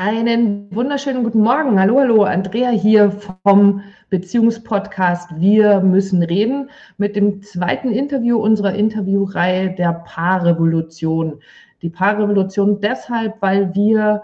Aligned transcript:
Einen 0.00 0.72
wunderschönen 0.72 1.24
guten 1.24 1.40
Morgen. 1.40 1.80
Hallo, 1.80 1.98
hallo, 1.98 2.22
Andrea 2.22 2.70
hier 2.70 3.10
vom 3.42 3.82
Beziehungspodcast 4.10 5.40
Wir 5.40 5.80
müssen 5.80 6.22
reden 6.22 6.70
mit 6.98 7.16
dem 7.16 7.42
zweiten 7.42 7.90
Interview 7.90 8.38
unserer 8.38 8.74
Interviewreihe 8.74 9.74
der 9.74 10.04
Paarrevolution. 10.06 11.40
Die 11.82 11.90
Paarrevolution 11.90 12.80
deshalb, 12.80 13.42
weil 13.42 13.74
wir 13.74 14.22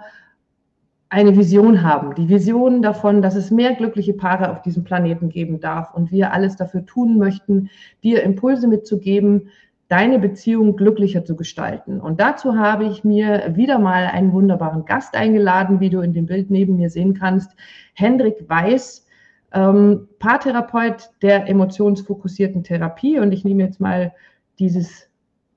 eine 1.09 1.37
Vision 1.37 1.82
haben. 1.82 2.14
Die 2.14 2.29
Vision 2.29 2.80
davon, 2.80 3.20
dass 3.20 3.34
es 3.34 3.50
mehr 3.50 3.75
glückliche 3.75 4.14
Paare 4.14 4.52
auf 4.52 4.62
diesem 4.62 4.84
Planeten 4.84 5.29
geben 5.29 5.59
darf 5.59 5.93
und 5.93 6.12
wir 6.12 6.32
alles 6.32 6.54
dafür 6.54 6.86
tun 6.86 7.18
möchten, 7.18 7.68
dir 8.04 8.22
Impulse 8.22 8.68
mitzugeben, 8.68 9.48
deine 9.95 10.19
Beziehung 10.19 10.75
glücklicher 10.75 11.25
zu 11.25 11.37
gestalten. 11.37 12.01
Und 12.01 12.19
dazu 12.19 12.57
habe 12.57 12.85
ich 12.85 13.05
mir 13.05 13.53
wieder 13.55 13.79
mal 13.79 14.07
einen 14.07 14.33
wunderbaren 14.33 14.87
Gast 14.87 15.15
eingeladen, 15.15 15.79
wie 15.79 15.89
du 15.89 16.01
in 16.01 16.12
dem 16.12 16.27
Bild 16.27 16.51
neben 16.51 16.75
mir 16.75 16.91
sehen 16.91 17.15
kannst. 17.15 17.52
Hendrik 17.93 18.49
Weiß, 18.49 19.07
ähm, 19.52 20.09
Paartherapeut 20.19 21.11
der 21.23 21.49
emotionsfokussierten 21.49 22.65
Therapie. 22.65 23.21
Und 23.21 23.30
ich 23.30 23.45
nehme 23.45 23.62
jetzt 23.62 23.80
mal 23.80 24.12
dieses, 24.59 25.09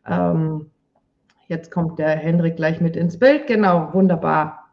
ähm, 0.05 0.67
jetzt 1.48 1.72
kommt 1.72 1.98
der 1.98 2.09
Hendrik 2.09 2.58
gleich 2.58 2.80
mit 2.80 2.95
ins 2.95 3.17
Bild. 3.17 3.48
Genau, 3.48 3.92
wunderbar. 3.94 4.70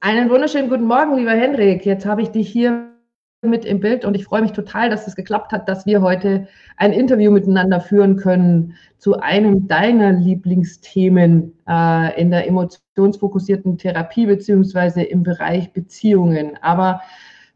Einen 0.00 0.28
wunderschönen 0.28 0.68
guten 0.68 0.84
Morgen, 0.84 1.16
lieber 1.16 1.30
Hendrik. 1.30 1.86
Jetzt 1.86 2.04
habe 2.04 2.20
ich 2.20 2.28
dich 2.32 2.50
hier 2.50 2.95
mit 3.42 3.64
im 3.64 3.80
Bild 3.80 4.04
und 4.04 4.14
ich 4.14 4.24
freue 4.24 4.42
mich 4.42 4.52
total, 4.52 4.90
dass 4.90 5.06
es 5.06 5.14
geklappt 5.14 5.52
hat, 5.52 5.68
dass 5.68 5.86
wir 5.86 6.00
heute 6.02 6.48
ein 6.76 6.92
Interview 6.92 7.30
miteinander 7.30 7.80
führen 7.80 8.16
können 8.16 8.74
zu 8.98 9.20
einem 9.20 9.68
deiner 9.68 10.12
Lieblingsthemen 10.12 11.52
äh, 11.68 12.20
in 12.20 12.30
der 12.30 12.46
emotionsfokussierten 12.46 13.78
Therapie 13.78 14.26
beziehungsweise 14.26 15.02
im 15.02 15.22
Bereich 15.22 15.72
Beziehungen. 15.72 16.58
Aber 16.62 17.02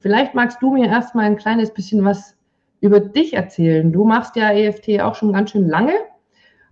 vielleicht 0.00 0.34
magst 0.34 0.60
du 0.62 0.72
mir 0.72 0.86
erstmal 0.86 1.24
ein 1.24 1.36
kleines 1.36 1.72
bisschen 1.72 2.04
was 2.04 2.36
über 2.80 3.00
dich 3.00 3.34
erzählen. 3.34 3.92
Du 3.92 4.04
machst 4.04 4.36
ja 4.36 4.52
EFT 4.52 5.00
auch 5.00 5.14
schon 5.14 5.32
ganz 5.32 5.50
schön 5.50 5.68
lange. 5.68 5.94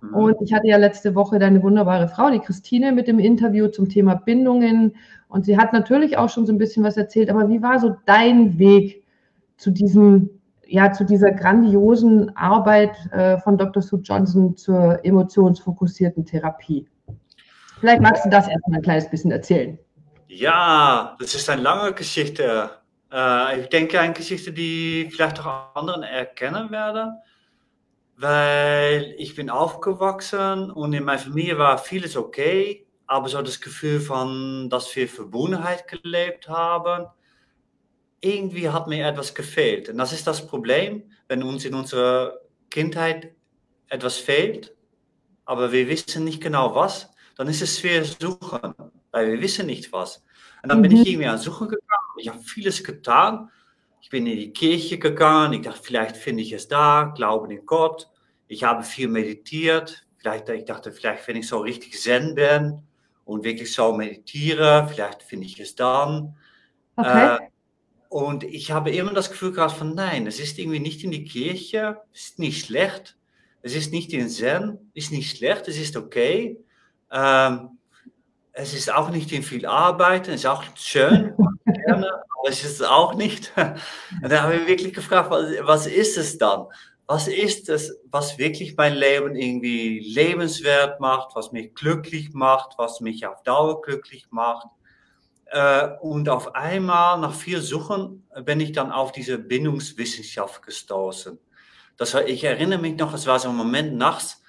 Mhm. 0.01 0.15
Und 0.15 0.37
ich 0.43 0.53
hatte 0.53 0.69
ja 0.69 0.77
letzte 0.77 1.15
Woche 1.15 1.39
deine 1.39 1.63
wunderbare 1.63 2.09
Frau, 2.09 2.31
die 2.31 2.39
Christine, 2.39 2.93
mit 2.93 3.09
dem 3.09 3.19
Interview 3.19 3.69
zum 3.69 3.89
Thema 3.89 4.15
Bindungen. 4.15 4.97
Und 5.29 5.45
sie 5.45 5.59
hat 5.59 5.73
natürlich 5.73 6.17
auch 6.17 6.31
schon 6.31 6.47
so 6.47 6.53
ein 6.53 6.59
bisschen 6.59 6.85
was 6.85 6.97
erzählt. 6.97 7.31
Aber 7.31 7.49
wie 7.49 7.63
war 7.63 7.79
so 7.79 7.97
dein 8.07 8.59
Weg 8.59 9.05
zu 9.59 9.71
diesem, 9.71 10.31
ja, 10.67 10.93
zu 10.93 11.05
dieser 11.05 11.33
grandiosen 11.33 12.35
Arbeit 12.37 12.97
äh, 13.13 13.39
von 13.39 13.59
Dr. 13.59 13.83
Sue 13.83 14.01
Johnson 14.01 14.57
zur 14.57 15.05
emotionsfokussierten 15.05 16.25
Therapie. 16.25 16.89
Vielleicht 17.81 18.01
magst 18.01 18.25
du 18.25 18.31
das 18.31 18.49
erstmal 18.49 18.79
ein 18.79 18.83
kleines 18.83 19.11
bisschen 19.11 19.31
erzählen. 19.31 19.79
Ja, 20.29 21.17
das 21.21 21.35
ist 21.35 21.49
eine 21.49 21.63
lange 21.63 21.93
Geschichte. 21.93 22.71
Äh, 23.13 23.61
ich 23.61 23.69
denke, 23.69 24.01
eine 24.01 24.13
Geschichte, 24.13 24.53
die 24.53 25.09
vielleicht 25.11 25.41
auch 25.41 25.75
anderen 25.75 26.03
erkennen 26.03 26.71
werden, 26.71 27.19
weil 28.17 29.15
ich 29.19 29.35
bin 29.35 29.49
aufgewachsen 29.49 30.71
und 30.71 30.93
in 30.93 31.05
meiner 31.05 31.19
Familie 31.19 31.59
war 31.59 31.79
vieles 31.79 32.17
okay, 32.17 32.87
aber 33.07 33.29
so 33.29 33.41
das 33.41 33.61
Gefühl 33.61 34.01
von, 34.01 34.69
dass 34.69 34.95
wir 34.95 35.09
Verbundenheit 35.09 35.89
gelebt 35.89 36.49
haben, 36.49 37.07
irgendwie 38.21 38.69
hat 38.69 38.89
mir 38.89 39.07
etwas 39.07 39.35
gefehlt. 39.35 39.89
Und 39.89 39.99
das 39.99 40.13
ist 40.13 40.27
das 40.27 40.47
Problem, 40.47 41.03
wenn 41.29 41.43
uns 41.43 41.65
in 41.65 41.75
unserer 41.75 42.39
Kindheit 42.71 43.35
etwas 43.89 44.17
fehlt, 44.17 44.75
aber 45.45 45.73
wir 45.73 45.89
wissen 45.89 46.25
nicht 46.25 46.43
genau 46.43 46.75
was, 46.75 47.11
dann 47.37 47.49
ist 47.49 47.63
es 47.63 47.79
schwer 47.79 48.05
suchen, 48.05 48.75
weil 49.13 49.33
wir 49.33 49.41
wissen 49.41 49.67
nicht 49.67 49.93
was. 49.93 50.25
Und 50.63 50.71
dann 50.71 50.79
mhm. 50.79 50.83
bin 50.83 50.93
ich 50.93 50.99
mhm. 51.01 51.07
irgendwie 51.07 51.27
an 51.29 51.39
Suchen 51.39 51.69
gegangen. 51.69 52.19
Ich 52.19 52.29
habe 52.29 52.41
vieles 52.41 52.83
getan. 52.83 53.51
Ich 54.01 54.11
bin 54.11 54.27
in 54.27 54.39
die 54.39 54.53
Kirche 54.53 54.99
gegangen. 54.99 55.53
Ich 55.53 55.63
dachte, 55.63 55.81
vielleicht 55.83 56.17
finde 56.17 56.43
ich 56.43 56.53
es 56.53 56.69
da. 56.69 57.13
Glauben 57.15 57.51
in 57.51 57.65
Gott. 57.65 58.09
Ich 58.49 58.65
habe 58.65 58.83
viel 58.83 59.09
meditiert. 59.09 60.07
Vielleicht, 60.17 60.49
ich 60.49 60.65
dachte, 60.65 60.91
vielleicht, 60.93 61.27
wenn 61.29 61.37
ich 61.37 61.47
so 61.47 61.59
richtig 61.59 61.99
Zen 62.01 62.35
bin 62.35 62.83
und 63.25 63.45
wirklich 63.45 63.73
so 63.73 63.93
meditiere, 63.93 64.89
vielleicht 64.93 65.23
finde 65.23 65.47
ich 65.47 65.61
es 65.61 65.77
dann. 65.77 66.37
Okay. 66.97 67.37
Äh, 67.37 67.39
und 68.09 68.45
ich 68.45 68.71
habe 68.71 68.91
immer 68.91 69.13
das 69.13 69.31
Gefühl 69.31 69.53
gehabt 69.53 69.73
von, 69.73 69.95
nein, 69.95 70.27
es 70.27 70.41
ist 70.41 70.59
irgendwie 70.59 70.81
nicht 70.81 71.05
in 71.05 71.11
die 71.11 71.25
Kirche, 71.25 71.99
es 72.13 72.31
ist 72.31 72.39
nicht 72.39 72.67
schlecht, 72.67 73.17
es 73.63 73.75
ist 73.75 73.93
nicht 73.93 74.13
in 74.13 74.29
Zen, 74.29 74.91
ist 74.95 75.13
nicht 75.13 75.37
schlecht, 75.37 75.69
es 75.69 75.77
ist 75.77 75.97
okay. 75.97 76.59
Ähm, 77.11 77.79
es 78.53 78.75
ist 78.75 78.93
auch 78.93 79.11
nicht 79.11 79.31
in 79.33 79.43
viel 79.43 79.67
Arbeit, 79.67 80.27
es 80.29 80.37
ist 80.37 80.47
auch 80.47 80.65
schön, 80.75 81.35
gerne, 81.65 82.11
aber 82.11 82.49
es 82.49 82.65
ist 82.65 82.83
auch 82.85 83.15
nicht. 83.15 83.53
Und 84.23 84.33
da 84.33 84.43
habe 84.43 84.57
ich 84.57 84.67
wirklich 84.67 84.95
gefragt, 84.95 85.31
was, 85.31 85.47
was 85.63 85.87
ist 85.87 86.17
es 86.17 86.39
dann? 86.39 86.67
Was 87.07 87.29
ist 87.29 87.69
es, 87.69 87.99
was 88.11 88.37
wirklich 88.37 88.77
mein 88.77 88.95
Leben 88.95 89.35
irgendwie 89.35 90.01
lebenswert 90.01 91.01
macht, 91.01 91.37
was 91.37 91.53
mich 91.53 91.75
glücklich 91.75 92.33
macht, 92.33 92.77
was 92.79 93.01
mich 93.01 93.27
auf 93.27 93.43
Dauer 93.45 93.81
glücklich 93.81 94.27
macht? 94.31 94.67
Äh, 95.51 95.89
und 96.01 96.29
auf 96.29 96.55
einmal, 96.55 97.19
nach 97.19 97.35
viel 97.35 97.61
Suchen, 97.61 98.29
bin 98.45 98.61
ich 98.61 98.73
dann 98.73 98.93
auf 98.93 99.13
diese 99.13 99.39
Bindungswissenschaft 99.39 100.63
gestoßen. 100.63 101.39
Das 101.97 102.15
war, 102.15 102.27
ich 102.27 102.45
erinnere 102.45 102.79
mich 102.79 102.97
noch, 102.97 103.15
es 103.15 103.27
war 103.27 103.39
so 103.39 103.49
ein 103.49 103.57
Moment 103.57 103.97
nachts. 103.97 104.43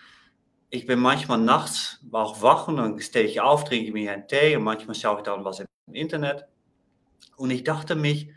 Ich 0.70 0.86
bin 0.86 1.00
manchmal 1.00 1.40
nachts 1.40 2.00
auch 2.12 2.42
wach 2.42 2.68
und 2.68 2.78
dann 2.78 3.00
stehe 3.00 3.26
ich 3.26 3.42
auf, 3.42 3.64
trinke 3.64 3.92
mir 3.92 4.12
einen 4.12 4.28
Tee 4.28 4.56
und 4.56 4.64
manchmal 4.64 4.94
schaue 4.94 5.18
ich 5.18 5.24
dann 5.24 5.44
was 5.44 5.62
im 5.62 5.68
Internet. 5.94 6.46
Und 7.38 7.50
ich 7.50 7.64
dachte 7.64 7.96
mich, 7.96 8.30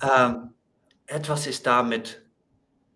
äh, 0.00 0.32
etwas 1.06 1.46
ist 1.46 1.66
damit 1.66 2.22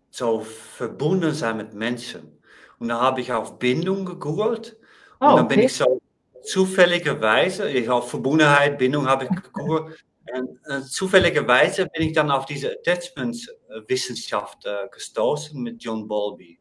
so 0.09 0.41
verbunden 0.41 1.33
sein 1.33 1.57
mit 1.57 1.73
Menschen. 1.73 2.41
Und 2.79 2.89
da 2.89 2.99
habe 2.99 3.21
ich 3.21 3.31
auf 3.31 3.59
Bindung 3.59 4.05
gegoogelt. 4.05 4.77
Und 5.19 5.27
oh, 5.27 5.35
dann 5.37 5.47
bin 5.47 5.61
ich 5.61 5.73
so 5.73 6.01
zufälligerweise, 6.45 7.69
ich 7.69 7.89
auf 7.89 8.09
Verbundenheit, 8.09 8.77
Bindung 8.77 9.07
habe 9.07 9.25
ich 9.25 9.29
geguckt, 9.29 10.03
äh, 10.27 10.81
zufälligerweise 10.81 11.87
bin 11.87 12.07
ich 12.07 12.13
dann 12.13 12.31
auf 12.31 12.45
diese 12.45 12.71
Attachment-Wissenschaft 12.71 14.65
äh, 14.65 14.87
gestoßen 14.91 15.61
mit 15.61 15.83
John 15.83 16.07
Bowlby. 16.07 16.57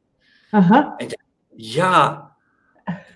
Aha. 0.53 0.97
Und, 1.01 1.15
ja, 1.57 2.37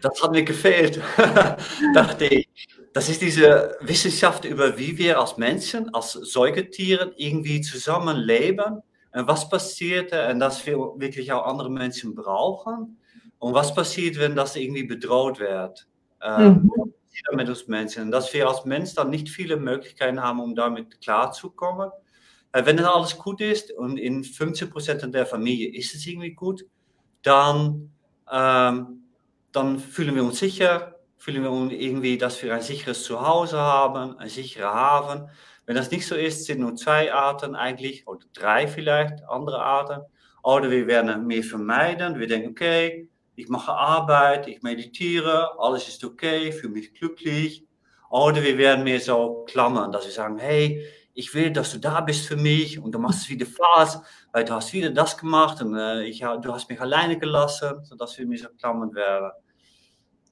das 0.00 0.22
hat 0.22 0.32
mir 0.32 0.44
gefehlt, 0.44 1.00
dachte 1.94 2.26
ich. 2.26 2.48
Das 2.94 3.08
ist 3.08 3.20
diese 3.20 3.76
Wissenschaft 3.80 4.44
über, 4.44 4.78
wie 4.78 4.96
wir 4.96 5.20
als 5.20 5.36
Menschen, 5.36 5.92
als 5.94 6.12
Säugetiere 6.12 7.12
irgendwie 7.16 7.60
zusammenleben 7.60 8.82
und 9.12 9.28
was 9.28 9.48
passiert 9.48 10.12
und 10.12 10.40
dass 10.40 10.66
wir 10.66 10.76
wirklich 10.96 11.30
auch 11.32 11.46
andere 11.46 11.70
Menschen 11.70 12.14
brauchen 12.14 12.98
und 13.38 13.54
was 13.54 13.74
passiert, 13.74 14.18
wenn 14.18 14.34
das 14.34 14.56
irgendwie 14.56 14.84
bedroht 14.84 15.38
wird. 15.38 15.87
Ähm, 16.22 16.70
mhm. 16.76 17.36
mit 17.36 17.48
uns 17.48 17.68
Menschen. 17.68 18.10
Dass 18.10 18.32
wir 18.32 18.48
als 18.48 18.64
Mensch 18.64 18.94
dann 18.94 19.10
nicht 19.10 19.28
viele 19.28 19.56
Möglichkeiten 19.56 20.22
haben, 20.22 20.40
um 20.40 20.54
damit 20.54 21.00
klarzukommen. 21.00 21.90
Äh, 22.52 22.64
wenn 22.66 22.76
das 22.76 22.86
alles 22.86 23.18
gut 23.18 23.40
ist 23.40 23.72
und 23.72 23.98
in 23.98 24.24
15% 24.24 25.10
der 25.10 25.26
Familie 25.26 25.74
ist 25.76 25.94
es 25.94 26.06
irgendwie 26.06 26.32
gut, 26.32 26.64
dann, 27.22 27.90
ähm, 28.30 29.04
dann 29.52 29.78
fühlen 29.78 30.14
wir 30.14 30.24
uns 30.24 30.38
sicher, 30.38 30.94
fühlen 31.16 31.42
wir 31.42 31.50
uns 31.50 31.72
irgendwie, 31.72 32.16
dass 32.16 32.42
wir 32.42 32.54
ein 32.54 32.62
sicheres 32.62 33.02
Zuhause 33.02 33.58
haben, 33.58 34.18
ein 34.18 34.28
sicherer 34.28 34.72
Hafen. 34.72 35.28
Wenn 35.66 35.76
das 35.76 35.90
nicht 35.90 36.06
so 36.06 36.14
ist, 36.14 36.46
sind 36.46 36.60
nur 36.60 36.76
zwei 36.76 37.12
Arten 37.12 37.54
eigentlich, 37.54 38.06
oder 38.06 38.24
drei 38.32 38.66
vielleicht, 38.68 39.22
andere 39.28 39.62
Arten. 39.62 40.02
Oder 40.42 40.70
wir 40.70 40.86
werden 40.86 41.26
mehr 41.26 41.42
vermeiden. 41.42 42.18
Wir 42.18 42.26
denken, 42.26 42.50
okay, 42.50 43.08
ich 43.38 43.48
mache 43.48 43.72
Arbeit, 43.72 44.48
ich 44.48 44.62
meditiere, 44.62 45.60
alles 45.60 45.86
ist 45.86 46.04
okay, 46.04 46.50
fühle 46.50 46.72
mich 46.72 46.92
glücklich. 46.92 47.64
Oder 48.10 48.42
wir 48.42 48.58
werden 48.58 48.82
mehr 48.82 48.98
so 48.98 49.44
klammern, 49.46 49.92
dass 49.92 50.06
wir 50.06 50.12
sagen, 50.12 50.38
hey, 50.38 50.84
ich 51.14 51.32
will, 51.34 51.52
dass 51.52 51.70
du 51.70 51.78
da 51.78 52.00
bist 52.00 52.26
für 52.26 52.36
mich 52.36 52.80
und 52.80 52.92
du 52.92 52.98
machst 52.98 53.22
es 53.22 53.28
wieder 53.28 53.46
Spaß, 53.46 54.02
weil 54.32 54.44
du 54.44 54.54
hast 54.54 54.72
wieder 54.72 54.90
das 54.90 55.16
gemacht 55.16 55.62
und 55.62 55.76
äh, 55.76 56.02
ich, 56.04 56.18
du 56.18 56.52
hast 56.52 56.68
mich 56.68 56.80
alleine 56.80 57.16
gelassen, 57.16 57.84
sodass 57.84 58.18
wir 58.18 58.26
mir 58.26 58.38
so 58.38 58.48
klammern 58.58 58.92
werden. 58.94 59.30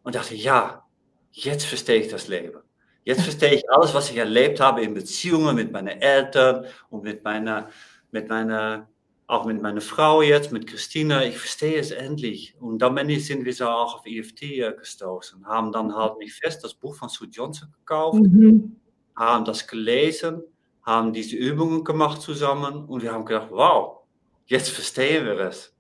Und 0.03 0.17
dachte, 0.17 0.35
ja, 0.35 0.85
jetzt 1.31 1.67
verstehe 1.67 2.01
ich 2.01 2.09
das 2.09 2.27
Leben. 2.27 2.61
Jetzt 3.05 3.23
verstehe 3.23 3.55
ich 3.55 3.71
alles, 3.71 3.95
was 3.95 4.11
ich 4.11 4.17
erlebt 4.17 4.59
habe 4.59 4.83
in 4.83 4.95
Beziehungen 4.95 5.55
mit 5.55 5.71
meinen 5.71 6.01
Eltern 6.01 6.67
und 6.91 7.05
mit 7.05 7.23
meiner, 7.23 7.69
mit 8.11 8.29
meiner 8.29 8.89
auch 9.29 9.45
mit 9.45 9.61
meiner 9.61 9.81
Frau 9.81 10.23
jetzt, 10.23 10.53
mit 10.53 10.67
Christina, 10.67 11.25
ich 11.25 11.37
verstehe 11.37 11.79
es 11.79 11.91
endlich. 11.91 12.55
Und 12.61 12.81
dann 12.81 12.97
sind 13.19 13.45
wir 13.45 13.53
so 13.53 13.67
auch 13.67 13.97
auf 13.97 14.07
EFT 14.07 14.79
gestoßen, 14.79 15.47
haben 15.47 15.73
dann 15.73 15.95
halt 15.95 16.19
mich 16.19 16.35
fest 16.35 16.63
das 16.63 16.75
Buch 16.75 16.95
von 16.95 17.09
Sue 17.09 17.29
Johnson 17.29 17.69
gekauft, 17.81 18.23
mhm. 18.23 18.77
haben 19.17 19.45
das 19.45 19.67
gelesen, 19.67 20.43
haben 20.83 21.13
diese 21.13 21.37
Übungen 21.37 21.83
gemacht 21.83 22.23
zusammen 22.23 22.85
und 22.85 23.03
wir 23.03 23.13
haben 23.13 23.25
gedacht, 23.25 23.49
wow, 23.51 23.99
jetzt 24.47 24.69
verstehen 24.69 25.25
wir 25.27 25.39
es. 25.41 25.75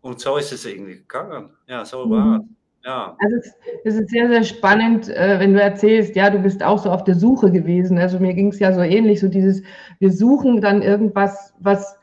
Und 0.00 0.20
so 0.20 0.36
ist 0.36 0.52
es 0.52 0.64
irgendwie 0.64 0.96
gegangen. 0.96 1.50
Ja, 1.66 1.84
so 1.84 2.08
war 2.08 2.36
es. 2.36 2.42
ja. 2.84 3.16
Also 3.18 3.36
es, 3.36 3.52
es, 3.84 3.94
ist 3.96 4.10
sehr, 4.10 4.28
sehr 4.28 4.44
spannend, 4.44 5.08
äh, 5.08 5.40
wenn 5.40 5.54
du 5.54 5.60
erzählst, 5.60 6.14
ja, 6.14 6.30
du 6.30 6.38
bist 6.38 6.62
auch 6.62 6.78
so 6.78 6.92
auf 6.92 7.02
der 7.02 7.16
Suche 7.16 7.50
gewesen. 7.50 7.98
Also 7.98 8.20
mir 8.20 8.34
ging 8.34 8.48
es 8.48 8.60
ja 8.60 8.72
so 8.72 8.82
ähnlich, 8.82 9.18
so 9.18 9.28
dieses, 9.28 9.62
wir 9.98 10.12
suchen 10.12 10.60
dann 10.60 10.82
irgendwas, 10.82 11.54
was, 11.58 11.98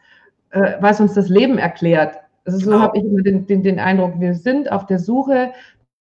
äh, 0.52 0.74
was 0.80 1.00
uns 1.00 1.14
das 1.14 1.30
Leben 1.30 1.58
erklärt. 1.58 2.18
Also 2.46 2.60
so 2.60 2.72
genau. 2.72 2.82
habe 2.82 2.98
ich 2.98 3.04
immer 3.04 3.22
den, 3.22 3.46
den, 3.46 3.64
den 3.64 3.80
Eindruck, 3.80 4.20
wir 4.20 4.34
sind 4.34 4.72
auf 4.72 4.86
der 4.86 5.00
Suche 5.00 5.52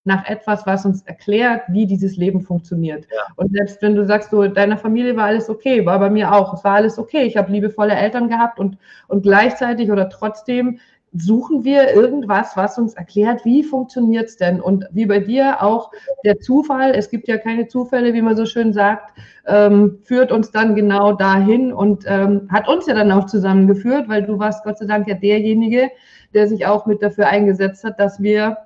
nach 0.04 0.26
etwas, 0.26 0.66
was 0.66 0.86
uns 0.86 1.02
erklärt, 1.02 1.62
wie 1.68 1.86
dieses 1.86 2.16
Leben 2.16 2.40
funktioniert. 2.40 3.06
Ja. 3.14 3.22
Und 3.36 3.52
selbst 3.52 3.82
wenn 3.82 3.94
du 3.94 4.06
sagst, 4.06 4.30
so, 4.30 4.46
deiner 4.48 4.78
Familie 4.78 5.14
war 5.14 5.26
alles 5.26 5.50
okay, 5.50 5.84
war 5.84 5.98
bei 5.98 6.08
mir 6.08 6.32
auch, 6.32 6.54
es 6.54 6.64
war 6.64 6.76
alles 6.76 6.98
okay, 6.98 7.22
ich 7.24 7.36
habe 7.36 7.52
liebevolle 7.52 7.94
Eltern 7.94 8.28
gehabt 8.28 8.58
und, 8.58 8.78
und 9.08 9.22
gleichzeitig 9.22 9.90
oder 9.90 10.08
trotzdem 10.08 10.78
suchen 11.12 11.64
wir 11.64 11.92
irgendwas, 11.92 12.56
was 12.56 12.78
uns 12.78 12.94
erklärt, 12.94 13.44
wie 13.44 13.64
funktioniert 13.64 14.28
es 14.28 14.36
denn? 14.36 14.60
Und 14.60 14.86
wie 14.92 15.06
bei 15.06 15.18
dir 15.18 15.62
auch 15.62 15.90
der 16.24 16.38
Zufall, 16.38 16.92
es 16.94 17.10
gibt 17.10 17.26
ja 17.26 17.36
keine 17.36 17.66
Zufälle, 17.66 18.14
wie 18.14 18.22
man 18.22 18.36
so 18.36 18.46
schön 18.46 18.72
sagt, 18.72 19.12
ähm, 19.46 19.98
führt 20.04 20.30
uns 20.30 20.52
dann 20.52 20.76
genau 20.76 21.12
dahin 21.12 21.72
und 21.72 22.04
ähm, 22.06 22.48
hat 22.50 22.68
uns 22.68 22.86
ja 22.86 22.94
dann 22.94 23.10
auch 23.10 23.26
zusammengeführt, 23.26 24.08
weil 24.08 24.22
du 24.22 24.38
warst 24.38 24.62
Gott 24.62 24.78
sei 24.78 24.86
Dank 24.86 25.08
ja 25.08 25.14
derjenige, 25.14 25.90
der 26.32 26.46
sich 26.46 26.66
auch 26.66 26.86
mit 26.86 27.02
dafür 27.02 27.26
eingesetzt 27.26 27.82
hat, 27.82 27.98
dass 27.98 28.22
wir 28.22 28.58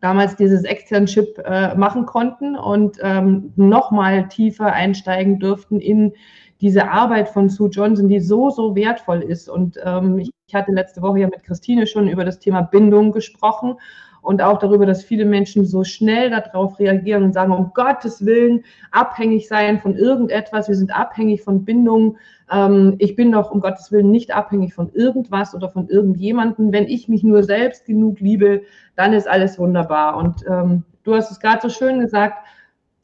damals 0.00 0.36
dieses 0.36 0.64
Externship 0.64 1.38
äh, 1.44 1.74
machen 1.74 2.04
konnten 2.04 2.56
und 2.56 2.98
ähm, 3.00 3.52
nochmal 3.56 4.28
tiefer 4.28 4.72
einsteigen 4.72 5.38
dürften 5.38 5.80
in 5.80 6.12
diese 6.60 6.90
Arbeit 6.90 7.28
von 7.28 7.48
Sue 7.48 7.70
Johnson, 7.70 8.08
die 8.08 8.20
so, 8.20 8.50
so 8.50 8.74
wertvoll 8.74 9.22
ist. 9.22 9.48
Und 9.48 9.78
ähm, 9.84 10.18
ich, 10.18 10.30
ich 10.46 10.54
hatte 10.54 10.72
letzte 10.72 11.02
Woche 11.02 11.20
ja 11.20 11.26
mit 11.26 11.42
Christine 11.44 11.86
schon 11.86 12.08
über 12.08 12.24
das 12.24 12.38
Thema 12.38 12.62
Bindung 12.62 13.12
gesprochen 13.12 13.76
und 14.22 14.42
auch 14.42 14.58
darüber, 14.58 14.86
dass 14.86 15.02
viele 15.02 15.24
Menschen 15.24 15.64
so 15.64 15.84
schnell 15.84 16.30
darauf 16.30 16.78
reagieren 16.78 17.22
und 17.22 17.32
sagen, 17.32 17.52
um 17.52 17.72
Gottes 17.74 18.24
Willen, 18.24 18.64
abhängig 18.90 19.48
sein 19.48 19.78
von 19.78 19.96
irgendetwas, 19.96 20.68
wir 20.68 20.74
sind 20.74 20.94
abhängig 20.94 21.42
von 21.42 21.64
Bindung. 21.64 22.18
Ähm, 22.50 22.96
ich 22.98 23.16
bin 23.16 23.32
doch 23.32 23.50
um 23.50 23.60
Gottes 23.60 23.90
Willen 23.92 24.10
nicht 24.10 24.34
abhängig 24.34 24.74
von 24.74 24.92
irgendwas 24.92 25.54
oder 25.54 25.70
von 25.70 25.88
irgendjemanden. 25.88 26.72
Wenn 26.72 26.86
ich 26.86 27.08
mich 27.08 27.22
nur 27.22 27.42
selbst 27.42 27.86
genug 27.86 28.20
liebe, 28.20 28.62
dann 28.96 29.12
ist 29.12 29.28
alles 29.28 29.58
wunderbar. 29.58 30.16
Und 30.16 30.44
ähm, 30.46 30.84
du 31.04 31.14
hast 31.14 31.30
es 31.30 31.40
gerade 31.40 31.62
so 31.62 31.70
schön 31.70 32.00
gesagt, 32.00 32.44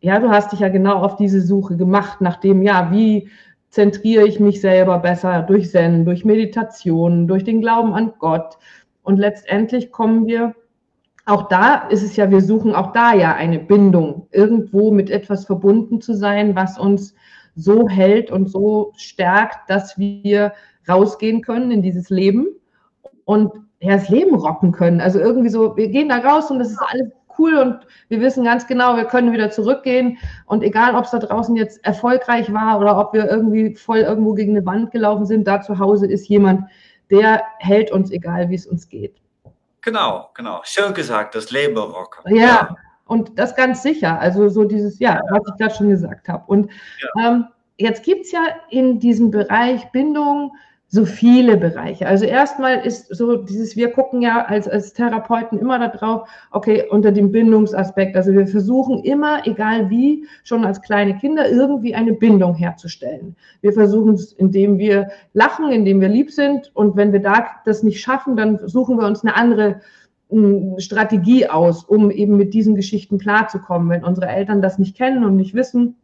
ja, 0.01 0.21
du 0.21 0.29
hast 0.29 0.53
dich 0.53 0.61
ja 0.61 0.69
genau 0.69 0.99
auf 0.99 1.17
diese 1.17 1.41
Suche 1.41 1.77
gemacht, 1.77 2.21
nach 2.21 2.37
dem, 2.37 2.63
ja, 2.63 2.91
wie 2.93 3.31
zentriere 3.77 4.27
ich 4.27 4.41
mich 4.41 4.63
selber 4.63 5.01
besser 5.01 5.43
durch 5.43 5.71
Zen, 5.71 6.07
durch 6.07 6.25
Meditation, 6.25 7.29
durch 7.29 7.45
den 7.45 7.61
Glauben 7.61 7.93
an 7.93 8.15
Gott. 8.19 8.57
Und 9.03 9.19
letztendlich 9.19 9.93
kommen 9.93 10.27
wir, 10.27 10.55
auch 11.27 11.49
da 11.49 11.87
ist 11.89 12.03
es 12.03 12.17
ja, 12.17 12.31
wir 12.31 12.41
suchen 12.41 12.75
auch 12.75 12.93
da 12.93 13.13
ja 13.13 13.35
eine 13.35 13.59
Bindung, 13.59 14.29
irgendwo 14.31 14.91
mit 14.91 15.11
etwas 15.11 15.45
verbunden 15.45 16.01
zu 16.01 16.15
sein, 16.15 16.57
was 16.57 16.79
uns 16.79 17.15
so 17.55 17.87
hält 17.87 18.31
und 18.31 18.49
so 18.49 18.95
stärkt, 18.97 19.69
dass 19.69 19.99
wir 19.99 20.55
rausgehen 20.89 21.43
können 21.43 21.71
in 21.71 21.83
dieses 21.83 22.09
Leben 22.09 22.47
und 23.27 23.53
ja, 23.81 23.93
das 23.97 24.09
Leben 24.09 24.37
rocken 24.37 24.73
können. 24.73 25.03
Also 25.03 25.19
irgendwie 25.19 25.51
so, 25.51 25.77
wir 25.77 25.89
gehen 25.89 26.09
da 26.09 26.17
raus 26.17 26.51
und 26.51 26.61
das 26.61 26.71
ist 26.71 26.81
alles 26.81 27.11
cool 27.39 27.55
und 27.57 27.87
wir 28.09 28.21
wissen 28.21 28.45
ganz 28.45 28.67
genau, 28.67 28.97
wir 28.97 29.05
können 29.05 29.33
wieder 29.33 29.51
zurückgehen. 29.51 30.19
Und 30.47 30.63
egal, 30.63 30.95
ob 30.95 31.05
es 31.05 31.11
da 31.11 31.19
draußen 31.19 31.57
jetzt 31.57 31.85
erfolgreich 31.85 32.53
war 32.53 32.79
oder 32.79 32.99
ob 32.99 33.13
wir 33.13 33.31
irgendwie 33.31 33.75
voll 33.75 33.99
irgendwo 33.99 34.35
gegen 34.35 34.57
eine 34.57 34.67
Wand 34.67 34.91
gelaufen 34.91 35.27
sind, 35.27 35.47
da 35.47 35.61
zu 35.61 35.79
Hause 35.79 36.07
ist 36.07 36.29
jemand, 36.29 36.69
der 37.11 37.43
hält 37.59 37.91
uns, 37.93 38.11
egal 38.11 38.49
wie 38.51 38.55
es 38.55 38.67
uns 38.67 38.89
geht. 38.89 39.17
Genau, 39.83 40.31
genau. 40.35 40.61
Schön 40.65 40.95
gesagt, 40.95 41.35
das 41.35 41.51
Leben 41.51 41.79
rocken. 41.79 42.35
Ja, 42.35 42.43
ja, 42.43 42.77
und 43.07 43.39
das 43.39 43.55
ganz 43.55 43.83
sicher. 43.83 44.19
Also 44.21 44.49
so 44.49 44.65
dieses, 44.65 44.99
ja, 44.99 45.21
was 45.31 45.43
ich 45.49 45.59
gerade 45.59 45.75
schon 45.75 45.91
gesagt 45.91 46.29
habe. 46.29 46.45
Und 46.49 46.71
ja. 47.15 47.29
ähm, 47.29 47.47
jetzt 47.77 48.05
gibt 48.05 48.27
es 48.27 48.33
ja 48.33 48.43
in 48.71 48.99
diesem 48.99 49.31
Bereich 49.31 49.91
Bindung, 49.93 50.53
so 50.89 51.05
viele 51.05 51.57
Bereiche. 51.57 52.07
Also 52.07 52.27
erstmal 52.27 52.79
ist 52.87 53.09
so 53.15 53.37
dieses, 53.37 53.75
wir 53.75 53.91
gucken 53.91 54.23
ja 54.23 54.45
als, 54.45 54.69
als 54.69 54.93
Therapeuten 54.93 55.59
immer 55.59 55.81
darauf, 55.81 56.29
okay, 56.53 56.85
unter 56.89 57.11
dem 57.11 57.33
Bindungsaspekt. 57.33 58.17
Also 58.17 58.33
wir 58.33 58.47
versuchen 58.47 59.03
immer, 59.03 59.47
egal 59.47 59.91
wie, 59.91 60.27
schon 60.45 60.65
als 60.65 60.81
kleine 60.81 61.17
Kinder 61.19 61.51
irgendwie 61.51 61.95
eine 61.97 62.13
Bindung 62.13 62.55
herzustellen. 62.55 63.35
Wir 63.63 63.73
versuchen 63.73 64.15
es, 64.15 64.33
indem 64.33 64.79
wir 64.79 65.09
lachen, 65.33 65.73
indem 65.73 66.01
wir 66.01 66.09
lieb 66.09 66.31
sind. 66.31 66.71
Und 66.75 66.97
wenn 66.97 67.13
wir 67.13 67.21
da 67.21 67.47
das 67.65 67.83
nicht 67.83 68.01
schaffen, 68.01 68.37
dann 68.37 68.61
suchen 68.65 68.97
wir 68.99 69.07
uns 69.07 69.25
eine 69.25 69.35
andere 69.35 69.81
hm, 70.31 70.77
Strategie 70.79 71.49
aus, 71.49 71.83
um 71.83 72.13
eben 72.13 72.37
mit 72.37 72.55
diesen 72.55 72.77
Geschichten 72.77 73.19
klarzukommen. 73.19 73.91
Wenn 73.91 74.05
unsere 74.05 74.29
Eltern 74.29 74.63
das 74.63 74.79
nicht 74.79 74.97
kennen 74.97 75.25
und 75.25 75.35
nicht 75.35 75.55
wissen, 75.55 75.97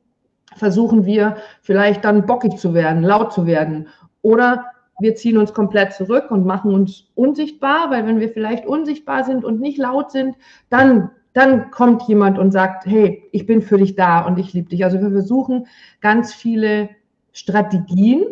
versuchen 0.57 1.07
wir 1.07 1.37
vielleicht 1.61 2.05
dann 2.05 2.27
bockig 2.27 2.57
zu 2.57 2.75
werden, 2.75 3.05
laut 3.05 3.33
zu 3.33 3.47
werden 3.47 3.87
oder 4.23 4.72
wir 5.01 5.15
ziehen 5.15 5.39
uns 5.39 5.53
komplett 5.53 5.93
zurück 5.95 6.31
und 6.31 6.47
machen 6.47 6.73
uns 6.73 7.09
unsichtbar, 7.15 7.91
weil 7.91 8.07
wenn 8.07 8.21
wir 8.21 8.29
vielleicht 8.29 8.67
unsichtbar 8.67 9.25
sind 9.25 9.45
und 9.45 9.61
nicht 9.61 9.79
laut 9.79 10.11
sind, 10.11 10.37
dann, 10.71 11.11
dann 11.33 11.71
kommt 11.71 12.03
jemand 12.09 12.39
und 12.39 12.53
sagt, 12.53 12.87
hey, 12.87 13.29
ich 13.33 13.47
bin 13.47 13.63
für 13.63 13.79
dich 13.79 13.97
da 13.97 14.21
und 14.27 14.39
ich 14.39 14.53
liebe 14.53 14.69
dich. 14.69 14.85
Also 14.85 15.01
wir 15.01 15.11
versuchen 15.11 15.67
ganz 16.01 16.33
viele 16.33 16.91
Strategien, 17.33 18.25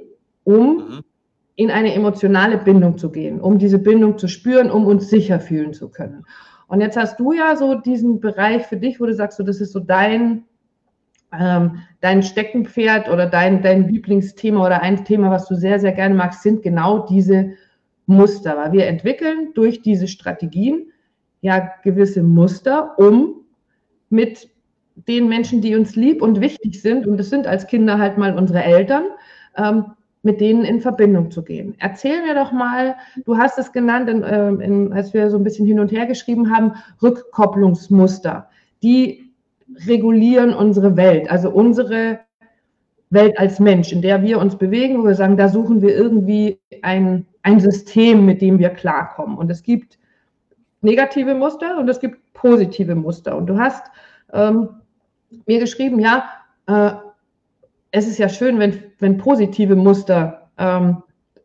um 0.45 0.77
mhm. 0.77 1.01
in 1.57 1.71
eine 1.71 1.95
emotionale 1.95 2.59
Bindung 2.59 2.99
zu 2.99 3.11
gehen, 3.11 3.41
um 3.41 3.59
diese 3.59 3.79
Bindung 3.79 4.19
zu 4.19 4.29
spüren, 4.29 4.71
um 4.71 4.87
uns 4.87 5.09
sicher 5.09 5.41
fühlen 5.41 5.73
zu 5.73 5.89
können. 5.89 6.25
Und 6.69 6.81
jetzt 6.81 6.97
hast 6.97 7.19
du 7.19 7.33
ja 7.33 7.57
so 7.57 7.75
diesen 7.75 8.21
Bereich 8.21 8.67
für 8.67 8.77
dich, 8.77 9.01
wo 9.01 9.07
du 9.07 9.15
sagst, 9.15 9.39
so, 9.39 9.43
das 9.43 9.61
ist 9.61 9.73
so 9.73 9.81
dein 9.81 10.45
ähm, 11.39 11.83
dein 12.01 12.23
Steckenpferd 12.23 13.09
oder 13.09 13.27
dein, 13.27 13.63
dein 13.63 13.89
Lieblingsthema 13.89 14.65
oder 14.65 14.83
ein 14.83 15.05
Thema, 15.05 15.31
was 15.31 15.47
du 15.49 15.55
sehr, 15.55 15.79
sehr 15.79 15.93
gerne 15.93 16.15
magst, 16.15 16.43
sind 16.43 16.63
genau 16.63 17.07
diese 17.07 17.53
Muster. 18.07 18.57
Weil 18.57 18.73
wir 18.73 18.87
entwickeln 18.87 19.51
durch 19.55 19.83
diese 19.83 20.09
Strategien 20.09 20.87
ja 21.41 21.71
gewisse 21.83 22.23
Muster, 22.23 22.99
um 22.99 23.37
mit 24.09 24.49
den 25.09 25.29
Menschen, 25.29 25.61
die 25.61 25.77
uns 25.77 25.97
lieb 25.97 26.21
und 26.21 26.41
wichtig 26.41 26.83
sind, 26.83 27.07
und 27.07 27.17
das 27.17 27.31
sind 27.31 27.47
als 27.47 27.67
Kinder 27.67 27.99
halt 27.99 28.19
mal 28.19 28.37
unsere 28.37 28.63
Eltern, 28.63 29.05
ähm, 29.57 29.85
mit 30.23 30.41
denen 30.41 30.65
in 30.65 30.81
Verbindung 30.81 31.31
zu 31.31 31.43
gehen. 31.43 31.75
Erzähl 31.79 32.23
mir 32.23 32.35
doch 32.35 32.53
mal, 32.53 32.97
du 33.25 33.39
hast 33.39 33.59
es 33.59 33.73
genannt, 33.73 34.11
in, 34.11 34.23
äh, 34.23 34.49
in, 34.49 34.93
als 34.93 35.15
wir 35.15 35.31
so 35.31 35.39
ein 35.39 35.45
bisschen 35.45 35.65
hin 35.67 35.81
und 35.81 35.93
her 35.93 36.05
geschrieben 36.07 36.55
haben, 36.55 36.75
Rückkopplungsmuster, 37.03 38.51
die 38.83 39.30
regulieren 39.87 40.55
unsere 40.55 40.97
Welt, 40.97 41.31
also 41.31 41.51
unsere 41.51 42.21
Welt 43.11 43.39
als 43.39 43.59
Mensch, 43.59 43.93
in 43.93 44.03
der 44.03 44.23
wir 44.23 44.39
uns 44.39 44.57
bewegen, 44.57 45.01
wo 45.01 45.07
wir 45.07 45.15
sagen, 45.15 45.37
da 45.37 45.49
suchen 45.49 45.83
wir 45.83 45.95
irgendwie 45.95 46.61
ein, 46.83 47.27
ein 47.43 47.61
System, 47.61 48.25
mit 48.25 48.41
dem 48.41 48.59
wir 48.59 48.71
klarkommen. 48.71 49.37
Und 49.37 49.51
es 49.51 49.63
gibt 49.63 49.99
negative 50.81 51.35
Muster 51.35 51.79
und 51.79 51.89
es 51.89 52.01
gibt 52.01 52.19
positive 52.33 52.95
Muster. 52.95 53.37
Und 53.37 53.47
du 53.47 53.59
hast 53.59 53.85
ähm, 54.33 54.69
mir 55.47 55.59
geschrieben, 55.59 55.99
ja, 55.99 56.25
äh, 56.67 56.93
es 57.91 58.07
ist 58.07 58.19
ja 58.19 58.29
schön, 58.29 58.59
wenn, 58.59 58.83
wenn 59.01 59.19
positive 59.19 59.75
Muster, 59.75 60.49
ähm, 60.59 61.03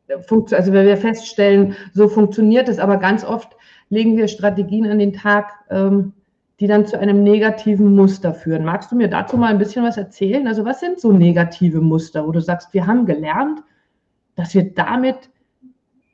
also 0.08 0.72
wenn 0.72 0.86
wir 0.86 0.98
feststellen, 0.98 1.76
so 1.94 2.08
funktioniert 2.08 2.70
es, 2.70 2.78
aber 2.78 2.98
ganz 2.98 3.24
oft 3.24 3.56
legen 3.90 4.16
wir 4.18 4.28
Strategien 4.28 4.86
an 4.86 5.00
den 5.00 5.14
Tag, 5.14 5.52
ähm, 5.72 6.14
die 6.60 6.68
dann 6.68 6.88
zu 6.88 6.98
einem 6.98 7.24
negativen 7.24 7.96
Muster 7.96 8.34
führen. 8.34 8.64
Magst 8.64 8.92
du 8.92 8.96
mir 8.96 9.10
dazu 9.10 9.38
mal 9.38 9.50
ein 9.50 9.58
bisschen 9.58 9.84
was 9.84 9.98
erzählen? 9.98 10.48
Also 10.48 10.64
was 10.64 10.80
sind 10.80 11.00
so 11.00 11.12
negative 11.12 11.82
Muster, 11.82 12.26
wo 12.26 12.32
du 12.32 12.40
sagst, 12.40 12.74
wir 12.74 12.88
haben 12.88 13.06
gelernt, 13.06 13.62
dass 14.36 14.54
wir 14.54 14.74
damit 14.74 15.30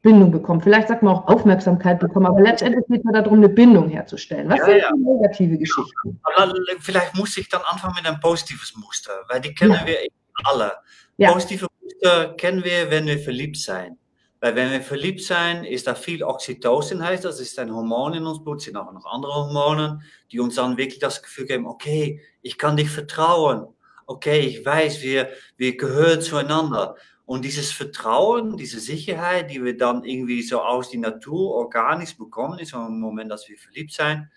Bindung 0.01 0.31
bekommen. 0.31 0.61
Vielleicht 0.61 0.87
sagt 0.87 1.03
man 1.03 1.15
auch 1.15 1.27
Aufmerksamkeit 1.27 1.99
bekommen, 1.99 2.25
aber 2.25 2.41
letztendlich 2.41 2.85
geht 2.87 3.05
es 3.05 3.11
darum, 3.11 3.37
eine 3.37 3.49
Bindung 3.49 3.87
herzustellen. 3.89 4.49
Was 4.49 4.57
ja, 4.59 4.65
sind 4.65 4.77
ja. 4.77 4.91
negative 4.95 5.57
Geschichten? 5.57 6.19
Aber 6.23 6.53
vielleicht 6.79 7.15
muss 7.15 7.37
ich 7.37 7.47
dann 7.49 7.61
anfangen 7.65 7.93
mit 7.97 8.07
einem 8.07 8.19
positives 8.19 8.75
Muster, 8.75 9.11
weil 9.29 9.41
die 9.41 9.53
kennen 9.53 9.73
ja. 9.73 9.85
wir 9.85 9.97
alle. 10.45 10.71
Positive 11.19 11.67
Muster 11.83 12.33
kennen 12.33 12.63
wir, 12.63 12.89
wenn 12.89 13.05
wir 13.05 13.19
verliebt 13.19 13.57
sind. 13.57 13.97
Weil 14.41 14.55
wenn 14.55 14.71
wir 14.71 14.81
verliebt 14.81 15.21
zijn, 15.21 15.63
ist 15.65 15.85
da 15.85 15.93
viel 15.93 16.23
Oxytocin, 16.23 17.03
heißt 17.03 17.25
das, 17.25 17.39
ist 17.39 17.59
ein 17.59 17.71
Hormon 17.71 18.15
in 18.15 18.25
uns 18.25 18.43
Blut, 18.43 18.59
sind 18.59 18.75
auch 18.75 18.91
noch 18.91 19.05
andere 19.05 19.35
Hormone, 19.35 20.01
die 20.31 20.39
uns 20.39 20.55
dann 20.55 20.77
wirklich 20.77 20.97
das 20.97 21.21
Gefühl 21.21 21.45
geben, 21.45 21.67
okay, 21.67 22.19
ich 22.41 22.57
kann 22.57 22.75
dich 22.75 22.89
vertrauen, 22.89 23.67
okay, 24.07 24.39
ich 24.39 24.65
weiß, 24.65 25.03
wir, 25.03 25.29
wir 25.57 25.77
gehören 25.77 26.21
zueinander. 26.21 26.95
Und 27.25 27.45
dieses 27.45 27.71
Vertrauen, 27.71 28.57
diese 28.57 28.79
Sicherheit, 28.79 29.51
die 29.51 29.63
wir 29.63 29.77
dann 29.77 30.03
irgendwie 30.03 30.41
so 30.41 30.59
aus 30.59 30.89
die 30.89 30.97
Natur 30.97 31.51
organisch 31.51 32.17
bekommen, 32.17 32.57
in 32.57 32.65
so 32.65 32.77
einem 32.77 32.99
Moment, 32.99 33.29
dass 33.29 33.47
wir 33.47 33.59
verliebt 33.59 33.93
sind, 33.93 34.27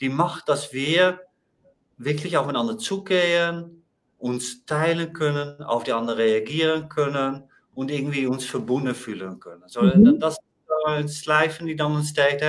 die 0.00 0.08
macht, 0.08 0.48
dass 0.48 0.72
wir 0.72 1.20
wirklich 1.98 2.38
aufeinander 2.38 2.78
zugehen, 2.78 3.84
uns 4.16 4.64
teilen 4.64 5.12
können, 5.12 5.62
auf 5.62 5.84
die 5.84 5.92
andere 5.92 6.16
reagieren 6.16 6.88
können 6.88 7.44
und 7.74 7.90
irgendwie 7.90 8.26
uns 8.26 8.44
verbunden 8.44 8.94
fühlen 8.94 9.40
können. 9.40 9.62
So, 9.66 9.82
mhm. 9.82 10.18
Das 10.18 10.34
ist 10.34 10.40
ein 10.86 11.08
Schleifen, 11.08 11.66
die 11.66 11.76
dann 11.76 11.96
entsteht. 11.96 12.42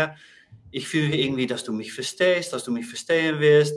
ich 0.71 0.87
fühle 0.87 1.15
irgendwie, 1.15 1.47
dass 1.47 1.63
du 1.63 1.71
mich 1.71 1.93
verstehst, 1.93 2.51
dass 2.53 2.63
du 2.63 2.71
mich 2.71 2.87
verstehen 2.87 3.39
wirst. 3.39 3.75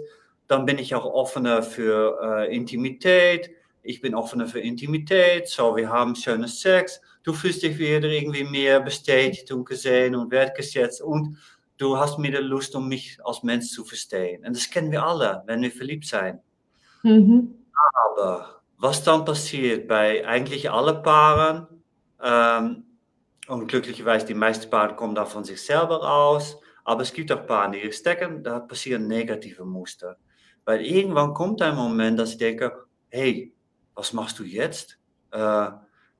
Dann 0.48 0.64
bin 0.64 0.78
ich 0.78 0.94
auch 0.94 1.04
offener 1.04 1.62
für 1.62 2.18
äh, 2.22 2.54
Intimität. 2.54 3.50
Ich 3.82 4.00
bin 4.00 4.14
offener 4.14 4.46
für 4.46 4.60
Intimität. 4.60 5.48
So, 5.48 5.76
wir 5.76 5.88
haben 5.88 6.16
schönen 6.16 6.48
Sex. 6.48 7.00
Du 7.22 7.32
fühlst 7.32 7.62
dich 7.62 7.78
wieder 7.78 8.08
irgendwie 8.08 8.44
mehr 8.44 8.80
bestätigt 8.80 9.50
und 9.52 9.64
gesehen 9.64 10.14
und 10.14 10.30
wertgeschätzt. 10.30 11.02
Und 11.02 11.38
du 11.78 11.96
hast 11.96 12.20
wieder 12.22 12.40
Lust, 12.40 12.74
um 12.74 12.88
mich 12.88 13.18
als 13.24 13.42
Mensch 13.42 13.68
zu 13.68 13.84
verstehen. 13.84 14.44
Und 14.44 14.56
das 14.56 14.70
kennen 14.70 14.90
wir 14.90 15.04
alle, 15.04 15.42
wenn 15.46 15.62
wir 15.62 15.70
verliebt 15.70 16.06
sind. 16.06 16.40
Mhm. 17.02 17.54
Aber 18.16 18.55
was 18.78 19.02
dann 19.02 19.24
passiert 19.24 19.88
bei 19.88 20.26
eigentlich 20.26 20.70
alle 20.70 21.02
Paaren, 21.02 21.66
ähm, 22.22 22.84
und 23.48 23.68
glücklicherweise 23.68 24.26
die 24.26 24.34
meisten 24.34 24.68
Paare 24.70 24.96
kommen 24.96 25.14
da 25.14 25.24
von 25.24 25.44
sich 25.44 25.62
selber 25.62 26.02
aus, 26.02 26.60
aber 26.84 27.02
es 27.02 27.12
gibt 27.12 27.30
auch 27.32 27.46
Paare, 27.46 27.72
die 27.72 27.92
stecken, 27.92 28.42
da 28.42 28.60
passieren 28.60 29.06
negative 29.06 29.64
Muster. 29.64 30.16
Weil 30.64 30.80
irgendwann 30.84 31.32
kommt 31.32 31.62
ein 31.62 31.76
Moment, 31.76 32.18
dass 32.18 32.32
ich 32.32 32.38
denke, 32.38 32.86
hey, 33.08 33.54
was 33.94 34.12
machst 34.12 34.38
du 34.38 34.44
jetzt? 34.44 34.98
Äh, 35.30 35.68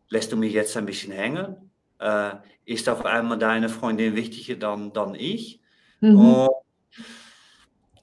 lässt 0.09 0.31
du 0.33 0.37
mich 0.37 0.53
jetzt 0.53 0.77
ein 0.77 0.87
bisschen 0.87 1.13
hängen? 1.13 1.71
Äh, 1.99 2.35
ist 2.65 2.89
auf 2.89 3.05
einmal 3.05 3.39
deine 3.39 3.69
Freundin 3.69 4.15
wichtiger 4.15 4.57
dann, 4.57 4.93
dann 4.93 5.15
ich? 5.15 5.61
Mhm. 6.01 6.19
Und 6.19 6.66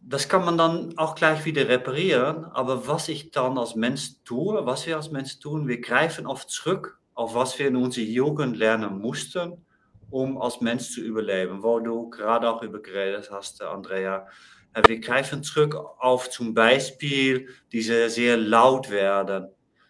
das 0.06 0.28
kann 0.28 0.44
man 0.46 0.58
dann 0.58 0.98
auch 0.98 1.16
gleich 1.16 1.46
wieder 1.46 1.68
reparieren. 1.68 2.46
Aber 2.46 2.88
was 2.88 3.08
ich 3.08 3.32
dann 3.32 3.58
als 3.58 3.76
Mensch 3.76 4.24
tue, 4.26 4.66
was 4.66 4.86
wir 4.86 4.98
als 4.98 5.12
Mensch 5.12 5.40
tun, 5.40 5.68
wir 5.68 5.80
greifen 5.80 6.28
oft 6.28 6.50
zurück 6.50 7.00
auf 7.16 7.36
was 7.36 7.60
wir 7.60 7.68
in 7.68 7.76
unserer 7.76 8.06
Jugend 8.06 8.58
lernen 8.58 9.00
mussten, 9.00 9.66
um 10.10 10.42
als 10.42 10.62
Mensch 10.62 10.90
zu 10.90 11.02
überleben. 11.02 11.64
Wo 11.64 11.80
du 11.80 12.10
gerade 12.10 12.50
auch 12.50 12.62
über 12.64 12.82
geredet 12.82 13.30
hast, 13.32 13.62
Andrea. 13.62 14.28
Wir 14.88 15.00
greifen 15.00 15.44
zurück 15.44 15.76
auf 15.76 16.30
zum 16.32 16.54
Beispiel 16.56 17.48
diese 17.72 18.10
sehr 18.10 18.38
laut 18.38 18.90
werden. 18.90 19.48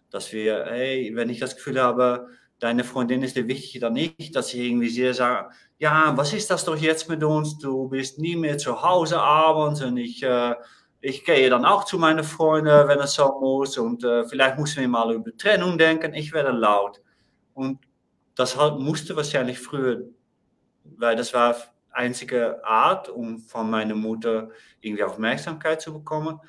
Dass 0.09 0.31
wir, 0.33 0.65
hey, 0.65 1.11
wenn 1.15 1.29
ich 1.29 1.39
das 1.39 1.55
Gefühl 1.55 1.81
habe, 1.81 2.27
deine 2.63 2.85
Freundin 2.85 3.23
ist 3.23 3.35
dir 3.35 3.47
wichtiger 3.47 3.87
dann 3.87 3.97
ich, 3.97 4.31
dass 4.31 4.53
ich 4.53 4.61
irgendwie 4.61 4.87
sehr 4.87 5.13
sage, 5.13 5.49
ja, 5.79 6.13
was 6.15 6.31
ist 6.31 6.49
das 6.49 6.63
doch 6.63 6.77
jetzt 6.77 7.09
mit 7.09 7.21
uns? 7.21 7.57
Du 7.57 7.89
bist 7.89 8.19
nie 8.19 8.37
mehr 8.37 8.57
zu 8.57 8.81
Hause 8.81 9.19
abends 9.19 9.81
und 9.81 9.97
ich, 9.97 10.23
äh, 10.23 10.55
ich 11.01 11.25
gehe 11.25 11.49
dann 11.49 11.65
auch 11.65 11.83
zu 11.83 11.97
meinen 11.97 12.23
Freunden, 12.23 12.87
wenn 12.87 12.99
es 12.99 13.15
so 13.15 13.37
muss 13.41 13.77
und 13.77 14.05
äh, 14.05 14.25
vielleicht 14.25 14.57
müssen 14.57 14.79
wir 14.79 14.87
mal 14.87 15.13
über 15.13 15.35
Trennung 15.35 15.77
denken. 15.77 16.13
Ich 16.13 16.31
werde 16.31 16.51
laut. 16.51 17.01
Und 17.53 17.79
das 18.35 18.55
musste 18.55 19.15
wahrscheinlich 19.17 19.59
früher, 19.59 20.03
weil 20.85 21.17
das 21.17 21.33
war 21.33 21.57
einzige 21.91 22.63
Art, 22.63 23.09
um 23.09 23.39
von 23.39 23.69
meiner 23.69 23.95
Mutter 23.95 24.49
irgendwie 24.79 25.03
Aufmerksamkeit 25.03 25.81
zu 25.81 25.91
bekommen. 25.91 26.39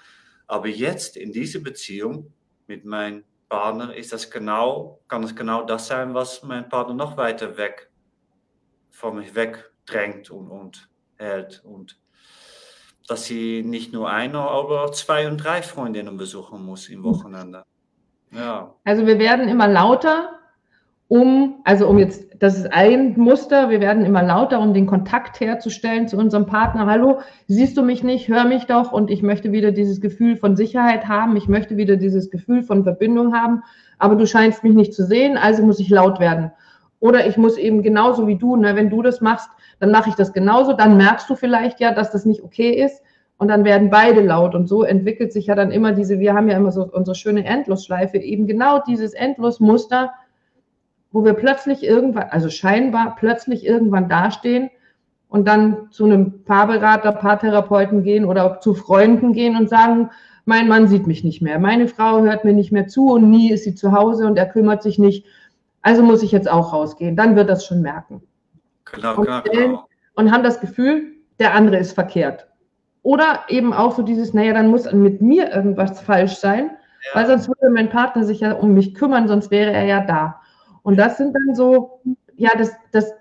Aber 0.47 0.69
jetzt 0.69 1.17
in 1.17 1.33
dieser 1.33 1.59
Beziehung 1.59 2.33
mit 2.69 2.85
meinem 2.85 3.25
Partner 3.55 3.95
ist 3.95 4.13
das 4.13 4.33
genau, 4.33 4.99
kann 5.07 5.23
es 5.23 5.37
genau 5.37 5.63
das 5.63 5.87
sein, 5.87 6.13
was 6.13 6.43
mein 6.43 6.69
Partner 6.69 6.93
noch 6.93 7.17
weiter 7.17 7.57
weg 7.57 7.89
von 8.91 9.15
mich 9.15 9.37
wegdrängt 9.37 10.29
und, 10.29 10.51
und 10.51 10.89
hält. 11.19 11.63
Und 11.65 12.01
dass 13.07 13.27
sie 13.27 13.63
nicht 13.63 13.93
nur 13.93 14.11
eine, 14.11 14.41
aber 14.41 14.91
zwei 14.91 15.29
und 15.29 15.39
drei 15.39 15.63
Freundinnen 15.63 16.17
besuchen 16.17 16.65
muss 16.65 16.89
im 16.89 17.05
Wochenende. 17.05 17.63
Ja. 18.33 18.75
Also 18.83 19.07
wir 19.07 19.21
werden 19.21 19.49
immer 19.49 19.69
lauter, 19.69 20.41
um, 21.09 21.57
also 21.65 21.87
um 21.87 21.99
jetzt, 21.99 22.25
das 22.39 22.57
ist 22.57 22.73
ein 22.73 23.15
Muster, 23.19 23.69
wir 23.71 23.81
werden 23.81 24.05
immer 24.05 24.23
lauter, 24.23 24.61
um 24.61 24.73
den 24.73 24.87
Kontakt 24.87 25.39
herzustellen 25.41 26.09
zu 26.09 26.17
unserem 26.17 26.47
Partner. 26.47 26.87
Hallo, 26.87 27.21
siehst 27.47 27.77
du 27.77 27.83
mich 27.83 28.03
nicht, 28.03 28.29
hör 28.29 28.45
mich 28.45 28.65
doch. 28.65 28.93
Und 28.93 29.11
ich 29.11 29.23
möchte 29.23 29.53
wieder 29.53 29.71
dieses 29.71 30.01
Gefühl 30.01 30.37
von 30.37 30.57
Sicherheit 30.57 31.07
haben, 31.07 31.37
ich 31.37 31.47
möchte 31.47 31.77
wieder 31.77 31.97
dieses 31.97 32.31
Gefühl 32.31 32.63
von 32.63 32.85
Verbindung 32.85 33.35
haben, 33.35 33.63
aber 33.99 34.17
du 34.17 34.27
scheinst 34.27 34.65
mich 34.65 34.75
nicht 34.75 34.95
zu 34.95 35.05
sehen, 35.05 35.37
also 35.37 35.63
muss 35.63 35.79
ich 35.79 35.91
laut 35.91 36.21
werden. 36.21 36.53
Oder 37.01 37.27
ich 37.27 37.37
muss 37.37 37.59
eben 37.59 37.83
genauso 37.83 38.27
wie 38.27 38.37
du, 38.37 38.57
ne, 38.57 38.75
wenn 38.77 38.89
du 38.89 39.03
das 39.03 39.21
machst, 39.21 39.51
dann 39.79 39.91
mache 39.91 40.09
ich 40.09 40.15
das 40.15 40.33
genauso, 40.33 40.73
dann 40.73 40.97
merkst 40.97 41.29
du 41.29 41.35
vielleicht 41.35 41.81
ja, 41.81 41.93
dass 41.93 42.11
das 42.11 42.25
nicht 42.25 42.43
okay 42.43 42.71
ist. 42.71 43.03
Und 43.37 43.49
dann 43.49 43.65
werden 43.65 43.91
beide 43.91 44.23
laut. 44.23 44.55
Und 44.55 44.69
so 44.69 44.85
entwickelt 44.85 45.33
sich 45.33 45.47
ja 45.47 45.55
dann 45.55 45.71
immer 45.71 45.93
diese, 45.93 46.19
wir 46.19 46.35
haben 46.35 46.49
ja 46.49 46.57
immer 46.57 46.73
so 46.73 46.89
unsere 46.91 47.15
schöne 47.15 47.45
Endlosschleife, 47.45 48.17
eben 48.17 48.47
genau 48.47 48.81
dieses 48.87 49.13
Endlosmuster, 49.13 50.15
wo 51.15 51.25
wir 51.25 51.35
plötzlich 51.35 51.85
irgendwann, 51.85 52.25
also 52.31 52.51
scheinbar 52.51 53.15
plötzlich 53.17 53.65
irgendwann 53.65 54.09
dastehen 54.09 54.69
und 55.29 55.47
dann 55.47 55.89
zu 55.93 56.07
einem 56.07 56.43
Paarberater, 56.43 57.13
Paartherapeuten 57.13 58.03
gehen 58.03 58.25
oder 58.25 58.59
zu 58.61 58.75
Freunden 58.75 59.33
gehen 59.33 59.57
und 59.57 59.71
sagen, 59.71 60.11
mein 60.45 60.67
Mann 60.67 60.89
sieht 60.89 61.07
mich 61.07 61.23
nicht 61.23 61.41
mehr, 61.41 61.61
meine 61.61 61.87
Frau 61.87 62.21
hört 62.23 62.45
mir 62.45 62.53
nicht 62.53 62.73
mehr 62.73 62.89
zu 62.89 63.13
und 63.13 63.31
nie 63.31 63.53
ist 63.53 63.63
sie 63.63 63.77
zu 63.77 63.93
Hause 63.93 64.27
und 64.27 64.37
er 64.37 64.47
kümmert 64.47 64.83
sich 64.83 64.99
nicht. 64.99 65.25
Also 65.83 66.03
muss 66.03 66.25
ich 66.25 66.33
jetzt 66.33 66.51
auch 66.51 66.73
rausgehen. 66.73 67.15
Dann 67.15 67.37
wird 67.37 67.49
das 67.49 67.65
schon 67.65 67.81
merken. 67.81 68.21
Genau, 68.85 69.17
und, 69.17 69.45
genau. 69.45 69.87
und 70.17 70.33
haben 70.33 70.43
das 70.43 70.61
Gefühl, 70.61 71.13
der 71.39 71.55
andere 71.55 71.77
ist 71.77 71.93
verkehrt. 71.93 72.49
Oder 73.03 73.45
eben 73.49 73.73
auch 73.73 73.95
so 73.95 74.03
dieses, 74.03 74.35
naja, 74.35 74.53
dann 74.53 74.67
muss 74.67 74.91
mit 74.93 75.23
mir 75.23 75.53
irgendwas 75.55 76.01
falsch 76.01 76.35
sein, 76.35 76.71
ja. 76.71 77.21
weil 77.21 77.27
sonst 77.29 77.47
würde 77.47 77.73
mein 77.73 77.91
Partner 77.91 78.25
sich 78.25 78.41
ja 78.41 78.55
um 78.55 78.75
mich 78.75 78.95
kümmern, 78.95 79.29
sonst 79.29 79.53
wäre 79.53 79.71
er 79.71 79.85
ja 79.85 80.01
da. 80.01 80.41
Und 80.85 80.99
das 80.99 81.17
sind 81.17 81.35
dann 81.35 81.57
so, 81.57 82.01
ja, 82.37 82.51
das, 82.57 82.73
das, 82.93 83.13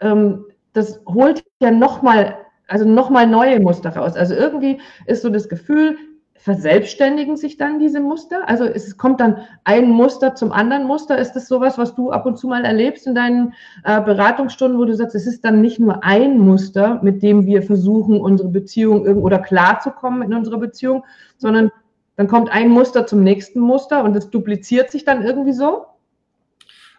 ähm, 0.00 0.46
das 0.72 1.00
holt 1.06 1.44
ja 1.60 1.70
nochmal, 1.70 2.38
also 2.66 2.84
nochmal 2.84 3.26
neue 3.26 3.60
Muster 3.60 3.90
raus. 3.94 4.16
Also 4.16 4.34
irgendwie 4.34 4.80
ist 5.06 5.22
so 5.22 5.30
das 5.30 5.48
Gefühl, 5.48 5.96
verselbstständigen 6.38 7.36
sich 7.36 7.58
dann 7.58 7.78
diese 7.78 8.00
Muster? 8.00 8.48
Also 8.48 8.64
es 8.64 8.96
kommt 8.96 9.20
dann 9.20 9.42
ein 9.64 9.90
Muster 9.90 10.34
zum 10.34 10.50
anderen 10.50 10.84
Muster. 10.84 11.18
Ist 11.18 11.32
das 11.32 11.48
sowas, 11.48 11.76
was 11.76 11.94
du 11.94 12.10
ab 12.10 12.24
und 12.24 12.38
zu 12.38 12.48
mal 12.48 12.64
erlebst 12.64 13.06
in 13.06 13.14
deinen 13.14 13.52
äh, 13.84 14.00
Beratungsstunden, 14.00 14.80
wo 14.80 14.86
du 14.86 14.94
sagst, 14.94 15.14
es 15.14 15.26
ist 15.26 15.44
dann 15.44 15.60
nicht 15.60 15.78
nur 15.78 16.02
ein 16.02 16.38
Muster, 16.38 17.00
mit 17.02 17.22
dem 17.22 17.44
wir 17.44 17.62
versuchen, 17.62 18.20
unsere 18.20 18.48
Beziehung 18.48 19.02
oder 19.18 19.38
klarzukommen 19.38 20.22
in 20.22 20.32
unserer 20.32 20.58
Beziehung, 20.58 21.04
sondern 21.36 21.70
dann 22.16 22.26
kommt 22.26 22.50
ein 22.50 22.70
Muster 22.70 23.06
zum 23.06 23.22
nächsten 23.22 23.60
Muster 23.60 24.02
und 24.02 24.16
es 24.16 24.30
dupliziert 24.30 24.90
sich 24.90 25.04
dann 25.04 25.22
irgendwie 25.22 25.52
so? 25.52 25.84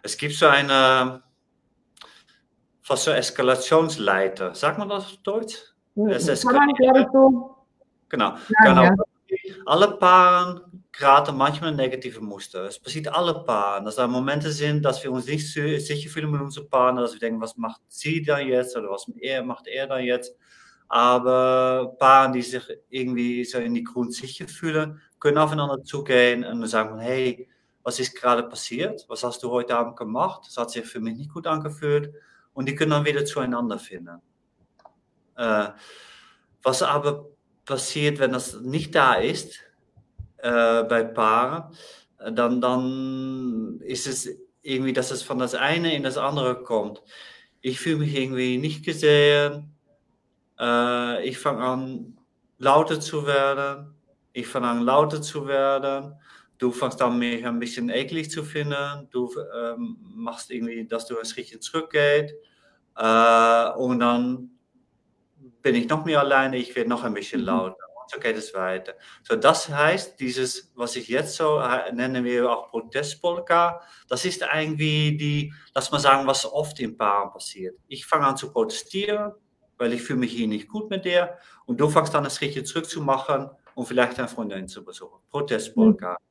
Es 0.02 0.16
gibt 0.16 0.34
so 0.34 0.46
eine, 0.46 1.22
fast 2.82 3.04
so 3.04 3.10
Eskalationsleiter. 3.10 4.54
Sagt 4.54 4.78
man 4.78 4.88
das 4.88 5.04
auf 5.04 5.16
Deutsch? 5.22 5.56
Es 6.08 6.26
so. 6.42 6.48
Genau. 8.08 8.34
Ja, 8.34 8.64
genau. 8.64 8.82
Ja. 8.82 8.94
Alle 9.66 9.96
Paaren 9.96 10.84
geraten 10.90 11.36
manchmal 11.36 11.72
negative 11.72 12.20
Muster. 12.20 12.64
Es 12.64 12.78
passiert 12.78 13.08
alle 13.08 13.44
Paaren. 13.44 13.84
Dass 13.84 13.96
da 13.96 14.06
Momente 14.08 14.50
sind, 14.50 14.84
dass 14.84 15.02
wir 15.04 15.12
uns 15.12 15.26
nicht 15.26 15.52
sicher 15.52 16.10
fühlen 16.10 16.30
mit 16.30 16.40
unseren 16.40 16.68
Paaren, 16.68 16.96
dass 16.96 17.12
wir 17.12 17.20
denken, 17.20 17.40
was 17.40 17.56
macht 17.56 17.80
sie 17.88 18.22
da 18.22 18.38
jetzt 18.40 18.76
oder 18.76 18.90
was 18.90 19.06
macht 19.44 19.68
er 19.68 19.86
da 19.86 19.98
jetzt. 19.98 20.36
Aber 20.88 21.94
Paaren, 22.00 22.32
die 22.32 22.42
sich 22.42 22.64
irgendwie 22.88 23.44
so 23.44 23.58
in 23.58 23.74
die 23.74 23.84
Grund 23.84 24.12
sicher 24.12 24.48
fühlen, 24.48 25.00
können 25.20 25.38
aufeinander 25.38 25.84
zugehen 25.84 26.44
und 26.44 26.66
sagen, 26.66 26.98
hey, 26.98 27.48
was 27.82 27.98
ist 27.98 28.14
gerade 28.14 28.42
passiert? 28.42 29.04
Was 29.08 29.24
hast 29.24 29.42
du 29.42 29.50
heute 29.50 29.76
Abend 29.76 29.96
gemacht? 29.96 30.42
Das 30.46 30.56
hat 30.56 30.70
sich 30.70 30.84
für 30.84 31.00
mich 31.00 31.16
nicht 31.16 31.32
gut 31.32 31.46
angefühlt. 31.46 32.14
Und 32.52 32.68
die 32.68 32.74
können 32.74 32.90
dann 32.90 33.04
wieder 33.04 33.24
zueinander 33.24 33.78
finden. 33.78 34.20
Äh, 35.36 35.68
was 36.62 36.82
aber 36.82 37.26
passiert, 37.64 38.18
wenn 38.18 38.32
das 38.32 38.60
nicht 38.60 38.94
da 38.94 39.14
ist, 39.14 39.60
äh, 40.38 40.82
bei 40.84 41.04
Paaren, 41.04 41.74
dann, 42.18 42.60
dann 42.60 43.80
ist 43.80 44.06
es 44.06 44.28
irgendwie, 44.62 44.92
dass 44.92 45.10
es 45.10 45.22
von 45.22 45.38
das 45.38 45.54
eine 45.54 45.94
in 45.94 46.02
das 46.02 46.18
andere 46.18 46.62
kommt. 46.62 47.02
Ich 47.62 47.80
fühle 47.80 47.96
mich 47.96 48.14
irgendwie 48.14 48.58
nicht 48.58 48.84
gesehen. 48.84 49.74
Äh, 50.58 51.26
ich 51.26 51.38
fange 51.38 51.62
an, 51.62 52.18
lauter 52.58 53.00
zu 53.00 53.26
werden. 53.26 53.94
Ich 54.32 54.46
fange 54.46 54.68
an, 54.68 54.82
lauter 54.82 55.22
zu 55.22 55.46
werden 55.46 56.14
du 56.60 56.70
fängst 56.70 57.00
an, 57.02 57.18
mich 57.18 57.44
ein 57.44 57.58
bisschen 57.58 57.88
eklig 57.88 58.30
zu 58.30 58.44
finden. 58.44 59.08
Du 59.10 59.34
ähm, 59.58 59.96
machst 60.14 60.50
irgendwie, 60.50 60.86
dass 60.86 61.06
du 61.06 61.18
ein 61.18 61.24
Schrittchen 61.24 61.60
zurückgeht. 61.60 62.34
Äh, 62.96 63.70
und 63.76 64.00
dann 64.00 64.50
bin 65.62 65.74
ich 65.74 65.88
noch 65.88 66.04
mehr 66.04 66.20
alleine, 66.20 66.58
ich 66.58 66.76
werde 66.76 66.90
noch 66.90 67.02
ein 67.02 67.14
bisschen 67.14 67.40
mhm. 67.40 67.46
lauter. 67.46 67.76
Und 68.00 68.10
so 68.10 68.20
geht 68.20 68.36
es 68.36 68.52
weiter. 68.54 68.94
So, 69.22 69.36
das 69.36 69.68
heißt, 69.70 70.20
dieses, 70.20 70.72
was 70.74 70.96
ich 70.96 71.08
jetzt 71.08 71.34
so 71.36 71.58
äh, 71.58 71.92
nennen 71.92 72.24
wir 72.24 72.50
auch 72.50 72.68
Protestpolka, 72.68 73.80
das 74.08 74.24
ist 74.26 74.42
irgendwie 74.54 75.16
die, 75.16 75.54
lass 75.74 75.90
mal 75.90 75.98
sagen, 75.98 76.26
was 76.26 76.44
oft 76.44 76.78
in 76.80 76.96
Paaren 76.96 77.32
passiert. 77.32 77.76
Ich 77.88 78.04
fange 78.04 78.26
an 78.26 78.36
zu 78.36 78.52
protestieren, 78.52 79.32
weil 79.78 79.94
ich 79.94 80.02
fühle 80.02 80.18
mich 80.18 80.32
hier 80.32 80.46
nicht 80.46 80.68
gut 80.68 80.90
mit 80.90 81.06
dir. 81.06 81.38
Und 81.64 81.80
du 81.80 81.88
fängst 81.88 82.14
an, 82.14 82.24
ein 82.24 82.30
Schrittchen 82.30 82.66
zurückzumachen 82.66 83.48
und 83.74 83.86
vielleicht 83.86 84.18
eine 84.18 84.28
Freundin 84.28 84.68
zu 84.68 84.84
besuchen. 84.84 85.20
Protestpolka. 85.30 86.10
Mhm 86.10 86.29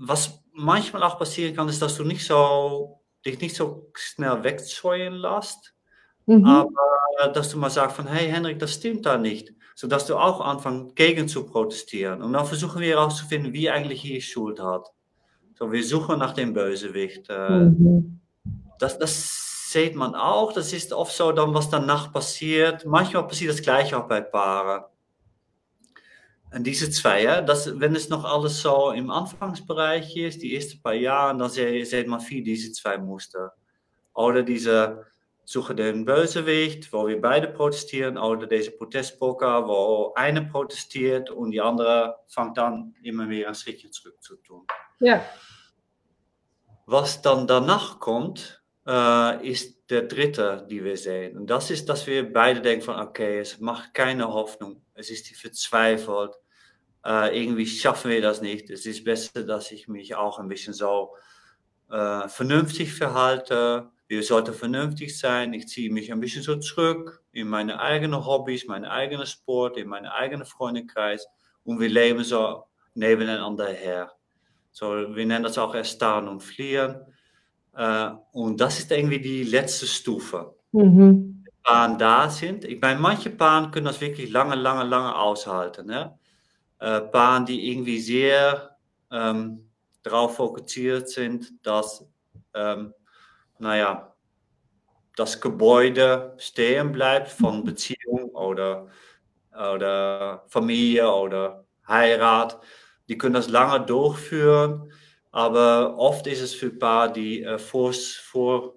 was 0.00 0.42
manchmal 0.52 1.02
auch 1.02 1.18
passieren 1.18 1.54
kann, 1.54 1.68
ist, 1.68 1.82
dass 1.82 1.96
du 1.96 2.04
nicht 2.04 2.24
so, 2.26 3.00
dich 3.24 3.40
nicht 3.40 3.54
so 3.54 3.90
schnell 3.94 4.42
wegscheuen 4.42 5.14
lässt. 5.14 5.74
mhm. 6.26 6.44
aber 6.44 7.32
dass 7.34 7.50
du 7.50 7.58
mal 7.58 7.70
sagst 7.70 7.96
von, 7.96 8.06
hey 8.06 8.30
Henrik, 8.30 8.58
das 8.58 8.74
stimmt 8.74 9.04
da 9.04 9.18
nicht. 9.18 9.52
Sodass 9.74 10.06
du 10.06 10.16
auch 10.16 10.40
anfängst, 10.40 10.96
gegen 10.96 11.28
zu 11.28 11.44
protestieren. 11.44 12.22
Und 12.22 12.32
dann 12.32 12.46
versuchen 12.46 12.80
wir 12.80 12.96
herauszufinden, 12.96 13.52
wie 13.52 13.70
eigentlich 13.70 14.02
hier 14.02 14.20
Schuld 14.20 14.60
hat. 14.60 14.86
So, 15.54 15.70
wir 15.70 15.84
suchen 15.84 16.18
nach 16.18 16.32
dem 16.32 16.54
Bösewicht. 16.54 17.28
Äh, 17.28 17.60
mhm. 17.60 18.20
das, 18.78 18.98
das 18.98 19.70
sieht 19.70 19.94
man 19.94 20.14
auch. 20.14 20.52
Das 20.52 20.72
ist 20.72 20.92
oft 20.92 21.14
so, 21.14 21.32
dann, 21.32 21.54
was 21.54 21.68
danach 21.68 22.12
passiert. 22.12 22.86
Manchmal 22.86 23.26
passiert 23.26 23.52
das 23.52 23.62
gleiche 23.62 23.98
auch 23.98 24.08
bei 24.08 24.20
Paaren. 24.20 24.84
Und 26.52 26.64
diese 26.64 26.90
zwei, 26.90 27.22
ja, 27.22 27.42
das, 27.42 27.78
wenn 27.78 27.94
es 27.94 28.08
noch 28.08 28.24
alles 28.24 28.60
so 28.60 28.90
im 28.90 29.10
Anfangsbereich 29.10 30.16
ist, 30.16 30.42
die 30.42 30.56
ersten 30.56 30.82
paar 30.82 30.94
Jahre, 30.94 31.38
dann 31.38 31.48
sieht 31.48 32.06
man 32.08 32.20
viel 32.20 32.42
diese 32.42 32.72
zwei 32.72 32.98
Muster. 32.98 33.52
Oder 34.14 34.42
diese 34.42 35.06
Suche 35.44 35.74
den 35.74 36.04
Bösewicht, 36.04 36.92
wo 36.92 37.06
wir 37.06 37.20
beide 37.20 37.48
protestieren, 37.48 38.18
oder 38.18 38.46
deze 38.46 38.72
Protestpoker, 38.72 39.66
wo 39.66 40.12
eine 40.14 40.42
protestiert 40.42 41.30
und 41.30 41.52
die 41.52 41.60
andere 41.60 42.16
fängt 42.28 42.56
dann 42.56 42.94
immer 43.02 43.26
mehr 43.26 43.48
ein 43.48 43.54
Schrittchen 43.54 43.92
zurück 43.92 44.20
zu 44.20 44.36
tun. 44.36 44.66
Ja. 44.98 45.24
Was 46.86 47.22
dann 47.22 47.46
danach 47.46 48.00
kommt, 48.00 48.59
äh, 48.86 49.48
ist 49.48 49.90
der 49.90 50.02
dritte, 50.02 50.66
die 50.70 50.84
wir 50.84 50.96
sehen. 50.96 51.36
Und 51.36 51.48
das 51.48 51.70
ist, 51.70 51.88
dass 51.88 52.06
wir 52.06 52.32
beide 52.32 52.60
denken 52.60 52.84
von, 52.84 52.96
okay, 52.96 53.40
es 53.40 53.60
macht 53.60 53.94
keine 53.94 54.28
Hoffnung. 54.28 54.82
Es 54.94 55.10
ist 55.10 55.28
verzweifelt. 55.36 56.32
Äh, 57.04 57.42
irgendwie 57.42 57.66
schaffen 57.66 58.10
wir 58.10 58.22
das 58.22 58.40
nicht. 58.40 58.70
Es 58.70 58.86
ist 58.86 59.04
besser, 59.04 59.44
dass 59.44 59.72
ich 59.72 59.88
mich 59.88 60.14
auch 60.14 60.38
ein 60.38 60.48
bisschen 60.48 60.74
so 60.74 61.14
äh, 61.90 62.28
vernünftig 62.28 62.92
verhalte. 62.92 63.90
Wir 64.06 64.22
sollten 64.22 64.54
vernünftig 64.54 65.18
sein. 65.18 65.52
Ich 65.54 65.68
ziehe 65.68 65.92
mich 65.92 66.12
ein 66.12 66.20
bisschen 66.20 66.42
so 66.42 66.56
zurück 66.56 67.22
in 67.32 67.48
meine 67.48 67.80
eigenen 67.80 68.26
Hobbys, 68.26 68.66
meinen 68.66 68.84
eigenen 68.84 69.26
Sport, 69.26 69.76
in 69.76 69.88
meinen 69.88 70.06
eigenen 70.06 70.46
Freundeskreis. 70.46 71.26
Und 71.64 71.80
wir 71.80 71.88
leben 71.88 72.24
so 72.24 72.64
nebeneinander 72.94 73.68
her. 73.68 74.12
So, 74.72 75.14
wir 75.14 75.26
nennen 75.26 75.44
das 75.44 75.58
auch 75.58 75.74
erstarren 75.74 76.28
und 76.28 76.40
fliehen. 76.40 77.00
Äh, 77.74 78.10
und 78.32 78.60
das 78.60 78.78
ist 78.78 78.90
irgendwie 78.90 79.20
die 79.20 79.44
letzte 79.44 79.86
Stufe. 79.86 80.54
Mhm. 80.72 81.44
Paaren 81.62 81.98
da 81.98 82.30
sind. 82.30 82.64
Ich 82.64 82.80
meine, 82.80 82.98
manche 82.98 83.30
Paaren 83.30 83.70
können 83.70 83.86
das 83.86 84.00
wirklich 84.00 84.30
lange, 84.30 84.54
lange, 84.54 84.84
lange 84.84 85.14
aushalten. 85.14 85.86
Ne? 85.86 86.18
Äh, 86.78 87.00
Paaren, 87.00 87.46
die 87.46 87.70
irgendwie 87.70 88.00
sehr 88.00 88.76
ähm, 89.10 89.70
darauf 90.02 90.36
fokussiert 90.36 91.08
sind, 91.08 91.52
dass, 91.66 92.06
ähm, 92.54 92.94
naja, 93.58 94.14
das 95.16 95.40
Gebäude 95.40 96.34
stehen 96.38 96.92
bleibt 96.92 97.28
von 97.28 97.64
Beziehung 97.64 98.30
oder, 98.30 98.88
oder 99.52 100.44
Familie 100.48 101.12
oder 101.12 101.64
Heirat. 101.86 102.58
Die 103.08 103.18
können 103.18 103.34
das 103.34 103.48
lange 103.50 103.84
durchführen, 103.84 104.90
aber 105.30 105.96
oft 105.98 106.26
ist 106.26 106.40
es 106.40 106.54
für 106.54 106.70
Paare, 106.70 107.12
die 107.12 107.42
äh, 107.42 107.58
vor, 107.58 107.92
vor 107.92 108.74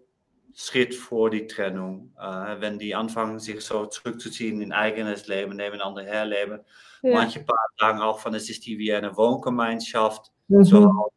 die 1.29 1.47
Trennung, 1.47 2.13
äh, 2.19 2.61
wenn 2.61 2.79
die 2.79 2.95
anfangen, 2.95 3.39
sich 3.39 3.61
so 3.61 3.85
zurückzuziehen 3.87 4.61
in 4.61 4.71
eigenes 4.71 5.27
Leben, 5.27 5.55
nebeneinander 5.55 6.03
herleben. 6.03 6.59
Ja. 7.01 7.15
Manche 7.15 7.39
Paare 7.39 7.67
sagen 7.79 8.01
auch 8.01 8.19
von, 8.19 8.33
es 8.35 8.49
ist 8.49 8.65
die 8.65 8.77
wie 8.77 8.93
eine 8.93 9.17
Wohngemeinschaft. 9.17 10.31
Mhm. 10.47 10.63
So, 10.63 11.09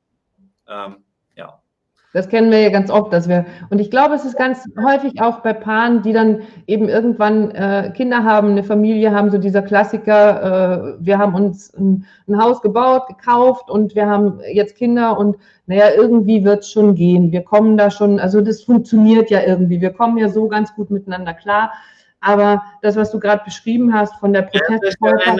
ähm. 0.68 1.05
Das 2.16 2.30
kennen 2.30 2.50
wir 2.50 2.60
ja 2.60 2.70
ganz 2.70 2.90
oft, 2.90 3.12
dass 3.12 3.28
wir, 3.28 3.44
und 3.68 3.78
ich 3.78 3.90
glaube, 3.90 4.14
es 4.14 4.24
ist 4.24 4.38
ganz 4.38 4.64
häufig 4.82 5.20
auch 5.20 5.40
bei 5.40 5.52
Paaren, 5.52 6.00
die 6.00 6.14
dann 6.14 6.40
eben 6.66 6.88
irgendwann 6.88 7.50
äh, 7.50 7.92
Kinder 7.94 8.24
haben, 8.24 8.52
eine 8.52 8.64
Familie 8.64 9.10
haben, 9.10 9.30
so 9.30 9.36
dieser 9.36 9.60
Klassiker, 9.60 10.94
äh, 10.96 11.04
wir 11.04 11.18
haben 11.18 11.34
uns 11.34 11.74
ein, 11.74 12.06
ein, 12.26 12.42
Haus 12.42 12.62
gebaut, 12.62 13.08
gekauft 13.08 13.68
und 13.68 13.94
wir 13.94 14.06
haben 14.06 14.40
jetzt 14.50 14.76
Kinder 14.76 15.18
und 15.18 15.36
naja, 15.66 15.90
irgendwie 15.94 16.42
wird 16.42 16.60
es 16.60 16.70
schon 16.70 16.94
gehen. 16.94 17.32
Wir 17.32 17.42
kommen 17.42 17.76
da 17.76 17.90
schon, 17.90 18.18
also 18.18 18.40
das 18.40 18.62
funktioniert 18.62 19.28
ja 19.28 19.42
irgendwie. 19.42 19.82
Wir 19.82 19.90
kommen 19.90 20.16
ja 20.16 20.30
so 20.30 20.48
ganz 20.48 20.74
gut 20.74 20.90
miteinander 20.90 21.34
klar. 21.34 21.70
Aber 22.20 22.62
das, 22.80 22.96
was 22.96 23.10
du 23.10 23.20
gerade 23.20 23.44
beschrieben 23.44 23.92
hast 23.92 24.14
von 24.20 24.32
der 24.32 24.42
Protestfolge. 24.42 25.36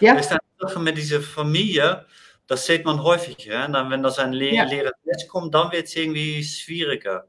Ja, 0.00 0.16
das 0.16 0.26
ist 0.26 0.32
eine 0.32 0.40
Sache 0.58 0.80
mit 0.80 0.98
dieser 0.98 1.20
Familie 1.20 2.04
das 2.48 2.66
sieht 2.66 2.84
man 2.84 3.02
häufig. 3.02 3.44
Ja? 3.44 3.68
Dann, 3.68 3.90
wenn 3.90 4.02
das 4.02 4.18
ein 4.18 4.32
le 4.32 4.54
ja. 4.54 4.64
leeres 4.64 4.94
Netz 5.04 5.28
kommt, 5.28 5.54
dann 5.54 5.70
wird 5.70 5.86
es 5.86 5.94
irgendwie 5.94 6.42
schwieriger. 6.42 7.28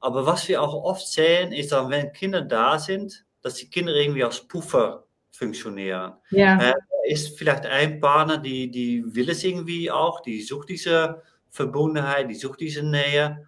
Aber 0.00 0.26
was 0.26 0.48
wir 0.48 0.60
auch 0.62 0.74
oft 0.74 1.06
sehen, 1.06 1.52
ist 1.52 1.72
dann, 1.72 1.90
wenn 1.90 2.12
Kinder 2.12 2.42
da 2.42 2.78
sind, 2.78 3.24
dass 3.42 3.54
die 3.54 3.70
Kinder 3.70 3.94
irgendwie 3.94 4.24
als 4.24 4.40
Puffer 4.40 5.04
funktionieren. 5.30 6.14
Ja. 6.30 6.70
Äh, 6.70 6.74
ist 7.08 7.38
vielleicht 7.38 7.66
ein 7.66 8.00
Partner, 8.00 8.38
die, 8.38 8.70
die 8.70 9.04
will 9.06 9.30
es 9.30 9.44
irgendwie 9.44 9.90
auch, 9.90 10.20
die 10.20 10.42
sucht 10.42 10.68
diese 10.68 11.22
Verbundenheit, 11.50 12.30
die 12.30 12.34
sucht 12.34 12.60
diese 12.60 12.82
Nähe. 12.82 13.46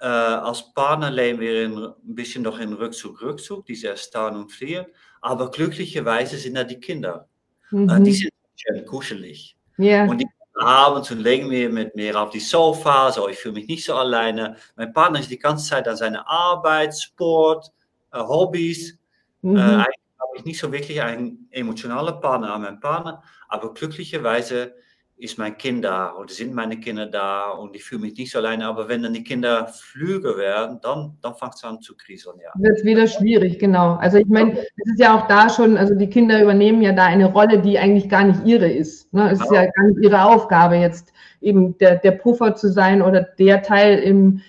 Äh, 0.00 0.06
als 0.06 0.72
Partner 0.72 1.10
leben 1.10 1.40
wir 1.40 1.64
in, 1.64 1.76
ein 1.78 2.14
bisschen 2.14 2.42
noch 2.42 2.58
in 2.58 2.72
Rückzug, 2.72 3.20
Rückzug, 3.22 3.66
diese 3.66 3.88
Erstarren 3.88 4.36
und 4.36 4.52
Fliehen. 4.52 4.86
Aber 5.20 5.50
glücklicherweise 5.50 6.36
sind 6.36 6.54
da 6.54 6.64
die 6.64 6.80
Kinder. 6.80 7.28
Mhm. 7.70 7.88
Äh, 7.88 8.00
die 8.02 8.12
sind 8.12 8.30
schön 8.56 8.86
kuschelig. 8.86 9.56
Yeah. 9.80 10.08
Und 10.08 10.18
die 10.18 10.26
abends 10.60 11.10
und 11.10 11.20
legen 11.20 11.50
wir 11.50 11.70
mit 11.70 11.94
mir 11.94 12.20
auf 12.20 12.30
die 12.30 12.40
Sofa, 12.40 13.10
so 13.12 13.28
ich 13.28 13.38
fühle 13.38 13.54
mich 13.54 13.68
nicht 13.68 13.84
so 13.84 13.94
alleine. 13.94 14.56
Mein 14.76 14.92
Partner 14.92 15.20
ist 15.20 15.30
die 15.30 15.38
ganze 15.38 15.68
Zeit 15.68 15.88
an 15.88 15.96
seiner 15.96 16.28
Arbeit, 16.28 16.98
Sport, 16.98 17.72
äh, 18.12 18.18
Hobbys. 18.18 18.98
Mhm. 19.42 19.56
Äh, 19.56 19.60
eigentlich 19.60 19.86
habe 20.20 20.36
ich 20.36 20.44
nicht 20.44 20.60
so 20.60 20.72
wirklich 20.72 21.00
einen 21.00 21.48
emotionalen 21.50 22.20
Partner 22.20 22.54
an 22.54 22.62
meinem 22.62 22.80
Partner, 22.80 23.22
aber 23.48 23.72
glücklicherweise 23.72 24.74
ist 25.20 25.38
mein 25.38 25.56
Kind 25.58 25.84
da 25.84 26.14
oder 26.14 26.32
sind 26.32 26.54
meine 26.54 26.80
Kinder 26.80 27.06
da 27.06 27.50
und 27.50 27.76
ich 27.76 27.84
fühle 27.84 28.02
mich 28.02 28.16
nicht 28.16 28.32
so 28.32 28.38
alleine. 28.38 28.66
Aber 28.66 28.88
wenn 28.88 29.02
dann 29.02 29.12
die 29.12 29.22
Kinder 29.22 29.66
flüge 29.68 30.36
werden, 30.36 30.78
dann, 30.82 31.18
dann 31.20 31.34
fängt 31.34 31.54
es 31.56 31.64
an 31.64 31.80
zu 31.80 31.94
kriseln. 31.96 32.36
Ja. 32.42 32.50
Wird 32.54 32.78
es 32.78 32.84
wieder 32.84 33.06
schwierig, 33.06 33.58
genau. 33.58 33.96
Also 33.96 34.16
ich 34.16 34.26
meine, 34.28 34.52
es 34.58 34.92
ist 34.92 34.98
ja 34.98 35.16
auch 35.16 35.28
da 35.28 35.50
schon, 35.50 35.76
also 35.76 35.94
die 35.94 36.08
Kinder 36.08 36.42
übernehmen 36.42 36.80
ja 36.80 36.92
da 36.92 37.04
eine 37.04 37.26
Rolle, 37.26 37.60
die 37.60 37.78
eigentlich 37.78 38.08
gar 38.08 38.24
nicht 38.24 38.40
ihre 38.46 38.70
ist. 38.70 39.12
Ne? 39.12 39.30
Es 39.30 39.38
genau. 39.38 39.50
ist 39.50 39.56
ja 39.56 39.70
gar 39.70 39.88
nicht 39.88 40.02
ihre 40.02 40.24
Aufgabe, 40.24 40.76
jetzt 40.76 41.12
eben 41.42 41.76
der, 41.78 41.96
der 41.96 42.12
Puffer 42.12 42.54
zu 42.54 42.72
sein 42.72 43.02
oder 43.02 43.22
der 43.22 43.62
Teil 43.62 43.98
in 43.98 44.40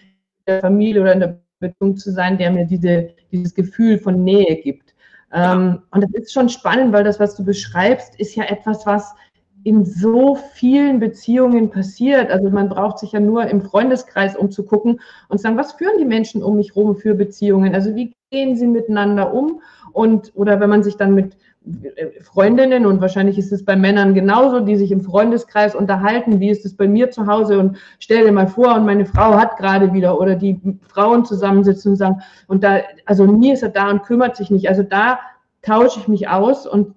der 0.47 0.61
Familie 0.61 1.01
oder 1.01 1.13
in 1.13 1.19
der 1.19 1.41
Beziehung 1.59 1.97
zu 1.97 2.11
sein, 2.11 2.37
der 2.37 2.49
mir 2.49 2.65
diese, 2.65 3.09
dieses 3.31 3.53
Gefühl 3.53 3.99
von 3.99 4.23
Nähe 4.23 4.55
gibt. 4.61 4.95
Ja. 5.33 5.53
Ähm, 5.53 5.81
und 5.91 6.01
das 6.01 6.11
ist 6.11 6.33
schon 6.33 6.49
spannend, 6.49 6.93
weil 6.93 7.03
das, 7.03 7.19
was 7.19 7.35
du 7.35 7.43
beschreibst, 7.43 8.19
ist 8.19 8.35
ja 8.35 8.45
etwas, 8.45 8.85
was 8.85 9.13
in 9.63 9.85
so 9.85 10.35
vielen 10.53 10.99
Beziehungen 10.99 11.69
passiert. 11.69 12.31
Also 12.31 12.49
man 12.49 12.69
braucht 12.69 12.99
sich 12.99 13.11
ja 13.11 13.19
nur 13.19 13.45
im 13.45 13.61
Freundeskreis 13.61 14.35
umzugucken 14.35 14.99
und 15.29 15.39
sagen, 15.39 15.57
was 15.57 15.73
führen 15.73 15.97
die 15.99 16.05
Menschen 16.05 16.43
um 16.43 16.55
mich 16.55 16.75
rum 16.75 16.95
für 16.95 17.13
Beziehungen? 17.13 17.75
Also 17.75 17.95
wie 17.95 18.15
gehen 18.31 18.55
sie 18.55 18.67
miteinander 18.67 19.33
um? 19.33 19.61
Und 19.93 20.31
oder 20.35 20.59
wenn 20.59 20.69
man 20.69 20.83
sich 20.83 20.97
dann 20.97 21.13
mit 21.13 21.35
äh, 21.95 22.21
Freundinnen 22.21 22.85
und 22.85 23.01
wahrscheinlich 23.01 23.37
ist 23.37 23.51
es 23.51 23.63
bei 23.63 23.75
Männern 23.75 24.15
genauso, 24.15 24.61
die 24.61 24.77
sich 24.77 24.91
im 24.91 25.01
Freundeskreis 25.01 25.75
unterhalten, 25.75 26.39
wie 26.39 26.49
ist 26.49 26.65
es 26.65 26.75
bei 26.75 26.87
mir 26.87 27.11
zu 27.11 27.27
Hause 27.27 27.59
und 27.59 27.77
stell 27.99 28.25
dir 28.25 28.31
mal 28.31 28.47
vor 28.47 28.75
und 28.75 28.85
meine 28.85 29.05
Frau 29.05 29.35
hat 29.35 29.57
gerade 29.57 29.93
wieder 29.93 30.19
oder 30.19 30.35
die 30.35 30.59
Frauen 30.87 31.23
zusammensitzen 31.25 31.91
und 31.91 31.97
sagen 31.97 32.21
und 32.47 32.63
da 32.63 32.79
also 33.05 33.25
nie 33.25 33.51
ist 33.51 33.63
er 33.63 33.69
da 33.69 33.91
und 33.91 34.03
kümmert 34.03 34.37
sich 34.37 34.49
nicht. 34.49 34.69
Also 34.69 34.81
da 34.81 35.19
tausche 35.61 35.99
ich 35.99 36.07
mich 36.07 36.29
aus 36.29 36.65
und 36.65 36.95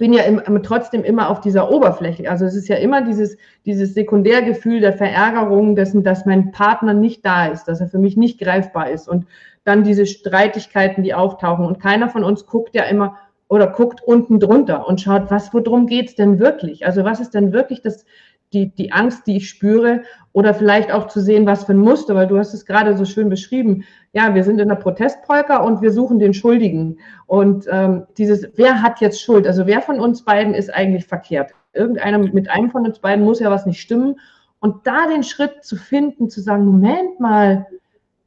bin 0.00 0.14
ja 0.14 0.22
im, 0.22 0.62
trotzdem 0.62 1.04
immer 1.04 1.28
auf 1.28 1.42
dieser 1.42 1.70
Oberfläche. 1.70 2.28
Also 2.30 2.46
es 2.46 2.56
ist 2.56 2.68
ja 2.68 2.76
immer 2.76 3.02
dieses, 3.02 3.36
dieses 3.66 3.92
Sekundärgefühl 3.92 4.80
der 4.80 4.94
Verärgerung 4.94 5.76
dessen, 5.76 6.02
dass 6.02 6.24
mein 6.24 6.52
Partner 6.52 6.94
nicht 6.94 7.24
da 7.24 7.48
ist, 7.48 7.64
dass 7.64 7.82
er 7.82 7.88
für 7.88 7.98
mich 7.98 8.16
nicht 8.16 8.40
greifbar 8.40 8.90
ist. 8.90 9.08
Und 9.10 9.26
dann 9.64 9.84
diese 9.84 10.06
Streitigkeiten, 10.06 11.02
die 11.04 11.12
auftauchen. 11.12 11.66
Und 11.66 11.80
keiner 11.80 12.08
von 12.08 12.24
uns 12.24 12.46
guckt 12.46 12.74
ja 12.74 12.84
immer 12.84 13.18
oder 13.48 13.66
guckt 13.66 14.00
unten 14.02 14.40
drunter 14.40 14.88
und 14.88 15.02
schaut, 15.02 15.30
was, 15.30 15.52
worum 15.52 15.86
geht's 15.86 16.14
denn 16.14 16.38
wirklich? 16.38 16.86
Also 16.86 17.04
was 17.04 17.20
ist 17.20 17.34
denn 17.34 17.52
wirklich 17.52 17.82
das, 17.82 18.06
die, 18.52 18.74
die 18.74 18.92
Angst, 18.92 19.26
die 19.26 19.36
ich 19.36 19.48
spüre, 19.48 20.02
oder 20.32 20.54
vielleicht 20.54 20.92
auch 20.92 21.08
zu 21.08 21.20
sehen, 21.20 21.46
was 21.46 21.64
für 21.64 21.72
ein 21.72 21.78
Muster, 21.78 22.14
weil 22.14 22.28
du 22.28 22.38
hast 22.38 22.54
es 22.54 22.66
gerade 22.66 22.96
so 22.96 23.04
schön 23.04 23.28
beschrieben. 23.28 23.84
Ja, 24.12 24.34
wir 24.34 24.44
sind 24.44 24.60
in 24.60 24.68
der 24.68 24.76
Protestpolka 24.76 25.58
und 25.58 25.82
wir 25.82 25.92
suchen 25.92 26.18
den 26.18 26.34
Schuldigen. 26.34 26.98
Und 27.26 27.66
ähm, 27.70 28.06
dieses, 28.16 28.48
wer 28.56 28.82
hat 28.82 29.00
jetzt 29.00 29.20
Schuld? 29.20 29.46
Also 29.46 29.66
wer 29.66 29.82
von 29.82 29.98
uns 29.98 30.24
beiden 30.24 30.54
ist 30.54 30.72
eigentlich 30.72 31.06
verkehrt? 31.06 31.52
Irgendeiner 31.72 32.18
mit 32.18 32.48
einem 32.48 32.70
von 32.70 32.86
uns 32.86 33.00
beiden 33.00 33.24
muss 33.24 33.40
ja 33.40 33.50
was 33.50 33.66
nicht 33.66 33.80
stimmen. 33.80 34.20
Und 34.60 34.86
da 34.86 35.06
den 35.06 35.22
Schritt 35.22 35.64
zu 35.64 35.76
finden, 35.76 36.28
zu 36.28 36.40
sagen, 36.40 36.64
Moment 36.64 37.18
mal, 37.18 37.66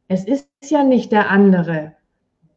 es 0.08 0.26
ist 0.26 0.48
ja 0.70 0.84
nicht 0.84 1.12
der 1.12 1.30
andere. 1.30 1.94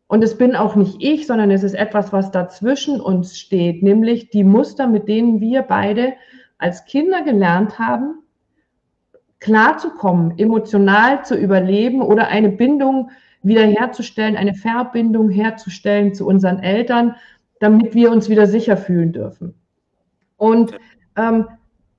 Und 0.08 0.22
es 0.22 0.38
bin 0.38 0.54
auch 0.54 0.76
nicht 0.76 1.02
ich, 1.02 1.26
sondern 1.26 1.50
es 1.50 1.62
ist 1.62 1.74
etwas, 1.74 2.12
was 2.12 2.30
dazwischen 2.30 3.00
uns 3.00 3.38
steht, 3.38 3.82
nämlich 3.82 4.30
die 4.30 4.44
Muster, 4.44 4.86
mit 4.86 5.08
denen 5.08 5.40
wir 5.40 5.62
beide 5.62 6.14
als 6.58 6.84
Kinder 6.84 7.22
gelernt 7.22 7.78
haben, 7.78 8.22
klarzukommen, 9.40 10.38
emotional 10.38 11.24
zu 11.24 11.36
überleben 11.36 12.02
oder 12.02 12.28
eine 12.28 12.48
Bindung 12.48 13.10
wiederherzustellen, 13.42 14.36
eine 14.36 14.54
Verbindung 14.54 15.30
herzustellen 15.30 16.14
zu 16.14 16.26
unseren 16.26 16.58
Eltern, 16.58 17.16
damit 17.60 17.94
wir 17.94 18.10
uns 18.10 18.28
wieder 18.28 18.46
sicher 18.46 18.76
fühlen 18.76 19.12
dürfen. 19.12 19.54
Und 20.36 20.72
ähm, 21.16 21.46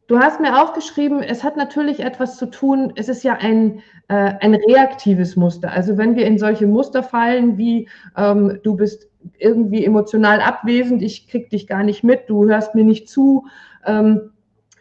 du 0.08 0.20
hast 0.20 0.40
mir 0.40 0.62
aufgeschrieben, 0.62 1.22
es 1.24 1.44
hat 1.44 1.58
natürlich 1.58 2.02
etwas 2.02 2.38
zu 2.38 2.48
tun, 2.48 2.94
es 2.96 3.08
ist 3.10 3.24
ja 3.24 3.34
ein, 3.34 3.80
äh, 4.08 4.34
ein 4.40 4.56
reaktives 4.56 5.36
Muster. 5.36 5.72
Also 5.72 5.98
wenn 5.98 6.16
wir 6.16 6.26
in 6.26 6.38
solche 6.38 6.68
Muster 6.68 7.02
fallen, 7.02 7.58
wie 7.58 7.88
ähm, 8.16 8.60
du 8.64 8.76
bist 8.76 9.08
irgendwie 9.38 9.86
emotional 9.86 10.42
abwesend, 10.42 11.02
ich 11.02 11.28
krieg 11.28 11.50
dich 11.50 11.68
gar 11.68 11.84
nicht 11.84 12.04
mit, 12.04 12.30
du 12.30 12.48
hörst 12.48 12.76
mir 12.76 12.84
nicht 12.84 13.10
zu, 13.10 13.48
ähm, 13.86 14.32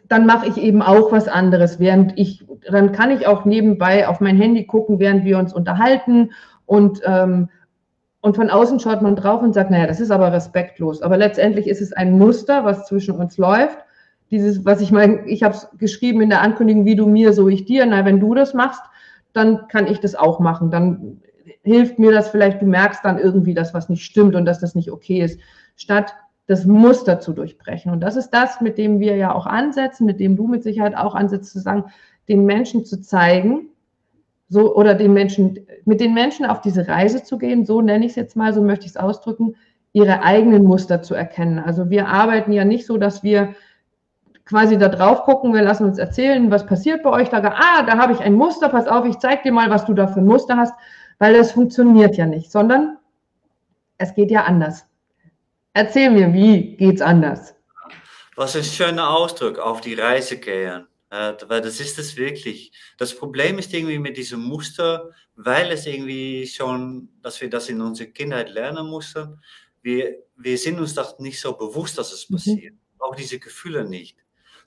dann 0.08 0.26
mache 0.26 0.46
ich 0.46 0.56
eben 0.56 0.82
auch 0.82 1.12
was 1.12 1.28
anderes, 1.28 1.80
während 1.80 2.18
ich, 2.18 2.44
dann 2.70 2.92
kann 2.92 3.10
ich 3.10 3.26
auch 3.26 3.44
nebenbei 3.44 4.08
auf 4.08 4.20
mein 4.20 4.36
Handy 4.36 4.64
gucken, 4.64 4.98
während 4.98 5.24
wir 5.24 5.38
uns 5.38 5.52
unterhalten 5.52 6.32
und 6.64 7.00
ähm, 7.04 7.48
und 8.26 8.34
von 8.34 8.50
außen 8.50 8.80
schaut 8.80 9.02
man 9.02 9.14
drauf 9.14 9.40
und 9.40 9.52
sagt, 9.52 9.70
naja, 9.70 9.86
das 9.86 10.00
ist 10.00 10.10
aber 10.10 10.32
respektlos. 10.32 11.00
Aber 11.00 11.16
letztendlich 11.16 11.68
ist 11.68 11.80
es 11.80 11.92
ein 11.92 12.18
Muster, 12.18 12.64
was 12.64 12.84
zwischen 12.86 13.14
uns 13.14 13.38
läuft. 13.38 13.78
Dieses, 14.32 14.64
was 14.64 14.80
ich 14.80 14.90
meine, 14.90 15.24
ich 15.26 15.44
habe 15.44 15.54
es 15.54 15.68
geschrieben 15.78 16.20
in 16.20 16.30
der 16.30 16.42
Ankündigung, 16.42 16.84
wie 16.86 16.96
du 16.96 17.06
mir, 17.06 17.32
so 17.32 17.46
ich 17.46 17.66
dir. 17.66 17.86
Na, 17.86 18.04
wenn 18.04 18.18
du 18.18 18.34
das 18.34 18.52
machst, 18.52 18.82
dann 19.32 19.68
kann 19.68 19.86
ich 19.86 20.00
das 20.00 20.16
auch 20.16 20.40
machen. 20.40 20.72
Dann 20.72 21.20
hilft 21.62 22.00
mir 22.00 22.10
das 22.10 22.28
vielleicht, 22.28 22.60
du 22.60 22.66
merkst 22.66 23.04
dann 23.04 23.18
irgendwie, 23.18 23.54
dass 23.54 23.74
was 23.74 23.88
nicht 23.88 24.02
stimmt 24.02 24.34
und 24.34 24.44
dass 24.44 24.58
das 24.58 24.74
nicht 24.74 24.90
okay 24.90 25.20
ist, 25.20 25.38
statt 25.76 26.12
das 26.46 26.64
Muster 26.64 27.20
zu 27.20 27.32
durchbrechen. 27.32 27.92
Und 27.92 28.00
das 28.00 28.16
ist 28.16 28.30
das, 28.30 28.60
mit 28.60 28.78
dem 28.78 29.00
wir 29.00 29.16
ja 29.16 29.34
auch 29.34 29.46
ansetzen, 29.46 30.06
mit 30.06 30.20
dem 30.20 30.36
du 30.36 30.46
mit 30.46 30.62
Sicherheit 30.62 30.96
auch 30.96 31.14
ansetzt, 31.14 31.52
zu 31.52 31.58
sagen, 31.58 31.84
den 32.28 32.44
Menschen 32.44 32.84
zu 32.84 33.00
zeigen, 33.00 33.68
so 34.48 34.76
oder 34.76 34.94
den 34.94 35.12
Menschen, 35.12 35.66
mit 35.84 36.00
den 36.00 36.14
Menschen 36.14 36.46
auf 36.46 36.60
diese 36.60 36.86
Reise 36.86 37.24
zu 37.24 37.38
gehen, 37.38 37.64
so 37.64 37.80
nenne 37.82 38.04
ich 38.04 38.12
es 38.12 38.16
jetzt 38.16 38.36
mal, 38.36 38.54
so 38.54 38.62
möchte 38.62 38.84
ich 38.84 38.92
es 38.92 38.96
ausdrücken, 38.96 39.56
ihre 39.92 40.22
eigenen 40.22 40.62
Muster 40.62 41.02
zu 41.02 41.14
erkennen. 41.14 41.58
Also 41.58 41.90
wir 41.90 42.06
arbeiten 42.06 42.52
ja 42.52 42.64
nicht 42.64 42.86
so, 42.86 42.96
dass 42.96 43.22
wir 43.22 43.54
quasi 44.44 44.78
da 44.78 44.88
drauf 44.88 45.22
gucken, 45.24 45.52
wir 45.52 45.62
lassen 45.62 45.84
uns 45.84 45.98
erzählen, 45.98 46.50
was 46.50 46.66
passiert 46.66 47.02
bei 47.02 47.10
euch, 47.10 47.28
da, 47.30 47.38
ah, 47.38 47.82
da 47.82 47.98
habe 47.98 48.12
ich 48.12 48.20
ein 48.20 48.34
Muster, 48.34 48.68
pass 48.68 48.86
auf, 48.86 49.04
ich 49.04 49.18
zeige 49.18 49.42
dir 49.42 49.52
mal, 49.52 49.70
was 49.70 49.84
du 49.86 49.94
da 49.94 50.06
für 50.06 50.20
ein 50.20 50.26
Muster 50.26 50.56
hast, 50.56 50.74
weil 51.18 51.34
das 51.34 51.50
funktioniert 51.50 52.16
ja 52.16 52.26
nicht, 52.26 52.52
sondern 52.52 52.98
es 53.98 54.14
geht 54.14 54.30
ja 54.30 54.44
anders. 54.44 54.86
Erzähl 55.76 56.08
mir, 56.08 56.32
wie 56.32 56.74
geht's 56.78 57.02
anders? 57.02 57.54
Was 58.34 58.56
ein 58.56 58.64
schöner 58.64 59.10
Ausdruck, 59.10 59.58
auf 59.58 59.82
die 59.82 59.92
Reise 59.92 60.38
gehen. 60.38 60.86
Äh, 61.10 61.34
weil 61.48 61.60
das 61.60 61.80
ist 61.80 61.98
es 61.98 62.16
wirklich. 62.16 62.72
Das 62.96 63.14
Problem 63.14 63.58
ist 63.58 63.74
irgendwie 63.74 63.98
mit 63.98 64.16
diesem 64.16 64.40
Muster, 64.40 65.10
weil 65.34 65.70
es 65.70 65.84
irgendwie 65.84 66.46
schon, 66.46 67.10
dass 67.20 67.42
wir 67.42 67.50
das 67.50 67.68
in 67.68 67.82
unserer 67.82 68.08
Kindheit 68.08 68.48
lernen 68.48 68.86
mussten. 68.86 69.38
Wir, 69.82 70.16
wir 70.34 70.56
sind 70.56 70.80
uns 70.80 70.94
doch 70.94 71.18
nicht 71.18 71.38
so 71.38 71.52
bewusst, 71.52 71.98
dass 71.98 72.10
es 72.10 72.30
mhm. 72.30 72.36
passiert. 72.36 72.72
Mhm. 72.72 73.00
Auch 73.00 73.14
diese 73.14 73.38
Gefühle 73.38 73.84
nicht. 73.84 74.16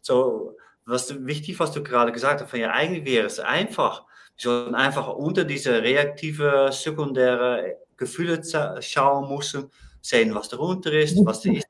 So, 0.01 0.57
was 0.85 1.25
wichtig, 1.25 1.59
was 1.59 1.71
du 1.71 1.81
gerade 1.81 2.11
gesagt 2.11 2.41
hast, 2.41 2.51
von 2.51 2.59
ja, 2.59 2.69
eigentlich 2.69 3.05
wäre 3.05 3.25
es 3.25 3.39
einfach. 3.39 4.05
Wir 4.35 4.43
sollten 4.43 4.75
einfach 4.75 5.07
unter 5.07 5.43
diese 5.43 5.81
reaktive, 5.81 6.69
sekundäre 6.71 7.77
Gefühle 7.97 8.43
schauen 8.81 9.35
müssen, 9.35 9.71
sehen, 10.01 10.33
was 10.35 10.49
darunter 10.49 10.91
ist, 10.93 11.17
was 11.25 11.41
die, 11.41 11.61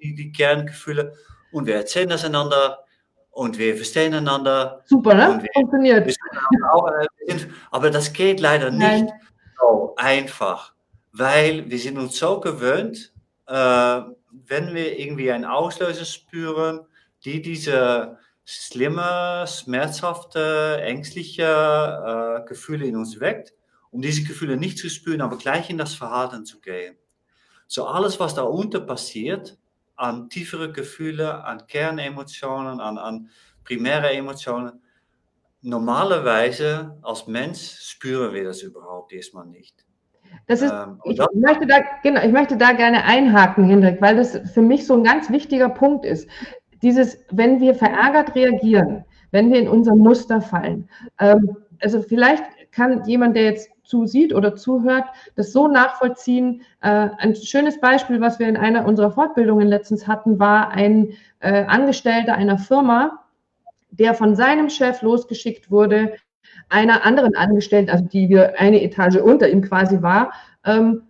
die 0.00 0.32
Kerngefühle 0.32 1.14
und 1.52 1.66
wir 1.66 1.76
erzählen 1.76 2.08
das 2.08 2.24
einander 2.24 2.84
und 3.30 3.58
wir 3.58 3.76
verstehen 3.76 4.14
einander. 4.14 4.82
Super, 4.86 5.14
ne? 5.14 5.44
Funktioniert. 5.54 6.08
Äh, 6.08 7.36
aber 7.70 7.90
das 7.90 8.12
geht 8.12 8.40
leider 8.40 8.70
nicht 8.70 8.80
Nein. 8.80 9.12
so 9.58 9.94
einfach, 9.96 10.74
weil 11.12 11.68
wir 11.70 11.78
sind 11.78 11.98
uns 11.98 12.18
so 12.18 12.40
gewöhnt, 12.40 13.12
äh, 13.46 14.00
wenn 14.46 14.74
wir 14.74 14.98
irgendwie 14.98 15.30
einen 15.30 15.44
Auslöser 15.44 16.04
spüren, 16.04 16.80
die 17.24 17.42
diese 17.42 18.18
schlimme, 18.44 19.44
schmerzhafte, 19.46 20.80
ängstliche 20.82 22.42
äh, 22.42 22.48
Gefühle 22.48 22.86
in 22.86 22.96
uns 22.96 23.20
weckt, 23.20 23.54
um 23.90 24.02
diese 24.02 24.24
Gefühle 24.24 24.56
nicht 24.56 24.78
zu 24.78 24.88
spüren, 24.88 25.20
aber 25.20 25.36
gleich 25.36 25.70
in 25.70 25.78
das 25.78 25.94
Verhalten 25.94 26.44
zu 26.44 26.60
gehen. 26.60 26.96
So 27.72 27.86
alles, 27.86 28.20
was 28.20 28.34
da 28.34 28.42
unten 28.42 28.84
passiert, 28.84 29.56
an 29.96 30.28
tiefere 30.28 30.72
Gefühle, 30.72 31.42
an 31.42 31.66
Kernemotionen, 31.66 32.80
an, 32.80 32.98
an 32.98 33.30
primäre 33.64 34.10
Emotionen. 34.12 34.82
Normalerweise 35.62 36.98
als 37.00 37.26
Mensch 37.26 37.78
spüren 37.80 38.34
wir 38.34 38.44
das 38.44 38.60
überhaupt 38.60 39.14
erstmal 39.14 39.46
nicht. 39.46 39.86
Das 40.46 40.60
ist, 40.60 40.70
ähm, 40.70 41.00
ich, 41.04 41.18
möchte 41.32 41.66
da, 41.66 41.78
genau, 42.02 42.22
ich 42.22 42.32
möchte 42.32 42.58
da 42.58 42.72
gerne 42.72 43.04
einhaken, 43.04 43.64
Hendrik, 43.64 44.02
weil 44.02 44.16
das 44.16 44.38
für 44.52 44.60
mich 44.60 44.86
so 44.86 44.92
ein 44.92 45.04
ganz 45.04 45.30
wichtiger 45.30 45.70
Punkt 45.70 46.04
ist. 46.04 46.28
Dieses, 46.82 47.24
wenn 47.30 47.58
wir 47.58 47.74
verärgert 47.74 48.34
reagieren, 48.34 49.06
wenn 49.30 49.50
wir 49.50 49.58
in 49.58 49.68
unser 49.68 49.96
Muster 49.96 50.42
fallen, 50.42 50.90
ähm, 51.18 51.56
also 51.80 52.02
vielleicht 52.02 52.44
kann 52.70 53.02
jemand, 53.06 53.34
der 53.34 53.44
jetzt 53.44 53.71
zusieht 53.84 54.34
oder 54.34 54.56
zuhört, 54.56 55.04
das 55.34 55.52
so 55.52 55.68
nachvollziehen. 55.68 56.62
Äh, 56.80 57.08
ein 57.18 57.34
schönes 57.34 57.80
Beispiel, 57.80 58.20
was 58.20 58.38
wir 58.38 58.48
in 58.48 58.56
einer 58.56 58.86
unserer 58.86 59.10
Fortbildungen 59.10 59.68
letztens 59.68 60.06
hatten, 60.06 60.38
war 60.38 60.70
ein 60.70 61.12
äh, 61.40 61.64
Angestellter 61.64 62.34
einer 62.34 62.58
Firma, 62.58 63.24
der 63.90 64.14
von 64.14 64.36
seinem 64.36 64.70
Chef 64.70 65.02
losgeschickt 65.02 65.70
wurde, 65.70 66.14
einer 66.68 67.04
anderen 67.04 67.36
Angestellten, 67.36 67.90
also 67.90 68.04
die 68.04 68.28
wir 68.28 68.58
eine 68.58 68.82
Etage 68.82 69.16
unter 69.16 69.48
ihm 69.48 69.62
quasi 69.62 70.02
war, 70.02 70.32
ähm, 70.64 71.02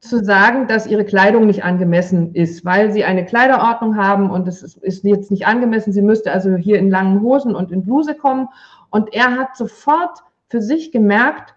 zu 0.00 0.24
sagen, 0.24 0.68
dass 0.68 0.86
ihre 0.86 1.04
Kleidung 1.04 1.46
nicht 1.46 1.64
angemessen 1.64 2.34
ist, 2.34 2.64
weil 2.64 2.92
sie 2.92 3.04
eine 3.04 3.24
Kleiderordnung 3.24 3.96
haben 3.96 4.30
und 4.30 4.46
es 4.46 4.62
ist, 4.62 4.76
ist 4.78 5.04
jetzt 5.04 5.30
nicht 5.30 5.46
angemessen. 5.46 5.92
Sie 5.92 6.02
müsste 6.02 6.32
also 6.32 6.54
hier 6.56 6.78
in 6.78 6.90
langen 6.90 7.22
Hosen 7.22 7.54
und 7.54 7.72
in 7.72 7.82
Bluse 7.82 8.14
kommen. 8.14 8.48
Und 8.90 9.14
er 9.14 9.36
hat 9.36 9.56
sofort 9.56 10.20
für 10.48 10.62
sich 10.62 10.92
gemerkt, 10.92 11.55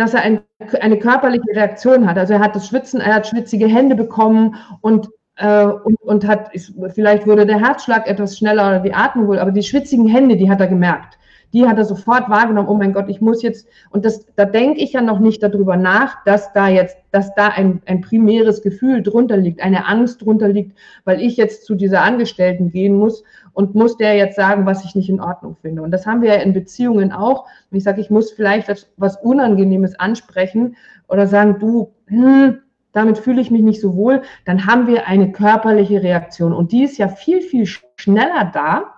dass 0.00 0.14
er 0.14 0.22
ein, 0.22 0.40
eine 0.80 0.98
körperliche 0.98 1.54
Reaktion 1.54 2.08
hat. 2.08 2.16
Also 2.16 2.32
er 2.32 2.40
hat 2.40 2.56
das 2.56 2.66
Schwitzen, 2.66 3.00
er 3.00 3.16
hat 3.16 3.26
schwitzige 3.26 3.66
Hände 3.66 3.94
bekommen 3.94 4.56
und, 4.80 5.10
äh, 5.36 5.64
und, 5.64 6.00
und 6.00 6.26
hat, 6.26 6.50
vielleicht 6.94 7.26
wurde 7.26 7.44
der 7.44 7.60
Herzschlag 7.60 8.06
etwas 8.08 8.38
schneller 8.38 8.66
oder 8.66 8.80
die 8.80 8.94
Atmung 8.94 9.28
wohl, 9.28 9.38
aber 9.38 9.52
die 9.52 9.62
schwitzigen 9.62 10.08
Hände, 10.08 10.36
die 10.36 10.50
hat 10.50 10.60
er 10.60 10.68
gemerkt. 10.68 11.18
Die 11.52 11.66
hat 11.66 11.78
er 11.78 11.84
sofort 11.84 12.28
wahrgenommen, 12.28 12.68
oh 12.68 12.74
mein 12.74 12.92
Gott, 12.92 13.08
ich 13.08 13.20
muss 13.20 13.42
jetzt, 13.42 13.66
und 13.90 14.04
das, 14.04 14.26
da 14.36 14.44
denke 14.44 14.80
ich 14.80 14.92
ja 14.92 15.02
noch 15.02 15.18
nicht 15.18 15.42
darüber 15.42 15.76
nach, 15.76 16.22
dass 16.24 16.52
da 16.52 16.68
jetzt, 16.68 16.96
dass 17.10 17.34
da 17.34 17.48
ein, 17.48 17.82
ein 17.86 18.00
primäres 18.00 18.62
Gefühl 18.62 19.02
drunter 19.02 19.36
liegt, 19.36 19.60
eine 19.60 19.86
Angst 19.86 20.22
drunter 20.22 20.48
liegt, 20.48 20.78
weil 21.04 21.20
ich 21.20 21.36
jetzt 21.36 21.64
zu 21.64 21.74
dieser 21.74 22.02
Angestellten 22.02 22.70
gehen 22.70 22.96
muss 22.96 23.24
und 23.52 23.74
muss 23.74 23.96
der 23.96 24.16
jetzt 24.16 24.36
sagen, 24.36 24.66
was 24.66 24.84
ich 24.84 24.94
nicht 24.94 25.08
in 25.08 25.20
Ordnung 25.20 25.56
finde. 25.60 25.82
Und 25.82 25.90
das 25.90 26.06
haben 26.06 26.22
wir 26.22 26.34
ja 26.34 26.40
in 26.40 26.52
Beziehungen 26.52 27.12
auch. 27.12 27.46
Und 27.70 27.76
ich 27.76 27.84
sage, 27.84 28.00
ich 28.00 28.10
muss 28.10 28.30
vielleicht 28.30 28.88
was 28.96 29.16
Unangenehmes 29.16 29.98
ansprechen 29.98 30.76
oder 31.08 31.26
sagen, 31.26 31.58
du, 31.58 31.92
hm, 32.06 32.58
damit 32.92 33.18
fühle 33.18 33.40
ich 33.40 33.50
mich 33.50 33.62
nicht 33.62 33.80
so 33.80 33.94
wohl, 33.94 34.22
dann 34.44 34.66
haben 34.66 34.86
wir 34.86 35.06
eine 35.06 35.32
körperliche 35.32 36.02
Reaktion. 36.02 36.52
Und 36.52 36.72
die 36.72 36.84
ist 36.84 36.98
ja 36.98 37.08
viel, 37.08 37.40
viel 37.40 37.66
schneller 37.66 38.50
da 38.52 38.94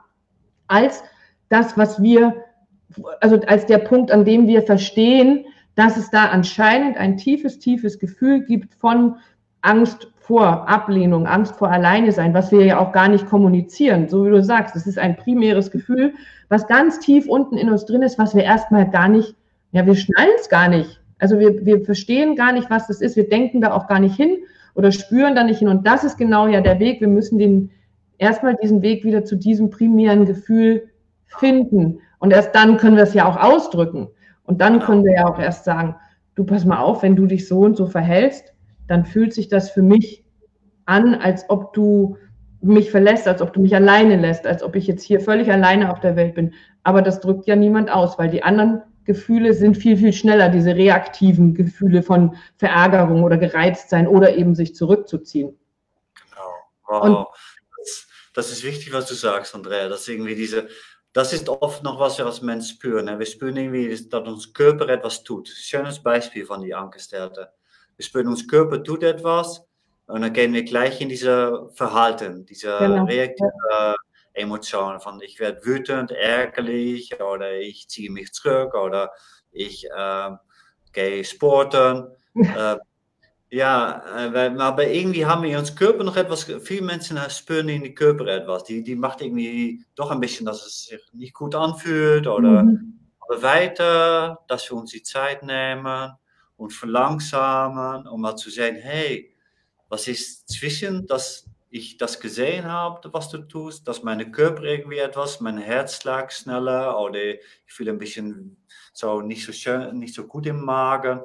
als 0.67 1.03
das, 1.53 1.77
was 1.77 2.03
wir, 2.03 2.35
also 3.21 3.41
als 3.47 3.67
der 3.67 3.79
Punkt, 3.79 4.11
an 4.11 4.25
dem 4.25 4.47
wir 4.47 4.63
verstehen, 4.63 5.45
dass 5.75 5.97
es 5.97 6.11
da 6.11 6.27
anscheinend 6.27 6.97
ein 6.97 7.17
tiefes, 7.17 7.59
tiefes 7.59 7.99
Gefühl 7.99 8.45
gibt 8.45 8.75
von 8.75 9.17
Angst 9.61 10.09
vor 10.19 10.69
Ablehnung, 10.69 11.27
Angst 11.27 11.57
vor 11.57 11.71
Alleine 11.71 12.13
sein, 12.13 12.35
was 12.35 12.53
wir 12.53 12.65
ja 12.65 12.79
auch 12.79 12.93
gar 12.93 13.09
nicht 13.09 13.27
kommunizieren. 13.27 14.09
So 14.09 14.25
wie 14.25 14.31
du 14.31 14.43
sagst, 14.43 14.77
es 14.77 14.87
ist 14.87 14.99
ein 14.99 15.17
primäres 15.17 15.71
Gefühl, 15.71 16.15
was 16.49 16.67
ganz 16.67 17.01
tief 17.01 17.29
unten 17.29 17.57
in 17.57 17.71
uns 17.71 17.85
drin 17.87 18.03
ist, 18.03 18.19
was 18.19 18.35
wir 18.35 18.45
erstmal 18.45 18.89
gar 18.89 19.09
nicht, 19.09 19.35
ja, 19.73 19.85
wir 19.85 19.95
schnallen 19.95 20.31
es 20.39 20.49
gar 20.49 20.69
nicht. 20.69 21.01
Also 21.19 21.39
wir, 21.39 21.65
wir 21.65 21.85
verstehen 21.85 22.37
gar 22.37 22.53
nicht, 22.53 22.71
was 22.71 22.87
das 22.87 23.01
ist. 23.01 23.17
Wir 23.17 23.29
denken 23.29 23.61
da 23.61 23.73
auch 23.73 23.87
gar 23.87 24.01
nicht 24.01 24.17
hin 24.17 24.39
oder 24.75 24.91
spüren 24.91 25.35
da 25.35 25.45
nicht 25.45 25.59
hin. 25.59 25.69
Und 25.69 25.87
das 25.87 26.05
ist 26.05 26.19
genau 26.19 26.47
ja 26.47 26.61
der 26.61 26.79
Weg. 26.79 27.01
Wir 27.01 27.09
müssen 27.09 27.39
den, 27.39 27.71
erstmal 28.19 28.57
diesen 28.57 28.83
Weg 28.83 29.05
wieder 29.05 29.25
zu 29.25 29.37
diesem 29.37 29.71
primären 29.71 30.27
Gefühl 30.27 30.89
finden. 31.39 32.01
Und 32.19 32.33
erst 32.33 32.55
dann 32.55 32.77
können 32.77 32.97
wir 32.97 33.03
es 33.05 33.15
ja 33.15 33.27
auch 33.27 33.37
ausdrücken. 33.37 34.09
Und 34.45 34.61
dann 34.61 34.81
können 34.81 35.05
wir 35.05 35.15
ja 35.15 35.27
auch 35.27 35.39
erst 35.39 35.65
sagen, 35.65 35.97
du 36.35 36.45
pass 36.45 36.65
mal 36.65 36.79
auf, 36.79 37.03
wenn 37.03 37.17
du 37.17 37.27
dich 37.27 37.49
so 37.49 37.61
und 37.61 37.77
so 37.77 37.87
verhältst, 37.87 38.53
dann 38.87 39.05
fühlt 39.05 39.33
sich 39.33 39.49
das 39.49 39.71
für 39.71 39.83
mich 39.83 40.25
an, 40.87 41.15
als 41.15 41.49
ob 41.49 41.73
du 41.73 42.17
mich 42.61 42.91
verlässt, 42.91 43.27
als 43.27 43.43
ob 43.43 43.53
du 43.53 43.61
mich 43.61 43.75
alleine 43.75 44.17
lässt, 44.17 44.47
als 44.47 44.63
ob 44.63 44.77
ich 44.77 44.87
jetzt 44.87 45.03
hier 45.03 45.21
völlig 45.21 45.51
alleine 45.51 45.91
auf 45.91 46.01
der 46.01 46.17
Welt 46.17 46.35
bin. 46.35 46.55
Aber 46.85 47.03
das 47.03 47.21
drückt 47.21 47.47
ja 47.47 47.57
niemand 47.57 47.91
aus, 47.91 48.19
weil 48.19 48.31
die 48.31 48.43
anderen 48.43 48.83
Gefühle 49.05 49.53
sind 49.53 49.77
viel, 49.77 49.97
viel 49.97 50.13
schneller, 50.13 50.49
diese 50.49 50.77
reaktiven 50.77 51.55
Gefühle 51.55 52.03
von 52.03 52.37
Verärgerung 52.57 53.25
oder 53.25 53.37
gereizt 53.37 53.91
sein 53.91 54.07
oder 54.07 54.37
eben 54.37 54.55
sich 54.55 54.77
zurückzuziehen. 54.77 55.59
Genau. 56.31 56.53
Wow. 56.87 57.03
Und 57.03 57.27
das, 57.79 58.07
das, 58.35 58.53
ist 58.53 58.65
wichtig, 58.65 58.93
was 58.93 59.07
du 59.07 59.15
sagst, 59.15 59.55
Andrea, 59.55 59.89
dass 59.89 60.07
irgendwie 60.07 60.37
diese, 60.37 60.69
das 61.13 61.33
ist 61.33 61.49
oft 61.49 61.83
noch, 61.83 62.01
was 62.01 62.19
wir 62.19 62.27
als 62.27 62.41
Mensch 62.43 62.71
spüren. 62.71 63.19
Wir 63.19 63.27
spüren 63.27 63.57
irgendwie, 63.57 63.89
dass 64.09 64.27
uns 64.27 64.53
Körper 64.53 64.89
etwas 64.89 65.23
tut. 65.23 65.49
Schönes 65.49 66.03
Beispiel 66.03 66.47
von 66.47 66.63
die 66.63 66.75
Angestellte. 66.75 67.53
Wir 67.97 68.05
spüren, 68.05 68.29
uns 68.29 68.49
Körper 68.49 68.83
tut 68.83 69.03
etwas 69.03 69.65
und 70.07 70.23
dann 70.23 70.33
gehen 70.33 70.55
wir 70.55 70.65
gleich 70.65 71.01
in 71.01 71.09
diese 71.09 71.69
Verhalten, 71.75 72.47
diese 72.47 72.79
genau. 72.79 73.05
reaktive 73.05 73.95
Emotionen 74.35 75.01
von 75.01 75.21
ich 75.21 75.39
werde 75.39 75.65
wütend, 75.65 76.11
ärgerlich 76.11 77.21
oder 77.21 77.59
ich 77.59 77.89
ziehe 77.89 78.11
mich 78.11 78.33
zurück 78.33 78.75
oder 78.75 79.11
ich 79.51 79.85
äh, 79.91 80.31
gehe 80.93 81.25
sporten. 81.25 82.09
äh, 82.35 82.77
ja, 83.53 84.03
äh, 84.17 84.59
aber 84.59 84.89
irgendwie 84.89 85.27
haben 85.27 85.43
wir 85.43 85.51
in 85.51 85.59
uns 85.59 85.77
Körper 85.77 86.05
noch 86.05 86.17
etwas, 86.17 86.45
viele 86.63 86.81
Menschen 86.81 87.19
spüren 87.29 87.69
in 87.69 87.83
die 87.83 87.95
Körper 87.95 88.27
etwas, 88.27 88.65
die, 88.65 88.83
die 88.83 88.97
macht 88.97 89.21
irgendwie 89.21 89.85
doch 89.95 90.11
ein 90.11 90.21
bisschen, 90.21 90.47
dass 90.47 90.65
es 90.65 90.85
sich 90.85 91.01
nicht 91.13 91.35
gut 91.35 91.55
anfühlt 91.55 92.27
oder 92.27 92.63
mhm. 92.63 92.99
aber 93.21 93.43
weiter, 93.43 94.39
dass 94.49 94.71
wir 94.71 94.79
uns 94.79 94.93
die 94.93 95.03
Zeit 95.03 95.43
nehmen 95.43 96.13
und 96.57 96.73
verlangsamen, 96.73 98.07
um 98.07 98.23
mal 98.23 98.37
zu 98.37 98.49
sehen, 98.49 98.77
hey, 98.77 99.37
was 99.91 100.09
ist 100.09 100.49
zwischen, 100.49 101.07
dass 101.07 101.45
ich 101.69 101.99
das 101.99 102.21
gesehen 102.21 102.65
habe, 102.65 103.13
was 103.13 103.29
du 103.29 103.37
tust, 103.37 103.87
dass 103.87 104.03
meine 104.03 104.31
Körper 104.31 104.63
irgendwie 104.63 104.99
etwas, 104.99 105.41
mein 105.41 105.59
Herzschlag 105.59 106.33
schneller 106.33 106.99
oder 106.99 107.19
ich 107.23 107.41
fühle 107.67 107.91
ein 107.91 107.99
bisschen 107.99 108.57
so 108.95 109.21
nicht 109.21 109.45
so 109.45 109.53
schön, 109.53 109.99
nicht 109.99 110.15
so 110.15 110.27
gut 110.27 110.47
im 110.47 110.65
Magen 110.65 111.21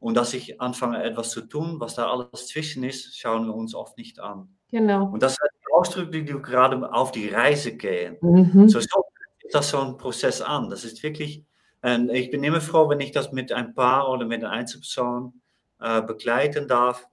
und 0.00 0.16
dass 0.16 0.34
ich 0.34 0.60
anfange 0.60 1.02
etwas 1.02 1.30
zu 1.30 1.42
tun, 1.42 1.80
was 1.80 1.94
da 1.94 2.10
alles 2.10 2.46
zwischen 2.48 2.84
ist, 2.84 3.18
schauen 3.18 3.46
wir 3.46 3.54
uns 3.54 3.74
oft 3.74 3.98
nicht 3.98 4.20
an. 4.20 4.48
Genau. 4.70 5.06
Und 5.06 5.22
das 5.22 5.34
sind 5.34 5.48
die 5.60 5.72
Ausdrücke, 5.72 6.22
die 6.22 6.24
gerade 6.24 6.92
auf 6.92 7.10
die 7.10 7.28
Reise 7.28 7.76
gehen. 7.76 8.16
Mhm. 8.20 8.68
So, 8.68 8.80
so 8.80 9.04
ist 9.44 9.54
das 9.54 9.70
so 9.70 9.80
ein 9.80 9.96
Prozess 9.96 10.40
an. 10.40 10.70
Das 10.70 10.84
ist 10.84 11.02
wirklich, 11.02 11.44
und 11.82 12.10
ich 12.10 12.30
bin 12.30 12.44
immer 12.44 12.60
froh, 12.60 12.88
wenn 12.88 13.00
ich 13.00 13.12
das 13.12 13.32
mit 13.32 13.50
ein 13.50 13.74
Paar 13.74 14.08
oder 14.10 14.26
mit 14.26 14.44
einer 14.44 14.52
Einzelperson 14.52 15.40
äh, 15.80 16.02
begleiten 16.02 16.68
darf, 16.68 17.08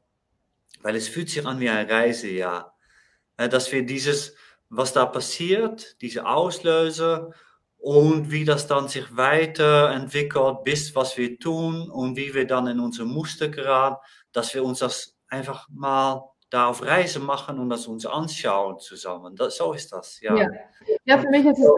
weil 0.82 0.96
es 0.96 1.08
fühlt 1.08 1.30
sich 1.30 1.46
an 1.46 1.60
wie 1.60 1.70
eine 1.70 1.90
Reise, 1.90 2.30
ja. 2.30 2.72
Dass 3.38 3.72
wir 3.72 3.86
dieses, 3.86 4.36
was 4.70 4.94
da 4.94 5.06
passiert, 5.06 6.02
diese 6.02 6.26
Auslöser 6.26 7.32
und 7.86 8.32
wie 8.32 8.46
das 8.46 8.66
dann 8.66 8.88
sich 8.88 9.16
weiterentwickelt, 9.16 10.64
bis 10.64 10.96
was 10.96 11.20
wir 11.20 11.38
tun 11.38 11.88
und 11.92 12.18
wie 12.18 12.34
wir 12.34 12.48
dann 12.48 12.66
in 12.66 12.80
unser 12.80 13.06
Muster 13.06 13.50
geraten, 13.50 13.98
dass 14.34 14.56
wir 14.56 14.64
uns 14.64 14.80
das 14.80 15.16
einfach 15.28 15.70
mal 15.70 16.24
da 16.50 16.66
auf 16.66 16.84
Reise 16.84 17.20
machen 17.20 17.60
und 17.60 17.70
das 17.70 17.86
uns 17.86 18.08
anschauen 18.08 18.80
zusammen. 18.80 19.36
Das, 19.36 19.58
so 19.58 19.74
ist 19.74 19.92
das, 19.92 20.20
ja. 20.20 20.36
Ja, 20.36 20.48
ja 21.06 21.20
für 21.20 21.30
mich 21.30 21.46
ist 21.46 21.60
es 21.60 21.70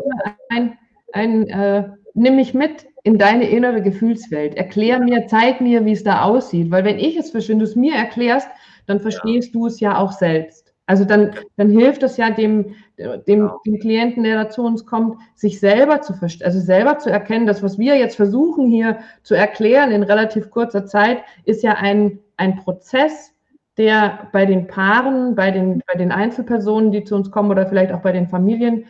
ein, 0.47 0.79
ein 1.11 1.49
äh, 1.49 1.89
nimm 2.13 2.37
mich 2.37 2.53
mit 2.53 2.87
in 3.03 3.17
deine 3.17 3.49
innere 3.49 3.81
Gefühlswelt. 3.81 4.55
Erklär 4.55 5.01
mir, 5.01 5.27
zeig 5.27 5.59
mir, 5.59 5.83
wie 5.83 5.91
es 5.91 6.05
da 6.05 6.21
aussieht. 6.21 6.71
Weil 6.71 6.85
wenn 6.85 6.99
ich 6.99 7.17
es 7.17 7.31
verstehe, 7.31 7.55
wenn 7.55 7.59
du 7.59 7.65
es 7.65 7.75
mir 7.75 7.95
erklärst, 7.95 8.47
dann 8.85 9.01
verstehst 9.01 9.53
ja. 9.53 9.59
du 9.59 9.67
es 9.67 9.81
ja 9.81 9.97
auch 9.97 10.13
selbst. 10.13 10.73
Also 10.85 11.03
dann, 11.03 11.35
dann 11.57 11.69
hilft 11.69 12.01
es 12.03 12.15
ja 12.15 12.29
dem, 12.29 12.75
dem, 12.97 13.21
genau. 13.25 13.61
dem 13.65 13.79
Klienten, 13.79 14.23
der 14.23 14.43
da 14.43 14.49
zu 14.49 14.63
uns 14.63 14.85
kommt, 14.85 15.19
sich 15.35 15.59
selber 15.59 16.01
zu 16.01 16.13
verstehen, 16.13 16.45
also 16.45 16.59
selber 16.59 16.97
zu 16.97 17.09
erkennen, 17.09 17.45
das, 17.45 17.61
was 17.61 17.77
wir 17.77 17.95
jetzt 17.95 18.15
versuchen 18.15 18.67
hier 18.67 18.97
zu 19.23 19.35
erklären 19.35 19.91
in 19.91 20.03
relativ 20.03 20.49
kurzer 20.49 20.85
Zeit, 20.85 21.23
ist 21.45 21.63
ja 21.63 21.73
ein, 21.73 22.19
ein 22.37 22.57
Prozess, 22.57 23.33
der 23.77 24.29
bei 24.31 24.45
den 24.45 24.67
Paaren, 24.67 25.35
bei 25.35 25.51
den, 25.51 25.83
bei 25.85 25.97
den 25.97 26.11
Einzelpersonen, 26.11 26.91
die 26.91 27.03
zu 27.03 27.15
uns 27.15 27.29
kommen 27.29 27.51
oder 27.51 27.67
vielleicht 27.67 27.91
auch 27.91 28.01
bei 28.01 28.11
den 28.11 28.27
Familien, 28.27 28.85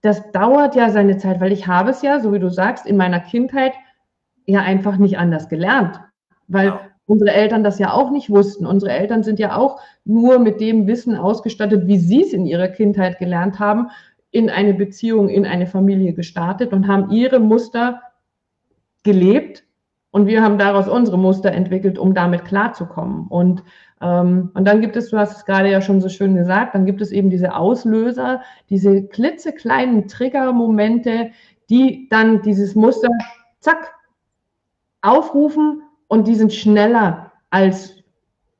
das 0.00 0.32
dauert 0.32 0.74
ja 0.74 0.90
seine 0.90 1.16
Zeit, 1.16 1.40
weil 1.40 1.52
ich 1.52 1.66
habe 1.66 1.90
es 1.90 2.02
ja, 2.02 2.20
so 2.20 2.32
wie 2.32 2.40
du 2.40 2.50
sagst, 2.50 2.86
in 2.86 2.96
meiner 2.96 3.20
Kindheit 3.20 3.72
ja 4.44 4.60
einfach 4.60 4.96
nicht 4.96 5.16
anders 5.16 5.48
gelernt. 5.48 6.00
Weil 6.48 6.66
ja 6.66 6.80
unsere 7.06 7.32
Eltern 7.32 7.64
das 7.64 7.78
ja 7.78 7.92
auch 7.92 8.10
nicht 8.10 8.30
wussten. 8.30 8.66
Unsere 8.66 8.92
Eltern 8.92 9.22
sind 9.22 9.38
ja 9.38 9.56
auch 9.56 9.80
nur 10.04 10.38
mit 10.38 10.60
dem 10.60 10.86
Wissen 10.86 11.16
ausgestattet, 11.16 11.86
wie 11.86 11.98
sie 11.98 12.22
es 12.22 12.32
in 12.32 12.46
ihrer 12.46 12.68
Kindheit 12.68 13.18
gelernt 13.18 13.58
haben, 13.58 13.90
in 14.30 14.50
eine 14.50 14.74
Beziehung, 14.74 15.28
in 15.28 15.46
eine 15.46 15.66
Familie 15.66 16.12
gestartet 16.12 16.72
und 16.72 16.88
haben 16.88 17.10
ihre 17.10 17.40
Muster 17.40 18.02
gelebt. 19.02 19.64
Und 20.10 20.26
wir 20.26 20.42
haben 20.42 20.58
daraus 20.58 20.88
unsere 20.88 21.18
Muster 21.18 21.52
entwickelt, 21.52 21.98
um 21.98 22.14
damit 22.14 22.44
klarzukommen. 22.44 23.26
Und, 23.28 23.64
ähm, 24.00 24.50
und 24.54 24.64
dann 24.64 24.80
gibt 24.80 24.96
es, 24.96 25.10
du 25.10 25.18
hast 25.18 25.36
es 25.36 25.44
gerade 25.44 25.70
ja 25.70 25.80
schon 25.80 26.00
so 26.00 26.08
schön 26.08 26.36
gesagt, 26.36 26.74
dann 26.74 26.86
gibt 26.86 27.00
es 27.00 27.10
eben 27.10 27.30
diese 27.30 27.54
Auslöser, 27.54 28.42
diese 28.70 29.06
klitzekleinen 29.08 30.06
Triggermomente, 30.06 31.30
die 31.68 32.08
dann 32.10 32.42
dieses 32.42 32.74
Muster, 32.74 33.08
zack, 33.60 33.92
aufrufen 35.02 35.82
und 36.14 36.28
die 36.28 36.36
sind 36.36 36.54
schneller 36.54 37.32
als, 37.50 37.96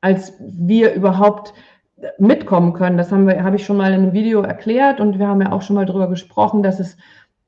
als 0.00 0.34
wir 0.40 0.92
überhaupt 0.92 1.54
mitkommen 2.18 2.72
können. 2.72 2.98
Das 2.98 3.12
haben 3.12 3.28
wir, 3.28 3.42
habe 3.44 3.56
ich 3.56 3.64
schon 3.64 3.76
mal 3.76 3.92
in 3.92 4.02
einem 4.02 4.12
Video 4.12 4.42
erklärt 4.42 5.00
und 5.00 5.20
wir 5.20 5.28
haben 5.28 5.40
ja 5.40 5.52
auch 5.52 5.62
schon 5.62 5.76
mal 5.76 5.86
darüber 5.86 6.08
gesprochen, 6.08 6.64
dass 6.64 6.80
es, 6.80 6.96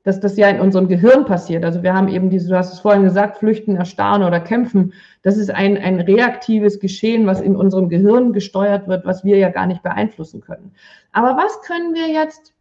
dass 0.03 0.21
das 0.21 0.37
ja 0.37 0.47
in 0.47 0.61
unserem 0.61 0.87
Gehirn 0.87 1.25
passiert. 1.25 1.65
Also 1.65 1.83
wir 1.83 1.93
haben 1.93 2.07
eben 2.07 2.29
diese, 2.29 2.47
du 2.47 2.57
hast 2.57 2.71
es 2.71 2.79
vorhin 2.79 3.03
gesagt, 3.03 3.39
flüchten, 3.39 3.75
erstarren 3.75 4.23
oder 4.23 4.39
kämpfen. 4.39 4.93
Das 5.23 5.35
ist 5.35 5.51
ein, 5.51 5.77
ein 5.77 5.99
reaktives 5.99 6.79
Geschehen, 6.79 7.27
was 7.27 7.41
in 7.41 7.57
unserem 7.57 7.89
Gehirn 7.89 8.31
gesteuert 8.31 8.87
wird, 8.87 9.05
was 9.05 9.25
wir 9.25 9.37
ja 9.37 9.49
gar 9.49 9.67
nicht 9.67 9.83
beeinflussen 9.83 10.39
können. 10.39 10.73
Aber 11.11 11.35
was 11.35 11.61
können 11.61 11.93
wir 11.93 12.07
jetzt 12.07 12.53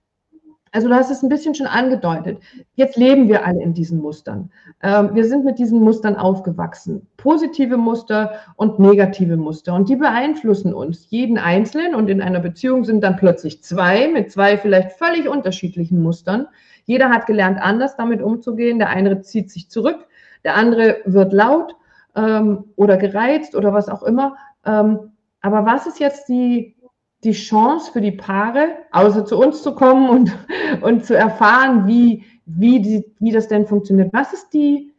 also 0.73 0.89
du 0.89 0.95
hast 0.95 1.11
es 1.11 1.23
ein 1.23 1.29
bisschen 1.29 1.55
schon 1.55 1.67
angedeutet. 1.67 2.39
Jetzt 2.75 2.97
leben 2.97 3.29
wir 3.29 3.47
alle 3.47 3.63
in 3.63 3.73
diesen 3.73 4.01
Mustern. 4.01 4.51
Ähm, 4.83 5.15
wir 5.15 5.25
sind 5.25 5.45
mit 5.45 5.59
diesen 5.59 5.81
Mustern 5.81 6.17
aufgewachsen. 6.17 7.07
Positive 7.17 7.77
Muster 7.77 8.35
und 8.57 8.79
negative 8.79 9.37
Muster. 9.37 9.75
Und 9.75 9.89
die 9.89 9.97
beeinflussen 9.97 10.75
uns, 10.75 11.07
jeden 11.11 11.39
Einzelnen. 11.39 11.95
Und 11.95 12.11
in 12.11 12.21
einer 12.21 12.41
Beziehung 12.41 12.85
sind 12.85 13.03
dann 13.03 13.17
plötzlich 13.17 13.63
zwei 13.63 14.09
mit 14.09 14.31
zwei 14.31 14.59
vielleicht 14.59 14.93
völlig 14.93 15.29
unterschiedlichen 15.29 16.03
Mustern. 16.03 16.47
Jeder 16.85 17.11
hat 17.11 17.27
gelernt, 17.27 17.61
anders 17.61 17.97
damit 17.97 18.21
umzugehen. 18.21 18.79
Der 18.79 18.91
eine 18.91 19.21
zieht 19.23 19.51
sich 19.51 19.71
zurück, 19.71 20.07
der 20.45 20.57
andere 20.57 20.99
wird 21.05 21.33
laut 21.33 21.75
ähm, 22.15 22.65
oder 22.77 22.97
gereizt 22.97 23.55
oder 23.55 23.73
was 23.73 23.89
auch 23.89 24.03
immer. 24.03 24.37
Ähm, 24.65 25.13
aber 25.41 25.65
was 25.65 25.87
ist 25.87 26.01
jetzt 26.01 26.29
die 26.29 26.76
die 27.25 27.33
Chance 27.33 27.93
für 27.93 28.01
die 28.01 28.13
Paare, 28.13 28.77
außer 28.93 29.25
zu 29.25 29.39
uns 29.39 29.63
zu 29.63 29.75
kommen 29.75 30.09
und, 30.09 30.37
und 30.83 31.05
zu 31.05 31.17
erfahren, 31.17 31.87
wie, 31.87 32.25
wie, 32.45 32.81
die, 32.81 33.05
wie 33.19 33.33
das 33.33 33.49
denn 33.49 33.67
funktioniert. 33.67 34.13
Was 34.13 34.33
ist 34.33 34.51
die, 34.51 34.95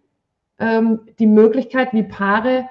ähm, 0.60 1.01
die 1.19 1.27
Möglichkeit, 1.27 1.93
wie 1.93 2.03
Paare 2.03 2.69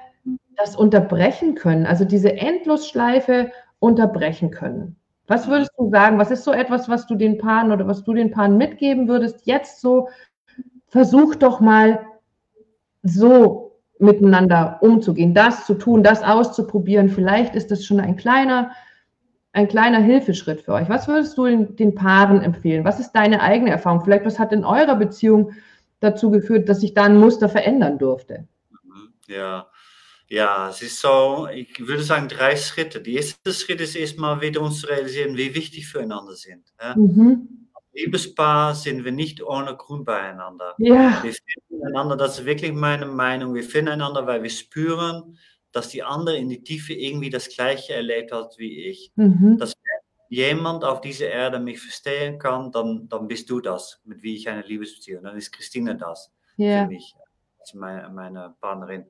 das 0.55 0.75
unterbrechen 0.75 1.55
können, 1.55 1.85
also 1.85 2.03
diese 2.03 2.33
Endlosschleife 2.33 3.51
unterbrechen 3.79 4.51
können? 4.51 4.95
Was 5.27 5.47
würdest 5.47 5.71
du 5.77 5.89
sagen? 5.89 6.17
Was 6.17 6.31
ist 6.31 6.43
so 6.43 6.51
etwas, 6.51 6.87
was 6.87 7.05
du 7.05 7.15
den 7.15 7.37
Paaren 7.37 7.71
oder 7.71 7.85
was 7.87 8.03
du 8.03 8.13
den 8.13 8.31
Paaren 8.31 8.57
mitgeben 8.57 9.07
würdest? 9.07 9.45
Jetzt 9.45 9.81
so, 9.81 10.07
versuch 10.87 11.35
doch 11.35 11.59
mal 11.59 11.99
so 13.03 13.79
miteinander 13.99 14.77
umzugehen, 14.81 15.33
das 15.33 15.65
zu 15.65 15.73
tun, 15.73 16.03
das 16.03 16.23
auszuprobieren. 16.23 17.09
Vielleicht 17.09 17.55
ist 17.55 17.71
das 17.71 17.83
schon 17.83 17.99
ein 17.99 18.15
kleiner 18.15 18.71
ein 19.57 19.67
kleiner 19.67 19.99
Hilfeschritt 19.99 20.61
für 20.61 20.73
euch. 20.73 20.87
Was 20.87 21.07
würdest 21.07 21.35
du 21.35 21.45
den, 21.45 21.75
den 21.75 21.95
Paaren 21.95 22.43
empfehlen? 22.43 22.85
Was 22.85 22.99
ist 22.99 23.13
deine 23.13 23.41
eigene 23.41 23.71
Erfahrung? 23.71 24.03
Vielleicht, 24.03 24.23
was 24.23 24.37
hat 24.37 24.53
in 24.53 24.63
eurer 24.63 24.95
Beziehung 24.95 25.53
dazu 25.99 26.29
geführt, 26.29 26.69
dass 26.69 26.81
sich 26.81 26.93
da 26.93 27.05
ein 27.05 27.17
Muster 27.17 27.49
verändern 27.49 27.97
durfte? 27.97 28.47
Ja, 29.25 29.67
ja, 30.29 30.69
es 30.69 30.83
ist 30.83 31.01
so, 31.01 31.47
ich 31.51 31.79
würde 31.79 32.03
sagen, 32.03 32.27
drei 32.27 32.55
Schritte. 32.55 33.01
Der 33.01 33.13
erste 33.13 33.51
Schritt 33.51 33.81
ist 33.81 33.95
erstmal 33.95 34.41
wieder 34.41 34.61
uns 34.61 34.81
zu 34.81 34.87
realisieren, 34.87 35.35
wie 35.37 35.55
wichtig 35.55 35.85
wir 35.85 36.01
füreinander 36.01 36.35
sind. 36.35 36.71
Ja? 36.79 36.95
Mhm. 36.95 37.67
Liebespaar 37.93 38.75
sind 38.75 39.05
wir 39.05 39.11
nicht 39.11 39.41
ohne 39.41 39.75
Grund 39.75 40.05
beieinander. 40.05 40.75
Ja. 40.77 41.23
Wir 41.23 41.33
finden 41.33 41.83
einander, 41.87 42.15
das 42.15 42.37
ist 42.37 42.45
wirklich 42.45 42.73
meine 42.73 43.07
Meinung, 43.07 43.55
wir 43.55 43.63
finden 43.63 43.93
einander, 43.93 44.27
weil 44.27 44.43
wir 44.43 44.51
spüren, 44.51 45.35
dass 45.71 45.89
die 45.89 46.03
andere 46.03 46.37
in 46.37 46.49
die 46.49 46.63
Tiefe 46.63 46.93
irgendwie 46.93 47.29
das 47.29 47.49
Gleiche 47.49 47.93
erlebt 47.93 48.31
hat 48.31 48.57
wie 48.57 48.85
ich. 48.85 49.11
Mhm. 49.15 49.57
Dass 49.57 49.73
jemand 50.29 50.83
auf 50.83 51.01
dieser 51.01 51.29
Erde 51.29 51.59
mich 51.59 51.79
verstehen 51.79 52.39
kann, 52.39 52.71
dann, 52.71 53.07
dann 53.07 53.27
bist 53.27 53.49
du 53.49 53.61
das, 53.61 54.01
mit 54.03 54.21
wie 54.21 54.35
ich 54.35 54.49
eine 54.49 54.61
Liebesbeziehung. 54.61 55.23
Dann 55.23 55.37
ist 55.37 55.51
Christine 55.51 55.95
das 55.95 56.31
yeah. 56.59 56.83
für 56.83 56.91
mich, 56.91 57.15
meine, 57.73 58.09
meine 58.09 58.55
Partnerin. 58.59 59.05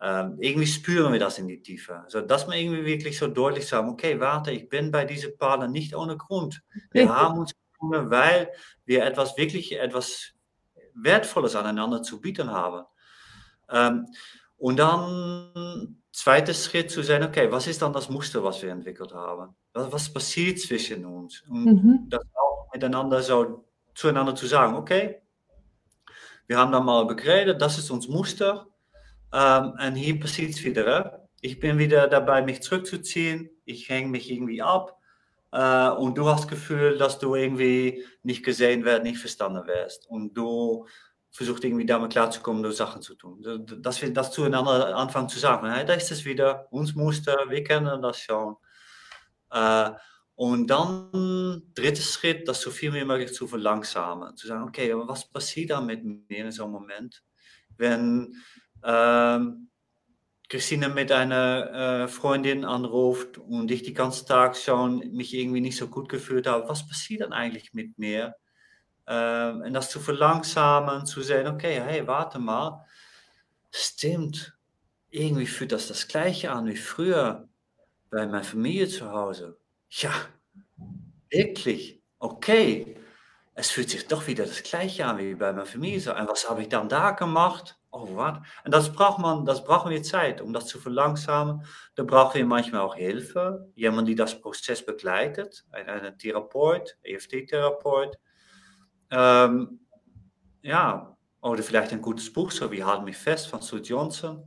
Ähm, 0.00 0.36
irgendwie 0.40 0.66
spüren 0.66 1.12
wir 1.12 1.20
das 1.20 1.38
in 1.38 1.48
die 1.48 1.62
Tiefe. 1.62 2.00
Also, 2.00 2.20
dass 2.20 2.46
wir 2.46 2.54
irgendwie 2.54 2.84
wirklich 2.84 3.18
so 3.18 3.28
deutlich 3.28 3.66
sagen, 3.66 3.88
okay, 3.88 4.20
warte, 4.20 4.50
ich 4.50 4.68
bin 4.68 4.90
bei 4.90 5.04
diesem 5.04 5.36
Partner 5.38 5.68
nicht 5.68 5.94
ohne 5.94 6.16
Grund. 6.16 6.62
Wir 6.90 7.02
Richtig. 7.02 7.16
haben 7.16 7.38
uns 7.38 7.52
gefunden, 7.72 8.10
weil 8.10 8.52
wir 8.84 9.04
etwas 9.04 9.38
wirklich, 9.38 9.78
etwas 9.78 10.34
Wertvolles 10.94 11.56
aneinander 11.56 12.02
zu 12.02 12.20
bieten 12.20 12.50
haben. 12.50 12.84
Ähm, 13.70 14.06
und 14.58 14.78
dann 14.78 16.02
zweiter 16.12 16.54
Schritt 16.54 16.90
zu 16.90 17.02
sein, 17.02 17.22
okay, 17.22 17.50
was 17.50 17.66
ist 17.66 17.82
dann 17.82 17.92
das 17.92 18.08
Muster, 18.08 18.42
was 18.42 18.62
wir 18.62 18.70
entwickelt 18.70 19.12
haben? 19.12 19.54
Was, 19.74 19.92
was 19.92 20.12
passiert 20.12 20.58
zwischen 20.58 21.04
uns? 21.04 21.42
Und 21.48 21.64
mhm. 21.64 22.06
das 22.08 22.22
auch 22.34 22.68
miteinander 22.72 23.22
so 23.22 23.66
zueinander 23.94 24.34
zu 24.34 24.46
sagen, 24.46 24.74
okay, 24.74 25.20
wir 26.46 26.58
haben 26.58 26.72
da 26.72 26.80
mal 26.80 27.04
begrepen, 27.06 27.58
das 27.58 27.78
ist 27.78 27.90
uns 27.90 28.08
Muster 28.08 28.68
ähm, 29.32 29.72
und 29.84 29.94
hier 29.96 30.18
passiert 30.20 30.50
es 30.50 30.64
wieder. 30.64 31.28
Ich 31.40 31.60
bin 31.60 31.78
wieder 31.78 32.08
dabei, 32.08 32.42
mich 32.42 32.62
zurückzuziehen, 32.62 33.50
ich 33.64 33.88
hänge 33.88 34.08
mich 34.08 34.30
irgendwie 34.30 34.62
ab 34.62 34.98
äh, 35.52 35.88
und 35.90 36.16
du 36.16 36.26
hast 36.28 36.44
das 36.44 36.48
Gefühl, 36.48 36.98
dass 36.98 37.18
du 37.18 37.34
irgendwie 37.34 38.04
nicht 38.22 38.44
gesehen 38.44 38.84
wirst, 38.84 39.02
nicht 39.02 39.18
verstanden 39.18 39.66
wirst 39.66 40.08
und 40.08 40.34
du 40.34 40.86
versucht 41.36 41.64
irgendwie 41.64 41.86
damit 41.86 42.12
klarzukommen, 42.12 42.62
durch 42.62 42.76
Sachen 42.76 43.02
zu 43.02 43.14
tun. 43.14 43.42
Dass 43.82 44.00
wir 44.00 44.12
das 44.12 44.32
zueinander 44.32 44.96
anfangen 44.96 45.28
zu 45.28 45.38
sagen, 45.38 45.66
da 45.66 45.92
ist 45.92 46.10
es 46.10 46.24
wieder, 46.24 46.66
uns 46.72 46.94
Muster, 46.94 47.36
wir 47.48 47.62
kennen 47.62 48.00
das 48.00 48.20
schon. 48.20 48.56
Äh, 49.50 49.90
und 50.34 50.68
dann, 50.68 51.62
dritter 51.74 52.02
Schritt, 52.02 52.46
das 52.48 52.60
so 52.60 52.70
viel 52.70 52.92
wie 52.92 53.04
möglich 53.04 53.32
zu 53.32 53.46
verlangsamen. 53.46 54.36
Zu 54.36 54.46
sagen, 54.46 54.64
okay, 54.64 54.92
aber 54.92 55.08
was 55.08 55.30
passiert 55.30 55.70
da 55.70 55.80
mit 55.80 56.04
mir 56.04 56.44
in 56.44 56.52
so 56.52 56.64
einem 56.64 56.72
Moment? 56.72 57.22
Wenn 57.76 58.34
ähm, 58.84 59.70
Christine 60.48 60.88
mit 60.88 61.10
einer 61.10 62.04
äh, 62.04 62.08
Freundin 62.08 62.64
anruft 62.64 63.38
und 63.38 63.70
ich 63.70 63.82
die 63.82 63.94
ganze 63.94 64.26
Tag 64.26 64.56
schon 64.56 64.98
mich 65.12 65.34
irgendwie 65.34 65.60
nicht 65.60 65.76
so 65.76 65.88
gut 65.88 66.08
gefühlt 66.08 66.46
habe, 66.46 66.68
was 66.68 66.86
passiert 66.86 67.22
dann 67.22 67.32
eigentlich 67.32 67.72
mit 67.72 67.98
mir? 67.98 68.34
Ähm, 69.08 69.62
en 69.62 69.74
das 69.74 69.90
zu 69.90 70.00
verlangsamen, 70.00 71.06
zu 71.06 71.22
sehen, 71.22 71.46
okay, 71.46 71.80
hey, 71.80 72.06
warte 72.06 72.38
mal, 72.38 72.84
stimmt, 73.70 74.56
irgendwie 75.10 75.46
fühlt 75.46 75.72
das 75.72 75.88
das 75.88 76.08
gleiche 76.08 76.50
an 76.52 76.66
wie 76.66 76.76
früher 76.76 77.48
bei 78.10 78.26
meiner 78.26 78.44
Familie 78.44 78.88
zu 78.88 79.10
Hause. 79.10 79.58
Ja, 79.90 80.12
wirklich, 81.30 82.02
okay, 82.18 82.96
es 83.54 83.70
fühlt 83.70 83.90
sich 83.90 84.06
doch 84.06 84.26
wieder 84.26 84.44
das 84.44 84.62
gleiche 84.62 85.06
an 85.06 85.18
wie 85.18 85.34
bei 85.34 85.52
meiner 85.52 85.66
Familie. 85.66 86.14
Und 86.14 86.28
was 86.28 86.48
habe 86.48 86.62
ich 86.62 86.68
dann 86.68 86.88
da 86.88 87.12
gemacht? 87.12 87.78
Oh, 87.90 88.06
was? 88.14 88.38
Und 88.64 88.74
das 88.74 88.92
braucht 88.92 89.18
man, 89.18 89.46
das 89.46 89.64
brauchen 89.64 89.90
wir 89.90 90.02
Zeit, 90.02 90.42
um 90.42 90.52
das 90.52 90.66
zu 90.66 90.78
verlangsamen. 90.78 91.64
Da 91.94 92.02
brauchen 92.02 92.34
wir 92.34 92.44
manchmal 92.44 92.82
auch 92.82 92.96
Hilfe. 92.96 93.70
Jemand, 93.74 94.08
die 94.08 94.14
das 94.14 94.38
Prozess 94.40 94.84
begleitet, 94.84 95.64
ein 95.72 96.18
Therapeut, 96.18 96.98
EFT-Therapeut, 97.02 98.18
ähm, 99.10 99.80
ja, 100.62 101.16
oder 101.40 101.62
vielleicht 101.62 101.92
ein 101.92 102.02
gutes 102.02 102.32
Buch, 102.32 102.50
so 102.50 102.70
wie 102.72 102.82
Halt 102.82 103.04
mich 103.04 103.16
fest 103.16 103.46
von 103.46 103.62
Sue 103.62 103.80
Johnson, 103.80 104.42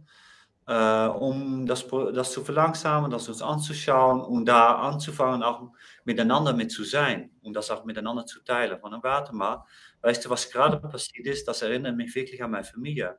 äh, 0.67 1.08
um 1.08 1.65
das, 1.65 1.88
das 2.13 2.32
zu 2.32 2.43
verlangsamen, 2.43 3.10
das 3.10 3.30
uns 3.30 3.41
anzuschauen 3.41 4.22
und 4.22 4.45
da 4.45 4.76
anzufangen, 4.76 5.41
auch 5.41 5.72
miteinander 6.04 6.54
mit 6.54 6.72
zu 6.72 6.84
sein 6.84 7.32
und 7.41 7.54
das 7.54 7.72
auch 7.72 7.86
miteinander 7.86 8.26
zu 8.26 8.41
teilen. 8.43 8.80
Von, 8.80 9.02
warte 9.02 9.34
mal, 9.34 9.65
weißt 10.02 10.26
du, 10.26 10.30
was 10.30 10.50
gerade 10.52 10.78
passiert 10.78 11.26
ist, 11.26 11.48
das 11.48 11.62
erinnert 11.62 11.95
mich 11.95 12.13
wirklich 12.13 12.43
an 12.43 12.52
meine 12.52 12.65
Familie. 12.65 13.17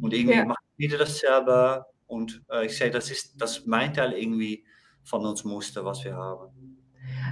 Und 0.00 0.12
irgendwie 0.12 0.38
ja. 0.38 0.44
macht 0.44 0.64
wieder 0.76 0.98
dasselbe 0.98 1.86
und 2.06 2.42
äh, 2.50 2.66
ich 2.66 2.76
sehe, 2.76 2.90
das 2.90 3.10
ist 3.10 3.40
das 3.40 3.64
mein 3.64 3.94
Teil 3.94 4.12
irgendwie 4.12 4.64
von 5.04 5.24
uns 5.24 5.44
Muster, 5.44 5.84
was 5.84 6.04
wir 6.04 6.16
haben. 6.16 6.50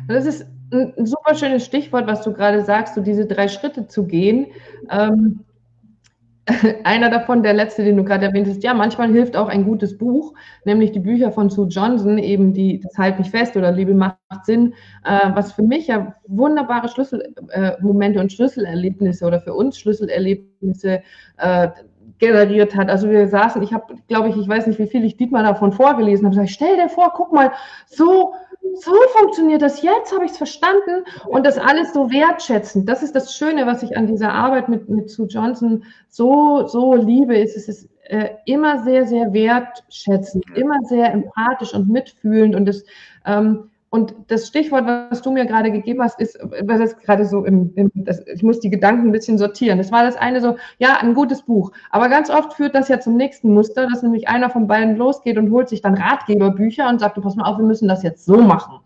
Das 0.08 0.26
ist 0.26 0.46
ein 0.72 1.06
super 1.06 1.34
schönes 1.34 1.64
Stichwort, 1.64 2.06
was 2.06 2.22
du 2.22 2.32
gerade 2.32 2.62
sagst, 2.64 2.94
so 2.94 3.02
diese 3.02 3.26
drei 3.26 3.48
Schritte 3.48 3.86
zu 3.88 4.06
gehen. 4.06 4.46
Ähm, 4.90 5.40
einer 6.84 7.08
davon, 7.08 7.42
der 7.42 7.52
letzte, 7.52 7.84
den 7.84 7.96
du 7.96 8.04
gerade 8.04 8.26
erwähnt 8.26 8.48
hast, 8.48 8.64
ja, 8.64 8.74
manchmal 8.74 9.10
hilft 9.10 9.36
auch 9.36 9.48
ein 9.48 9.64
gutes 9.64 9.96
Buch, 9.96 10.34
nämlich 10.64 10.90
die 10.90 10.98
Bücher 10.98 11.30
von 11.30 11.50
Sue 11.50 11.68
Johnson, 11.68 12.18
eben 12.18 12.52
die 12.52 12.80
Das 12.80 12.98
Halt 12.98 13.18
mich 13.18 13.30
fest 13.30 13.56
oder 13.56 13.70
Liebe 13.70 13.94
macht 13.94 14.16
Sinn, 14.44 14.74
äh, 15.04 15.30
was 15.34 15.52
für 15.52 15.62
mich 15.62 15.86
ja 15.86 16.14
wunderbare 16.26 16.88
Schlüsselmomente 16.88 18.18
äh, 18.18 18.22
und 18.22 18.32
Schlüsselerlebnisse 18.32 19.24
oder 19.24 19.40
für 19.40 19.54
uns 19.54 19.78
Schlüsselerlebnisse 19.78 21.02
äh, 21.36 21.68
generiert 22.18 22.74
hat. 22.74 22.88
Also 22.88 23.08
wir 23.08 23.28
saßen, 23.28 23.62
ich 23.62 23.72
habe, 23.72 23.94
glaube 24.08 24.28
ich, 24.28 24.36
ich 24.36 24.48
weiß 24.48 24.66
nicht, 24.66 24.78
wie 24.78 24.86
viel 24.86 25.04
ich 25.04 25.16
Dietmar 25.16 25.44
davon 25.44 25.72
vorgelesen 25.72 26.24
habe, 26.24 26.34
sag 26.34 26.44
ich, 26.44 26.54
stell 26.54 26.76
dir 26.76 26.88
vor, 26.88 27.12
guck 27.14 27.32
mal, 27.32 27.52
so 27.86 28.34
so 28.74 28.94
funktioniert 29.18 29.62
das. 29.62 29.82
Jetzt, 29.82 30.12
habe 30.12 30.24
ich 30.24 30.32
es 30.32 30.36
verstanden 30.36 31.04
und 31.26 31.44
das 31.44 31.58
alles 31.58 31.92
so 31.92 32.10
wertschätzend. 32.10 32.88
Das 32.88 33.02
ist 33.02 33.14
das 33.14 33.34
Schöne, 33.34 33.66
was 33.66 33.82
ich 33.82 33.96
an 33.96 34.06
dieser 34.06 34.32
Arbeit 34.32 34.68
mit, 34.68 34.88
mit 34.88 35.10
Sue 35.10 35.26
Johnson 35.26 35.84
so, 36.08 36.66
so 36.66 36.94
liebe, 36.94 37.36
ist, 37.36 37.56
es 37.56 37.68
ist 37.68 37.88
äh, 38.04 38.30
immer 38.46 38.82
sehr, 38.82 39.06
sehr 39.06 39.32
wertschätzend, 39.32 40.44
immer 40.54 40.78
sehr 40.84 41.12
empathisch 41.12 41.74
und 41.74 41.88
mitfühlend 41.88 42.54
und 42.54 42.68
es 42.68 42.84
ähm, 43.24 43.70
und 43.94 44.14
das 44.28 44.46
Stichwort, 44.46 44.86
was 44.86 45.20
du 45.20 45.30
mir 45.30 45.44
gerade 45.44 45.70
gegeben 45.70 46.02
hast, 46.02 46.18
ist, 46.18 46.38
was 46.62 46.80
ist 46.80 47.00
gerade 47.02 47.26
so 47.26 47.44
im, 47.44 47.74
im 47.74 47.90
das, 47.94 48.26
ich 48.26 48.42
muss 48.42 48.58
die 48.58 48.70
Gedanken 48.70 49.08
ein 49.08 49.12
bisschen 49.12 49.36
sortieren. 49.36 49.76
Das 49.76 49.92
war 49.92 50.02
das 50.02 50.16
eine 50.16 50.40
so, 50.40 50.56
ja, 50.78 50.96
ein 51.02 51.12
gutes 51.12 51.42
Buch. 51.42 51.72
Aber 51.90 52.08
ganz 52.08 52.30
oft 52.30 52.54
führt 52.54 52.74
das 52.74 52.88
ja 52.88 53.00
zum 53.00 53.18
nächsten 53.18 53.52
Muster, 53.52 53.86
dass 53.86 54.02
nämlich 54.02 54.28
einer 54.28 54.48
von 54.48 54.66
beiden 54.66 54.96
losgeht 54.96 55.36
und 55.36 55.50
holt 55.50 55.68
sich 55.68 55.82
dann 55.82 55.92
Ratgeberbücher 55.92 56.88
und 56.88 57.00
sagt, 57.00 57.18
du 57.18 57.20
pass 57.20 57.36
mal 57.36 57.44
auf, 57.44 57.58
wir 57.58 57.66
müssen 57.66 57.86
das 57.86 58.02
jetzt 58.02 58.24
so 58.24 58.38
machen. 58.40 58.80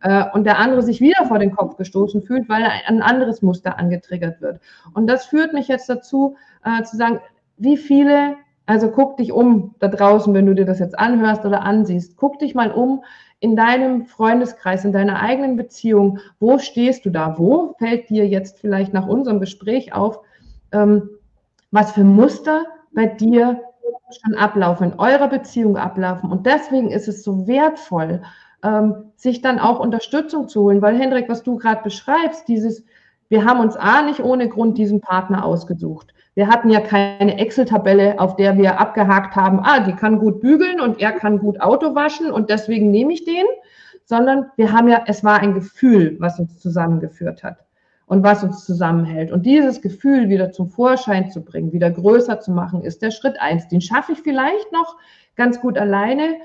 Äh, 0.00 0.26
und 0.32 0.44
der 0.44 0.60
andere 0.60 0.84
sich 0.84 1.00
wieder 1.00 1.26
vor 1.26 1.40
den 1.40 1.50
Kopf 1.50 1.76
gestoßen 1.76 2.22
fühlt, 2.22 2.48
weil 2.48 2.62
ein 2.86 3.02
anderes 3.02 3.42
Muster 3.42 3.80
angetriggert 3.80 4.40
wird. 4.40 4.60
Und 4.94 5.08
das 5.08 5.26
führt 5.26 5.52
mich 5.52 5.66
jetzt 5.66 5.88
dazu, 5.88 6.36
äh, 6.64 6.84
zu 6.84 6.96
sagen, 6.96 7.18
wie 7.56 7.76
viele 7.76 8.36
also 8.66 8.90
guck 8.90 9.16
dich 9.16 9.32
um 9.32 9.74
da 9.80 9.88
draußen, 9.88 10.32
wenn 10.34 10.46
du 10.46 10.54
dir 10.54 10.64
das 10.64 10.78
jetzt 10.78 10.98
anhörst 10.98 11.44
oder 11.44 11.62
ansiehst. 11.62 12.16
Guck 12.16 12.38
dich 12.38 12.54
mal 12.54 12.70
um 12.70 13.02
in 13.40 13.56
deinem 13.56 14.06
Freundeskreis, 14.06 14.84
in 14.84 14.92
deiner 14.92 15.20
eigenen 15.20 15.56
Beziehung, 15.56 16.20
wo 16.38 16.58
stehst 16.58 17.04
du 17.04 17.10
da? 17.10 17.38
Wo 17.38 17.74
fällt 17.78 18.08
dir 18.08 18.26
jetzt 18.26 18.60
vielleicht 18.60 18.92
nach 18.92 19.06
unserem 19.06 19.40
Gespräch 19.40 19.92
auf, 19.92 20.20
ähm, 20.70 21.10
was 21.72 21.92
für 21.92 22.04
Muster 22.04 22.64
bei 22.92 23.06
dir 23.06 23.60
schon 24.22 24.34
ablaufen, 24.36 24.92
in 24.92 24.98
eurer 24.98 25.26
Beziehung 25.26 25.76
ablaufen? 25.76 26.30
Und 26.30 26.46
deswegen 26.46 26.90
ist 26.92 27.08
es 27.08 27.24
so 27.24 27.48
wertvoll, 27.48 28.22
ähm, 28.62 29.10
sich 29.16 29.42
dann 29.42 29.58
auch 29.58 29.80
Unterstützung 29.80 30.46
zu 30.46 30.62
holen, 30.62 30.80
weil 30.80 30.96
Hendrik, 30.96 31.28
was 31.28 31.42
du 31.42 31.56
gerade 31.56 31.82
beschreibst, 31.82 32.46
dieses, 32.46 32.84
wir 33.28 33.44
haben 33.44 33.58
uns 33.58 33.74
A 33.74 34.02
nicht 34.02 34.20
ohne 34.20 34.48
Grund 34.48 34.78
diesen 34.78 35.00
Partner 35.00 35.44
ausgesucht. 35.44 36.14
Wir 36.34 36.48
hatten 36.48 36.70
ja 36.70 36.80
keine 36.80 37.38
Excel-Tabelle, 37.38 38.18
auf 38.18 38.36
der 38.36 38.56
wir 38.56 38.80
abgehakt 38.80 39.36
haben, 39.36 39.60
ah, 39.62 39.80
die 39.80 39.92
kann 39.92 40.18
gut 40.18 40.40
bügeln 40.40 40.80
und 40.80 41.00
er 41.00 41.12
kann 41.12 41.38
gut 41.38 41.60
Auto 41.60 41.94
waschen 41.94 42.30
und 42.30 42.48
deswegen 42.48 42.90
nehme 42.90 43.12
ich 43.12 43.24
den, 43.24 43.44
sondern 44.04 44.46
wir 44.56 44.72
haben 44.72 44.88
ja, 44.88 45.04
es 45.06 45.22
war 45.22 45.40
ein 45.40 45.52
Gefühl, 45.54 46.16
was 46.20 46.38
uns 46.38 46.58
zusammengeführt 46.58 47.42
hat 47.42 47.58
und 48.06 48.22
was 48.22 48.42
uns 48.42 48.64
zusammenhält. 48.64 49.30
Und 49.30 49.44
dieses 49.44 49.82
Gefühl 49.82 50.30
wieder 50.30 50.52
zum 50.52 50.68
Vorschein 50.68 51.30
zu 51.30 51.42
bringen, 51.42 51.72
wieder 51.72 51.90
größer 51.90 52.40
zu 52.40 52.50
machen, 52.50 52.82
ist 52.82 53.02
der 53.02 53.10
Schritt 53.10 53.40
eins. 53.40 53.68
Den 53.68 53.82
schaffe 53.82 54.12
ich 54.12 54.20
vielleicht 54.20 54.72
noch 54.72 54.96
ganz 55.36 55.60
gut 55.60 55.76
alleine, 55.76 56.36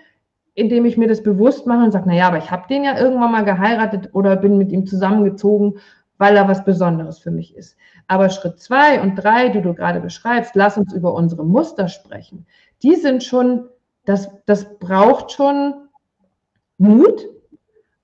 indem 0.53 0.85
ich 0.85 0.97
mir 0.97 1.07
das 1.07 1.23
bewusst 1.23 1.67
mache 1.67 1.85
und 1.85 1.91
sage, 1.91 2.09
naja, 2.09 2.27
aber 2.27 2.39
ich 2.39 2.51
habe 2.51 2.67
den 2.67 2.83
ja 2.83 2.97
irgendwann 2.97 3.31
mal 3.31 3.45
geheiratet 3.45 4.09
oder 4.13 4.35
bin 4.35 4.57
mit 4.57 4.71
ihm 4.71 4.85
zusammengezogen 4.85 5.79
weil 6.17 6.35
er 6.35 6.47
was 6.47 6.63
Besonderes 6.63 7.19
für 7.19 7.31
mich 7.31 7.55
ist. 7.55 7.77
Aber 8.07 8.29
Schritt 8.29 8.59
zwei 8.59 9.01
und 9.01 9.15
drei, 9.15 9.49
die 9.49 9.61
du 9.61 9.73
gerade 9.73 9.99
beschreibst, 9.99 10.55
lass 10.55 10.77
uns 10.77 10.93
über 10.93 11.13
unsere 11.13 11.45
Muster 11.45 11.87
sprechen. 11.87 12.45
Die 12.83 12.95
sind 12.95 13.23
schon, 13.23 13.67
das, 14.05 14.29
das 14.45 14.77
braucht 14.79 15.31
schon 15.31 15.73
Mut 16.77 17.27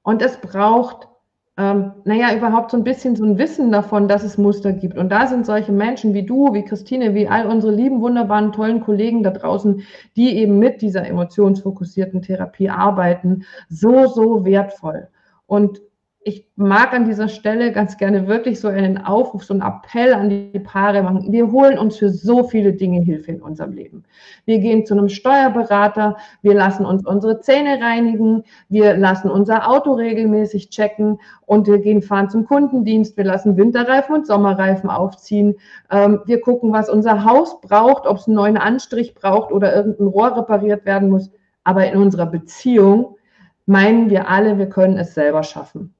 und 0.02 0.21
es 0.21 0.38
braucht, 0.38 1.08
ähm, 1.56 1.93
naja, 2.04 2.36
überhaupt 2.36 2.71
so 2.71 2.78
ein 2.78 2.84
bisschen 2.84 3.15
so 3.15 3.23
ein 3.23 3.38
Wissen 3.38 3.71
davon, 3.71 4.08
dass 4.08 4.23
es 4.23 4.38
Muster 4.38 4.73
gibt. 4.73 4.97
Und 4.97 5.10
da 5.10 5.28
sind 5.28 5.45
solche 5.45 5.71
Menschen 5.71 6.13
wie 6.13 6.23
du, 6.23 6.54
wie 6.54 6.65
Christine, 6.65 7.13
wie 7.13 7.28
all 7.28 7.45
unsere 7.45 7.71
lieben, 7.71 8.02
wunderbaren, 8.02 8.52
tollen 8.52 8.82
Kollegen 8.82 9.21
da 9.21 9.30
draußen, 9.30 9.84
die 10.15 10.36
eben 10.38 10.58
mit 10.58 10.82
dieser 10.82 11.06
emotionsfokussierten 11.06 12.23
Therapie 12.23 12.69
arbeiten, 12.69 13.45
so, 13.69 14.08
so 14.08 14.43
wertvoll. 14.45 15.08
Und 15.45 15.82
ich 16.25 16.47
mag 16.55 16.93
an 16.93 17.05
dieser 17.05 17.27
Stelle 17.27 17.71
ganz 17.71 17.97
gerne 17.97 18.27
wirklich 18.27 18.59
so 18.59 18.67
einen 18.67 18.97
Aufruf, 18.97 19.43
so 19.43 19.53
einen 19.53 19.62
Appell 19.62 20.13
an 20.13 20.29
die 20.29 20.59
Paare 20.59 21.03
machen. 21.03 21.31
Wir 21.31 21.51
holen 21.51 21.77
uns 21.77 21.97
für 21.97 22.09
so 22.09 22.43
viele 22.43 22.73
Dinge 22.73 23.01
Hilfe 23.01 23.31
in 23.31 23.41
unserem 23.41 23.73
Leben. 23.73 24.03
Wir 24.45 24.59
gehen 24.59 24.86
zu 24.86 24.93
einem 24.93 25.09
Steuerberater, 25.09 26.17
wir 26.41 26.54
lassen 26.54 26.85
uns 26.85 27.06
unsere 27.06 27.41
Zähne 27.41 27.81
reinigen, 27.81 28.43
wir 28.69 28.95
lassen 28.95 29.29
unser 29.29 29.69
Auto 29.69 29.93
regelmäßig 29.93 30.69
checken 30.69 31.19
und 31.45 31.67
wir 31.67 31.79
gehen 31.79 32.02
fahren 32.02 32.29
zum 32.29 32.45
Kundendienst, 32.45 33.17
wir 33.17 33.25
lassen 33.25 33.58
Winterreifen 33.58 34.15
und 34.15 34.27
Sommerreifen 34.27 34.89
aufziehen. 34.89 35.56
Ähm, 35.91 36.21
wir 36.25 36.39
gucken, 36.39 36.71
was 36.71 36.89
unser 36.89 37.25
Haus 37.25 37.60
braucht, 37.60 38.08
ob 38.08 38.17
es 38.17 38.27
einen 38.27 38.35
neuen 38.35 38.58
Anstrich 38.58 39.13
braucht 39.13 39.52
oder 39.52 39.75
irgendein 39.75 40.08
Rohr 40.08 40.37
repariert 40.37 40.85
werden 40.85 41.10
muss. 41.10 41.31
Aber 41.65 41.85
in 41.85 41.98
unserer 41.98 42.25
Beziehung 42.25 43.17
meinen 43.65 44.10
wir 44.10 44.29
alle, 44.29 44.58
wir 44.58 44.69
können 44.69 44.98
es 44.98 45.13
selber 45.13 45.43
schaffen. 45.43 45.93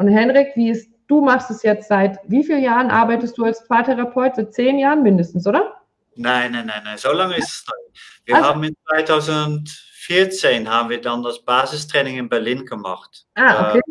Und 0.00 0.08
Henrik, 0.08 0.56
wie 0.56 0.70
ist, 0.70 0.90
du 1.08 1.20
machst 1.20 1.50
es 1.50 1.62
jetzt 1.62 1.88
seit 1.88 2.18
wie 2.26 2.42
vielen 2.42 2.62
Jahren 2.62 2.90
arbeitest 2.90 3.36
du 3.36 3.44
als 3.44 3.62
Paartherapeut? 3.68 4.34
Seit 4.34 4.54
zehn 4.54 4.78
Jahren 4.78 5.02
mindestens, 5.02 5.46
oder? 5.46 5.74
Nein, 6.16 6.52
nein, 6.52 6.64
nein, 6.64 6.80
nein. 6.84 6.96
so 6.96 7.12
lange 7.12 7.36
ist 7.36 7.50
es 7.50 7.66
nicht. 7.66 8.00
Wir 8.24 8.36
also, 8.36 8.48
haben 8.48 8.64
in 8.64 8.74
2014 8.88 10.70
haben 10.70 10.88
wir 10.88 11.02
dann 11.02 11.22
das 11.22 11.44
Basistraining 11.44 12.16
in 12.16 12.30
Berlin 12.30 12.64
gemacht. 12.64 13.26
Ah, 13.34 13.68
okay. 13.68 13.82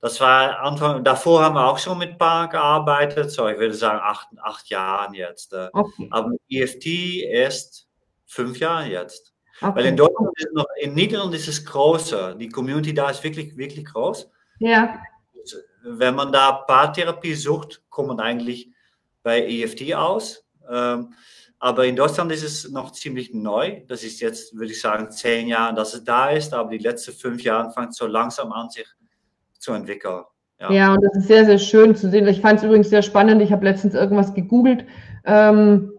das 0.00 0.20
war 0.20 0.58
Anfang, 0.58 1.04
davor 1.04 1.44
haben 1.44 1.54
wir 1.54 1.68
auch 1.68 1.78
schon 1.78 1.98
mit 1.98 2.18
Paar 2.18 2.48
gearbeitet, 2.48 3.30
so 3.30 3.46
ich 3.46 3.60
würde 3.60 3.74
sagen 3.74 4.00
acht, 4.02 4.26
acht 4.42 4.68
Jahren 4.70 5.14
jetzt. 5.14 5.52
Äh. 5.52 5.68
Okay. 5.72 6.08
Aber 6.10 6.30
mit 6.30 6.40
EFT 6.50 6.86
erst 7.30 7.86
fünf 8.26 8.58
Jahre 8.58 8.86
jetzt. 8.86 9.32
Okay. 9.60 9.72
Weil 9.76 9.86
in 9.86 9.96
Deutschland 9.96 10.30
ist 10.34 10.52
noch, 10.52 10.66
in 10.80 10.94
Niederland 10.94 11.32
ist 11.32 11.46
es 11.46 11.64
größer. 11.64 12.34
Die 12.34 12.48
Community 12.48 12.92
da 12.92 13.10
ist 13.10 13.22
wirklich, 13.22 13.56
wirklich 13.56 13.84
groß. 13.84 14.28
Ja. 14.58 15.00
Wenn 15.82 16.14
man 16.14 16.32
da 16.32 16.52
Paartherapie 16.52 17.34
sucht, 17.34 17.82
kommt 17.88 18.08
man 18.08 18.20
eigentlich 18.20 18.70
bei 19.22 19.46
EFT 19.46 19.94
aus. 19.94 20.44
Ähm, 20.70 21.14
aber 21.60 21.86
in 21.86 21.96
Deutschland 21.96 22.30
ist 22.30 22.44
es 22.44 22.70
noch 22.70 22.92
ziemlich 22.92 23.34
neu. 23.34 23.82
Das 23.88 24.04
ist 24.04 24.20
jetzt, 24.20 24.56
würde 24.56 24.72
ich 24.72 24.80
sagen, 24.80 25.10
zehn 25.10 25.48
Jahre, 25.48 25.74
dass 25.74 25.94
es 25.94 26.04
da 26.04 26.30
ist. 26.30 26.54
Aber 26.54 26.70
die 26.70 26.78
letzten 26.78 27.12
fünf 27.12 27.42
Jahre 27.42 27.72
fängt 27.72 27.94
so 27.94 28.06
langsam 28.06 28.52
an, 28.52 28.70
sich 28.70 28.86
zu 29.58 29.72
entwickeln. 29.72 30.22
Ja. 30.60 30.72
ja, 30.72 30.92
und 30.92 31.02
das 31.02 31.16
ist 31.16 31.28
sehr, 31.28 31.44
sehr 31.44 31.58
schön 31.58 31.94
zu 31.94 32.10
sehen. 32.10 32.26
Ich 32.26 32.40
fand 32.40 32.58
es 32.58 32.64
übrigens 32.64 32.90
sehr 32.90 33.02
spannend. 33.02 33.42
Ich 33.42 33.52
habe 33.52 33.64
letztens 33.64 33.94
irgendwas 33.94 34.34
gegoogelt. 34.34 34.84
Ähm, 35.24 35.97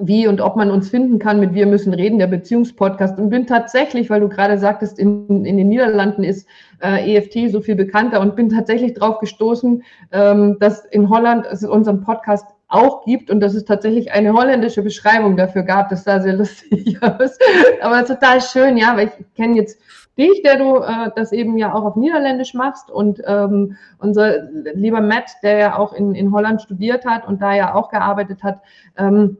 wie 0.00 0.26
und 0.26 0.40
ob 0.40 0.56
man 0.56 0.70
uns 0.70 0.88
finden 0.88 1.18
kann 1.18 1.40
mit 1.40 1.54
Wir 1.54 1.66
müssen 1.66 1.94
reden, 1.94 2.18
der 2.18 2.26
Beziehungspodcast. 2.26 3.18
Und 3.18 3.30
bin 3.30 3.46
tatsächlich, 3.46 4.10
weil 4.10 4.20
du 4.20 4.28
gerade 4.28 4.58
sagtest, 4.58 4.98
in, 4.98 5.44
in 5.44 5.56
den 5.56 5.68
Niederlanden 5.68 6.24
ist 6.24 6.48
äh, 6.82 7.16
EFT 7.16 7.50
so 7.52 7.60
viel 7.60 7.76
bekannter 7.76 8.20
und 8.20 8.36
bin 8.36 8.48
tatsächlich 8.48 8.94
drauf 8.94 9.18
gestoßen, 9.18 9.82
ähm, 10.12 10.56
dass 10.58 10.84
in 10.86 11.08
Holland 11.08 11.46
es 11.46 11.64
unseren 11.64 12.02
Podcast 12.02 12.46
auch 12.68 13.04
gibt 13.04 13.30
und 13.30 13.40
dass 13.40 13.54
es 13.54 13.64
tatsächlich 13.64 14.12
eine 14.12 14.32
holländische 14.32 14.82
Beschreibung 14.82 15.36
dafür 15.36 15.62
gab. 15.62 15.88
Das 15.90 16.04
sah 16.04 16.20
sehr 16.20 16.32
lustig 16.36 16.98
aus. 17.02 17.38
Aber 17.82 18.04
total 18.04 18.40
schön, 18.40 18.76
ja, 18.76 18.96
weil 18.96 19.08
ich 19.08 19.34
kenne 19.34 19.56
jetzt 19.56 19.78
dich, 20.16 20.42
der 20.42 20.56
du 20.56 20.76
äh, 20.76 21.10
das 21.16 21.32
eben 21.32 21.58
ja 21.58 21.74
auch 21.74 21.84
auf 21.84 21.96
Niederländisch 21.96 22.54
machst 22.54 22.90
und 22.90 23.22
ähm, 23.26 23.76
unser 23.98 24.50
lieber 24.74 25.00
Matt, 25.00 25.30
der 25.42 25.58
ja 25.58 25.78
auch 25.78 25.92
in, 25.92 26.14
in 26.14 26.32
Holland 26.32 26.62
studiert 26.62 27.04
hat 27.04 27.26
und 27.26 27.40
da 27.40 27.54
ja 27.54 27.74
auch 27.74 27.90
gearbeitet 27.90 28.42
hat, 28.42 28.60
ähm, 28.96 29.38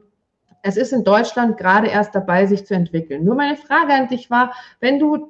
es 0.63 0.77
ist 0.77 0.93
in 0.93 1.03
Deutschland 1.03 1.57
gerade 1.57 1.87
erst 1.87 2.13
dabei, 2.15 2.45
sich 2.45 2.65
zu 2.65 2.73
entwickeln. 2.73 3.23
Nur 3.23 3.35
meine 3.35 3.55
Frage 3.55 3.93
an 3.93 4.07
dich 4.07 4.29
war, 4.29 4.53
wenn 4.79 4.99
du 4.99 5.29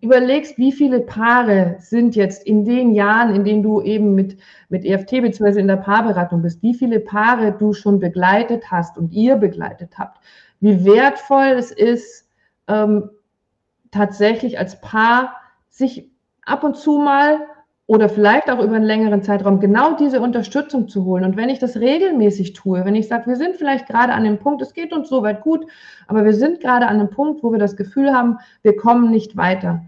überlegst, 0.00 0.58
wie 0.58 0.70
viele 0.70 1.00
Paare 1.00 1.76
sind 1.78 2.14
jetzt 2.14 2.46
in 2.46 2.64
den 2.64 2.92
Jahren, 2.92 3.34
in 3.34 3.44
denen 3.44 3.62
du 3.62 3.80
eben 3.80 4.14
mit, 4.14 4.38
mit 4.68 4.84
EFT 4.84 5.22
bzw. 5.22 5.58
in 5.60 5.66
der 5.66 5.76
Paarberatung 5.76 6.42
bist, 6.42 6.62
wie 6.62 6.74
viele 6.74 7.00
Paare 7.00 7.52
du 7.52 7.72
schon 7.72 7.98
begleitet 7.98 8.70
hast 8.70 8.98
und 8.98 9.12
ihr 9.12 9.36
begleitet 9.36 9.98
habt, 9.98 10.20
wie 10.60 10.84
wertvoll 10.84 11.54
es 11.56 11.70
ist, 11.70 12.28
ähm, 12.68 13.10
tatsächlich 13.90 14.58
als 14.58 14.80
Paar 14.80 15.36
sich 15.70 16.10
ab 16.44 16.64
und 16.64 16.76
zu 16.76 16.98
mal 16.98 17.46
oder 17.86 18.08
vielleicht 18.08 18.50
auch 18.50 18.60
über 18.60 18.76
einen 18.76 18.84
längeren 18.84 19.22
Zeitraum 19.22 19.60
genau 19.60 19.96
diese 19.96 20.20
Unterstützung 20.20 20.88
zu 20.88 21.04
holen. 21.04 21.24
Und 21.24 21.36
wenn 21.36 21.50
ich 21.50 21.58
das 21.58 21.76
regelmäßig 21.76 22.54
tue, 22.54 22.84
wenn 22.84 22.94
ich 22.94 23.08
sage, 23.08 23.26
wir 23.26 23.36
sind 23.36 23.56
vielleicht 23.56 23.86
gerade 23.86 24.14
an 24.14 24.24
dem 24.24 24.38
Punkt, 24.38 24.62
es 24.62 24.72
geht 24.72 24.92
uns 24.92 25.08
soweit 25.08 25.42
gut, 25.42 25.66
aber 26.06 26.24
wir 26.24 26.32
sind 26.32 26.60
gerade 26.60 26.86
an 26.86 26.98
einem 26.98 27.10
Punkt, 27.10 27.42
wo 27.42 27.52
wir 27.52 27.58
das 27.58 27.76
Gefühl 27.76 28.12
haben, 28.12 28.38
wir 28.62 28.76
kommen 28.76 29.10
nicht 29.10 29.36
weiter, 29.36 29.84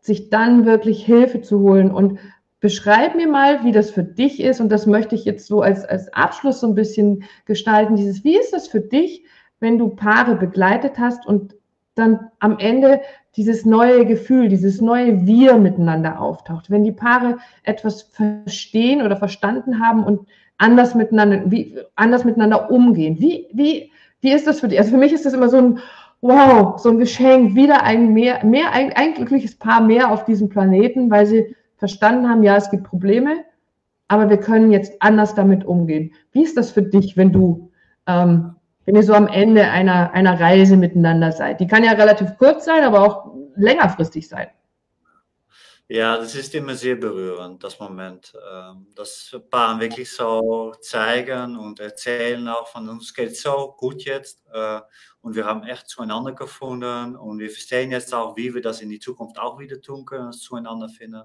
sich 0.00 0.30
dann 0.30 0.64
wirklich 0.64 1.04
Hilfe 1.04 1.42
zu 1.42 1.60
holen 1.60 1.90
und 1.90 2.18
beschreib 2.60 3.14
mir 3.14 3.28
mal, 3.28 3.62
wie 3.62 3.72
das 3.72 3.90
für 3.90 4.04
dich 4.04 4.40
ist. 4.40 4.60
Und 4.60 4.70
das 4.70 4.86
möchte 4.86 5.14
ich 5.14 5.26
jetzt 5.26 5.46
so 5.46 5.60
als, 5.60 5.84
als 5.84 6.12
Abschluss 6.14 6.60
so 6.60 6.66
ein 6.66 6.74
bisschen 6.74 7.24
gestalten. 7.44 7.96
Dieses, 7.96 8.24
wie 8.24 8.38
ist 8.38 8.54
das 8.54 8.68
für 8.68 8.80
dich, 8.80 9.24
wenn 9.60 9.78
du 9.78 9.88
Paare 9.90 10.34
begleitet 10.34 10.98
hast 10.98 11.26
und 11.26 11.57
dann 11.98 12.30
am 12.38 12.58
Ende 12.58 13.00
dieses 13.36 13.64
neue 13.64 14.06
Gefühl, 14.06 14.48
dieses 14.48 14.80
neue 14.80 15.26
Wir 15.26 15.56
miteinander 15.58 16.20
auftaucht. 16.20 16.70
Wenn 16.70 16.84
die 16.84 16.92
Paare 16.92 17.38
etwas 17.62 18.02
verstehen 18.02 19.02
oder 19.02 19.16
verstanden 19.16 19.80
haben 19.80 20.04
und 20.04 20.26
anders 20.58 20.94
miteinander, 20.94 21.42
wie, 21.46 21.78
anders 21.94 22.24
miteinander 22.24 22.70
umgehen. 22.70 23.16
Wie, 23.18 23.46
wie, 23.52 23.92
wie 24.20 24.32
ist 24.32 24.46
das 24.46 24.60
für 24.60 24.68
dich? 24.68 24.78
Also 24.78 24.90
für 24.90 24.98
mich 24.98 25.12
ist 25.12 25.24
das 25.24 25.32
immer 25.32 25.48
so 25.48 25.58
ein, 25.58 25.78
wow, 26.20 26.78
so 26.78 26.90
ein 26.90 26.98
Geschenk, 26.98 27.54
wieder 27.54 27.84
ein 27.84 28.12
mehr, 28.12 28.44
mehr, 28.44 28.72
ein, 28.72 28.92
ein 28.92 29.14
glückliches 29.14 29.56
Paar 29.56 29.80
mehr 29.80 30.10
auf 30.10 30.24
diesem 30.24 30.48
Planeten, 30.48 31.10
weil 31.10 31.26
sie 31.26 31.54
verstanden 31.76 32.28
haben, 32.28 32.42
ja, 32.42 32.56
es 32.56 32.70
gibt 32.70 32.84
Probleme, 32.84 33.44
aber 34.08 34.28
wir 34.28 34.38
können 34.38 34.72
jetzt 34.72 35.00
anders 35.00 35.34
damit 35.34 35.64
umgehen. 35.64 36.12
Wie 36.32 36.42
ist 36.42 36.56
das 36.56 36.72
für 36.72 36.82
dich, 36.82 37.16
wenn 37.16 37.32
du 37.32 37.70
ähm, 38.06 38.56
wenn 38.88 38.96
ihr 38.96 39.02
so 39.02 39.12
am 39.12 39.28
Ende 39.28 39.64
einer, 39.64 40.12
einer 40.14 40.40
Reise 40.40 40.78
miteinander 40.78 41.30
seid. 41.30 41.60
Die 41.60 41.66
kann 41.66 41.84
ja 41.84 41.92
relativ 41.92 42.38
kurz 42.38 42.64
sein, 42.64 42.84
aber 42.84 43.02
auch 43.02 43.34
längerfristig 43.54 44.26
sein. 44.26 44.48
Ja, 45.88 46.16
das 46.16 46.34
ist 46.34 46.54
immer 46.54 46.74
sehr 46.74 46.96
berührend, 46.96 47.62
das 47.62 47.78
Moment. 47.78 48.32
Ähm, 48.50 48.86
dass 48.94 49.38
Paaren 49.50 49.78
wirklich 49.78 50.10
so 50.10 50.74
zeigen 50.80 51.58
und 51.58 51.80
erzählen 51.80 52.48
auch 52.48 52.66
von 52.68 52.88
uns 52.88 53.12
geht 53.12 53.36
so 53.36 53.74
gut 53.76 54.04
jetzt 54.04 54.42
äh, 54.54 54.80
und 55.20 55.36
wir 55.36 55.44
haben 55.44 55.64
echt 55.64 55.86
zueinander 55.86 56.32
gefunden 56.32 57.14
und 57.14 57.40
wir 57.40 57.50
verstehen 57.50 57.90
jetzt 57.90 58.14
auch, 58.14 58.38
wie 58.38 58.54
wir 58.54 58.62
das 58.62 58.80
in 58.80 58.88
die 58.88 59.00
Zukunft 59.00 59.38
auch 59.38 59.58
wieder 59.58 59.82
tun 59.82 60.06
können, 60.06 60.32
zueinander 60.32 60.88
finden. 60.88 61.24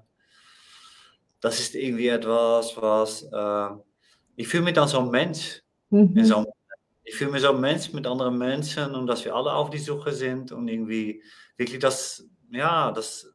Das 1.40 1.60
ist 1.60 1.74
irgendwie 1.74 2.08
etwas, 2.08 2.76
was 2.76 3.22
äh, 3.22 3.70
ich 4.36 4.48
fühle 4.48 4.64
mich 4.64 4.74
dann 4.74 4.86
so 4.88 4.98
ein 4.98 5.10
Mensch 5.10 5.62
mhm. 5.88 6.14
in 6.14 6.26
so 6.26 6.36
einem 6.36 6.46
ich 7.04 7.14
fühle 7.16 7.32
mich 7.32 7.42
so 7.42 7.52
Mensch 7.52 7.92
mit 7.92 8.06
anderen 8.06 8.38
Menschen 8.38 8.94
und 8.94 9.06
dass 9.06 9.24
wir 9.24 9.34
alle 9.34 9.52
auf 9.52 9.70
die 9.70 9.78
Suche 9.78 10.12
sind 10.12 10.52
und 10.52 10.68
irgendwie 10.68 11.22
wirklich 11.56 11.78
das, 11.78 12.26
ja, 12.50 12.90
das 12.92 13.32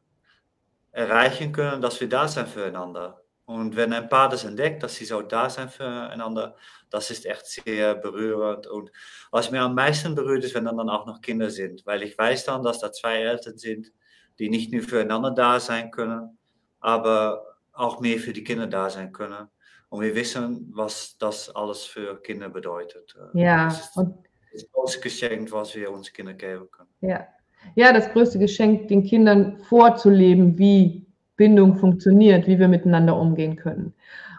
erreichen 0.92 1.52
können, 1.52 1.80
dass 1.80 2.00
wir 2.00 2.08
da 2.08 2.26
sind 2.26 2.48
füreinander. 2.48 3.22
Und 3.44 3.74
wenn 3.76 3.92
ein 3.92 4.08
Paar 4.08 4.28
das 4.28 4.44
entdeckt, 4.44 4.82
dass 4.82 4.94
sie 4.96 5.04
so 5.04 5.22
da 5.22 5.50
sind 5.50 5.72
füreinander, 5.72 6.56
das 6.88 7.10
ist 7.10 7.26
echt 7.26 7.46
sehr 7.46 7.94
berührend. 7.94 8.66
Und 8.66 8.90
was 9.30 9.50
mir 9.50 9.62
am 9.62 9.74
meisten 9.74 10.14
berührt, 10.14 10.44
ist, 10.44 10.54
wenn 10.54 10.64
dann 10.64 10.88
auch 10.88 11.06
noch 11.06 11.20
Kinder 11.20 11.50
sind, 11.50 11.84
weil 11.86 12.02
ich 12.02 12.16
weiß 12.16 12.44
dann, 12.44 12.62
dass 12.62 12.80
da 12.80 12.92
zwei 12.92 13.16
Eltern 13.22 13.58
sind, 13.58 13.92
die 14.38 14.50
nicht 14.50 14.72
nur 14.72 14.82
füreinander 14.82 15.30
da 15.32 15.60
sein 15.60 15.90
können, 15.90 16.38
aber 16.80 17.56
auch 17.72 18.00
mehr 18.00 18.18
für 18.18 18.32
die 18.32 18.44
Kinder 18.44 18.66
da 18.66 18.90
sein 18.90 19.12
können. 19.12 19.48
Und 19.90 20.02
wir 20.02 20.14
wissen, 20.14 20.70
was 20.72 21.16
das 21.18 21.54
alles 21.54 21.84
für 21.84 22.22
Kinder 22.22 22.48
bedeutet. 22.48 23.16
Äh, 23.34 23.42
ja. 23.42 23.64
Das 23.64 23.80
ist 23.80 23.96
und 23.96 24.14
das 24.52 24.64
größte 24.72 25.00
Geschenk, 25.00 25.52
was 25.52 25.74
wir 25.74 25.90
uns 25.90 26.12
Kindern 26.12 26.38
geben 26.38 26.68
können. 26.70 26.88
Ja. 27.00 27.26
ja, 27.74 27.92
das 27.92 28.10
größte 28.10 28.38
Geschenk, 28.38 28.88
den 28.88 29.04
Kindern 29.04 29.58
vorzuleben, 29.68 30.58
wie 30.58 31.06
Bindung 31.36 31.76
funktioniert, 31.76 32.46
wie 32.46 32.58
wir 32.58 32.68
miteinander 32.68 33.16
umgehen 33.16 33.56
können. 33.56 33.94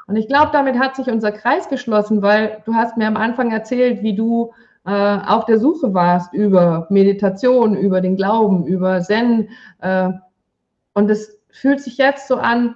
Und 0.08 0.16
ich 0.16 0.28
glaube, 0.28 0.52
damit 0.52 0.78
hat 0.78 0.96
sich 0.96 1.08
unser 1.08 1.32
Kreis 1.32 1.70
geschlossen, 1.70 2.22
weil 2.22 2.62
du 2.66 2.74
hast 2.74 2.98
mir 2.98 3.08
am 3.08 3.18
Anfang 3.18 3.52
erzählt, 3.52 4.04
wie 4.04 4.16
du 4.16 4.54
äh, 4.86 4.92
auf 4.92 5.46
der 5.46 5.60
Suche 5.60 5.94
warst 5.94 6.34
über 6.34 6.88
Meditation, 6.90 7.76
über 7.76 8.02
den 8.02 8.16
Glauben, 8.16 8.66
über 8.66 9.02
Zen. 9.02 9.50
Äh, 9.80 10.10
und 10.94 11.10
es 11.10 11.40
fühlt 11.50 11.82
sich 11.82 11.98
jetzt 11.98 12.28
so 12.28 12.38
an, 12.38 12.76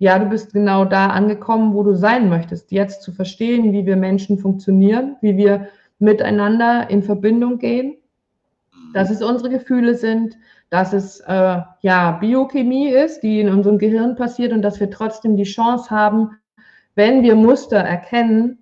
ja, 0.00 0.18
du 0.18 0.30
bist 0.30 0.54
genau 0.54 0.86
da 0.86 1.08
angekommen, 1.08 1.74
wo 1.74 1.82
du 1.82 1.94
sein 1.94 2.30
möchtest. 2.30 2.72
Jetzt 2.72 3.02
zu 3.02 3.12
verstehen, 3.12 3.74
wie 3.74 3.84
wir 3.84 3.96
Menschen 3.96 4.38
funktionieren, 4.38 5.16
wie 5.20 5.36
wir 5.36 5.68
miteinander 5.98 6.88
in 6.88 7.02
Verbindung 7.02 7.58
gehen, 7.58 7.98
dass 8.94 9.10
es 9.10 9.22
unsere 9.22 9.50
Gefühle 9.50 9.94
sind, 9.94 10.38
dass 10.70 10.94
es 10.94 11.20
äh, 11.20 11.58
ja 11.82 12.12
Biochemie 12.12 12.88
ist, 12.88 13.20
die 13.20 13.40
in 13.40 13.50
unserem 13.50 13.76
Gehirn 13.76 14.16
passiert 14.16 14.54
und 14.54 14.62
dass 14.62 14.80
wir 14.80 14.90
trotzdem 14.90 15.36
die 15.36 15.42
Chance 15.44 15.90
haben, 15.90 16.30
wenn 16.94 17.22
wir 17.22 17.34
Muster 17.34 17.76
erkennen, 17.76 18.58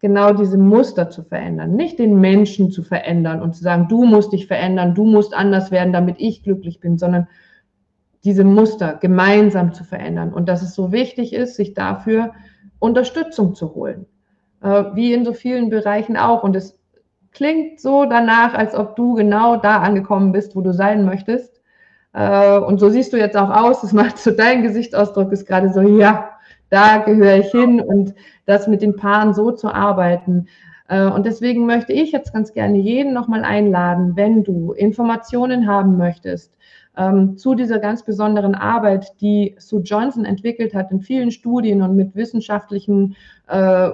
genau 0.00 0.32
diese 0.32 0.58
Muster 0.58 1.10
zu 1.10 1.22
verändern, 1.22 1.76
nicht 1.76 2.00
den 2.00 2.18
Menschen 2.18 2.72
zu 2.72 2.82
verändern 2.82 3.40
und 3.40 3.54
zu 3.54 3.62
sagen, 3.62 3.86
du 3.88 4.04
musst 4.04 4.32
dich 4.32 4.48
verändern, 4.48 4.96
du 4.96 5.04
musst 5.04 5.32
anders 5.32 5.70
werden, 5.70 5.92
damit 5.92 6.16
ich 6.18 6.42
glücklich 6.42 6.80
bin, 6.80 6.98
sondern 6.98 7.28
diese 8.24 8.44
Muster 8.44 8.94
gemeinsam 8.94 9.74
zu 9.74 9.84
verändern 9.84 10.32
und 10.32 10.48
dass 10.48 10.62
es 10.62 10.74
so 10.74 10.92
wichtig 10.92 11.32
ist, 11.32 11.56
sich 11.56 11.74
dafür 11.74 12.32
Unterstützung 12.78 13.54
zu 13.54 13.74
holen. 13.74 14.06
Äh, 14.62 14.84
wie 14.94 15.12
in 15.12 15.24
so 15.24 15.32
vielen 15.32 15.70
Bereichen 15.70 16.16
auch. 16.16 16.42
Und 16.42 16.54
es 16.54 16.78
klingt 17.32 17.80
so 17.80 18.04
danach, 18.04 18.54
als 18.54 18.74
ob 18.74 18.96
du 18.96 19.14
genau 19.14 19.56
da 19.56 19.78
angekommen 19.80 20.32
bist, 20.32 20.54
wo 20.54 20.60
du 20.60 20.72
sein 20.72 21.04
möchtest. 21.04 21.60
Äh, 22.12 22.58
und 22.58 22.78
so 22.78 22.88
siehst 22.88 23.12
du 23.12 23.18
jetzt 23.18 23.36
auch 23.36 23.50
aus. 23.50 23.80
Das 23.80 23.92
macht 23.92 24.18
so 24.18 24.30
dein 24.30 24.62
Gesichtsausdruck 24.62 25.32
ist 25.32 25.46
gerade 25.46 25.72
so, 25.72 25.80
ja, 25.80 26.30
da 26.70 26.98
gehöre 26.98 27.38
ich 27.38 27.50
hin 27.50 27.80
und 27.80 28.14
das 28.46 28.68
mit 28.68 28.82
den 28.82 28.96
Paaren 28.96 29.34
so 29.34 29.50
zu 29.50 29.68
arbeiten. 29.68 30.46
Äh, 30.88 31.06
und 31.06 31.26
deswegen 31.26 31.66
möchte 31.66 31.92
ich 31.92 32.12
jetzt 32.12 32.32
ganz 32.32 32.52
gerne 32.52 32.78
jeden 32.78 33.12
nochmal 33.12 33.44
einladen, 33.44 34.12
wenn 34.14 34.44
du 34.44 34.72
Informationen 34.72 35.66
haben 35.66 35.96
möchtest, 35.96 36.54
ähm, 36.96 37.36
zu 37.38 37.54
dieser 37.54 37.78
ganz 37.78 38.04
besonderen 38.04 38.54
Arbeit, 38.54 39.20
die 39.20 39.54
Sue 39.58 39.82
Johnson 39.82 40.24
entwickelt 40.24 40.74
hat 40.74 40.90
in 40.90 41.00
vielen 41.00 41.30
Studien 41.30 41.82
und 41.82 41.94
mit 41.96 42.14
wissenschaftlichen, 42.14 43.16
äh, 43.48 43.90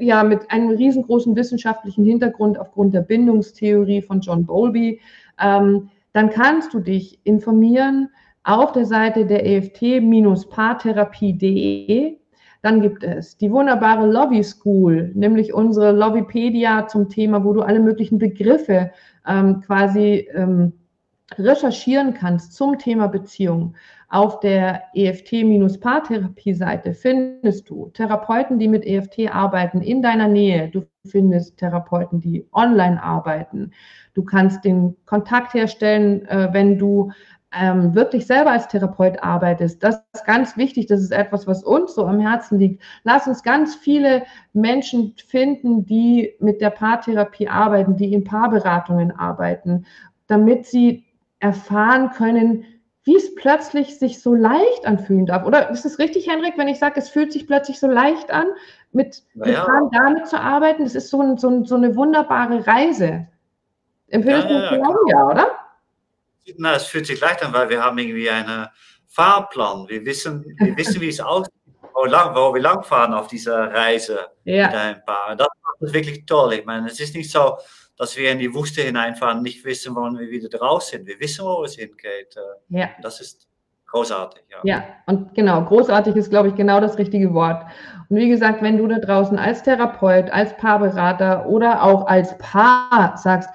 ja, 0.00 0.24
mit 0.24 0.50
einem 0.50 0.70
riesengroßen 0.70 1.36
wissenschaftlichen 1.36 2.04
Hintergrund 2.04 2.58
aufgrund 2.58 2.94
der 2.94 3.02
Bindungstheorie 3.02 4.02
von 4.02 4.20
John 4.20 4.44
Bowlby, 4.44 5.00
ähm, 5.42 5.88
dann 6.12 6.30
kannst 6.30 6.74
du 6.74 6.80
dich 6.80 7.20
informieren, 7.24 8.10
auf 8.44 8.72
der 8.72 8.84
Seite 8.86 9.26
der 9.26 9.44
EFT-paartherapie.de. 9.46 12.16
Dann 12.62 12.80
gibt 12.80 13.04
es 13.04 13.36
die 13.36 13.52
wunderbare 13.52 14.10
Lobby 14.10 14.42
School, 14.42 15.12
nämlich 15.14 15.52
unsere 15.52 15.92
Lobbypedia 15.92 16.88
zum 16.88 17.10
Thema, 17.10 17.44
wo 17.44 17.52
du 17.52 17.60
alle 17.60 17.78
möglichen 17.78 18.18
Begriffe 18.18 18.90
ähm, 19.26 19.60
quasi 19.60 20.26
ähm, 20.34 20.72
recherchieren 21.36 22.14
kannst 22.14 22.54
zum 22.54 22.78
Thema 22.78 23.08
Beziehung. 23.08 23.74
Auf 24.10 24.40
der 24.40 24.84
EFT-Paartherapie-Seite 24.94 26.94
findest 26.94 27.68
du 27.68 27.90
Therapeuten, 27.90 28.58
die 28.58 28.68
mit 28.68 28.86
EFT 28.86 29.30
arbeiten 29.30 29.82
in 29.82 30.00
deiner 30.00 30.28
Nähe. 30.28 30.68
Du 30.68 30.86
findest 31.06 31.58
Therapeuten, 31.58 32.20
die 32.20 32.46
online 32.52 33.02
arbeiten. 33.02 33.72
Du 34.14 34.24
kannst 34.24 34.64
den 34.64 34.96
Kontakt 35.04 35.52
herstellen, 35.52 36.24
äh, 36.26 36.48
wenn 36.52 36.78
du 36.78 37.12
ähm, 37.52 37.94
wirklich 37.94 38.26
selber 38.26 38.52
als 38.52 38.68
Therapeut 38.68 39.22
arbeitest. 39.22 39.82
Das 39.82 40.02
ist 40.14 40.26
ganz 40.26 40.56
wichtig. 40.56 40.86
Das 40.86 41.00
ist 41.00 41.12
etwas, 41.12 41.46
was 41.46 41.64
uns 41.64 41.94
so 41.94 42.06
am 42.06 42.20
Herzen 42.20 42.58
liegt. 42.58 42.82
Lass 43.04 43.26
uns 43.26 43.42
ganz 43.42 43.74
viele 43.74 44.24
Menschen 44.52 45.14
finden, 45.26 45.86
die 45.86 46.34
mit 46.40 46.60
der 46.60 46.70
Paartherapie 46.70 47.48
arbeiten, 47.48 47.96
die 47.96 48.12
in 48.12 48.24
Paarberatungen 48.24 49.12
arbeiten, 49.12 49.86
damit 50.26 50.66
sie 50.66 51.04
erfahren 51.40 52.10
können, 52.10 52.64
wie 53.04 53.16
es 53.16 53.34
plötzlich 53.34 53.98
sich 53.98 54.20
so 54.20 54.34
leicht 54.34 54.84
anfühlen 54.84 55.24
darf. 55.24 55.46
Oder 55.46 55.70
ist 55.70 55.86
es 55.86 55.98
richtig, 55.98 56.28
Henrik, 56.28 56.58
wenn 56.58 56.68
ich 56.68 56.78
sage, 56.78 57.00
es 57.00 57.08
fühlt 57.08 57.32
sich 57.32 57.46
plötzlich 57.46 57.80
so 57.80 57.86
leicht 57.86 58.30
an, 58.30 58.48
mit, 58.92 59.22
naja. 59.34 59.66
mit 59.82 59.94
damit 59.94 60.28
zu 60.28 60.38
arbeiten? 60.38 60.84
Das 60.84 60.94
ist 60.94 61.08
so, 61.08 61.22
ein, 61.22 61.38
so, 61.38 61.48
ein, 61.48 61.64
so 61.64 61.76
eine 61.76 61.96
wunderbare 61.96 62.66
Reise. 62.66 63.26
Empfindest 64.08 64.48
ja, 64.48 64.74
ja, 64.74 64.80
du 64.80 65.08
ja, 65.08 65.26
oder? 65.26 65.50
Na, 66.56 66.74
es 66.74 66.84
fühlt 66.84 67.06
sich 67.06 67.20
leicht 67.20 67.42
an, 67.42 67.52
weil 67.52 67.70
wir 67.70 67.82
haben 67.82 67.96
irgendwie 67.98 68.28
einen 68.28 68.66
Fahrplan. 69.06 69.88
Wir 69.88 70.04
wissen, 70.04 70.44
wir 70.58 70.76
wissen 70.76 71.00
wie 71.00 71.08
es 71.08 71.20
aussieht, 71.20 71.52
wo, 71.94 72.04
lang, 72.04 72.34
wo 72.34 72.52
wir 72.52 72.60
langfahren 72.60 73.14
auf 73.14 73.28
dieser 73.28 73.72
Reise 73.72 74.28
ja. 74.44 74.66
mit 74.66 74.76
ein 74.76 75.04
Paar. 75.04 75.34
Das 75.36 75.48
ist 75.80 75.94
wirklich 75.94 76.26
toll. 76.26 76.52
Ich 76.54 76.64
meine, 76.66 76.88
es 76.88 77.00
ist 77.00 77.14
nicht 77.14 77.30
so, 77.30 77.56
dass 77.98 78.16
wir 78.16 78.30
in 78.30 78.38
die 78.38 78.54
Wüste 78.54 78.82
hineinfahren, 78.82 79.42
nicht 79.42 79.64
wissen, 79.64 79.94
wann 79.96 80.18
wir 80.18 80.30
wieder 80.30 80.48
draußen 80.48 80.98
sind. 80.98 81.06
Wir 81.08 81.20
wissen, 81.20 81.44
wo 81.44 81.64
es 81.64 81.74
hingeht. 81.74 82.36
Ja. 82.68 82.88
Das 83.02 83.20
ist 83.20 83.48
großartig. 83.88 84.42
Ja. 84.50 84.58
ja, 84.62 84.84
und 85.06 85.34
genau, 85.34 85.64
großartig 85.64 86.14
ist, 86.14 86.30
glaube 86.30 86.48
ich, 86.48 86.54
genau 86.54 86.80
das 86.80 86.98
richtige 86.98 87.34
Wort. 87.34 87.64
Und 88.08 88.16
wie 88.16 88.28
gesagt, 88.28 88.62
wenn 88.62 88.78
du 88.78 88.86
da 88.86 88.98
draußen 88.98 89.38
als 89.38 89.62
Therapeut, 89.62 90.30
als 90.30 90.56
Paarberater 90.56 91.46
oder 91.46 91.82
auch 91.82 92.06
als 92.06 92.38
Paar 92.38 93.16
sagst, 93.16 93.50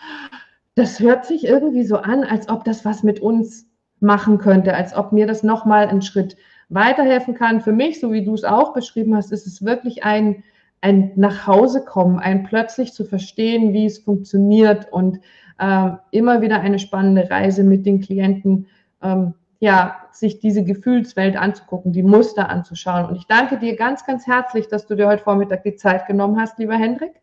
das 0.76 1.00
hört 1.00 1.26
sich 1.26 1.46
irgendwie 1.46 1.84
so 1.84 1.98
an, 1.98 2.24
als 2.24 2.50
ob 2.50 2.66
das 2.66 2.84
was 2.84 3.04
mit 3.04 3.20
uns 3.20 3.68
machen 4.00 4.40
könnte, 4.40 4.74
als 4.74 4.96
ob 4.96 5.12
mir 5.12 5.28
das 5.28 5.44
nochmal 5.44 5.88
einen 5.88 6.02
Schritt 6.02 6.36
weiterhelfen 6.70 7.36
kann. 7.36 7.62
Für 7.62 7.72
mich, 7.72 8.00
so 8.00 8.12
wie 8.12 8.26
du 8.26 8.34
es 8.34 8.44
auch 8.44 8.74
beschrieben 8.74 9.16
hast, 9.16 9.32
ist 9.32 9.46
es 9.46 9.64
wirklich 9.64 10.04
ein 10.04 10.44
ein 10.84 11.14
Nachhausekommen, 11.16 12.20
ein 12.20 12.44
plötzlich 12.44 12.92
zu 12.92 13.06
verstehen, 13.06 13.72
wie 13.72 13.86
es 13.86 14.00
funktioniert 14.00 14.92
und 14.92 15.20
äh, 15.58 15.92
immer 16.12 16.42
wieder 16.42 16.60
eine 16.60 16.78
spannende 16.78 17.30
Reise 17.30 17.64
mit 17.64 17.86
den 17.86 18.02
Klienten, 18.02 18.68
ähm, 19.02 19.34
ja, 19.60 19.96
sich 20.12 20.40
diese 20.40 20.66
Gefühlswelt 20.66 21.38
anzugucken, 21.38 21.94
die 21.94 22.04
Muster 22.04 22.50
anzuschauen. 22.50 23.06
Und 23.06 23.16
ich 23.16 23.28
danke 23.28 23.58
dir 23.58 23.78
ganz, 23.78 24.06
ganz 24.06 24.28
herzlich, 24.28 24.68
dass 24.68 24.86
du 24.86 24.96
dir 24.96 25.08
heute 25.08 25.24
Vormittag 25.24 25.64
die 25.64 25.76
Zeit 25.76 26.06
genommen 26.06 26.38
hast, 26.38 26.60
lieber 26.60 26.76
Hendrik. 26.76 27.14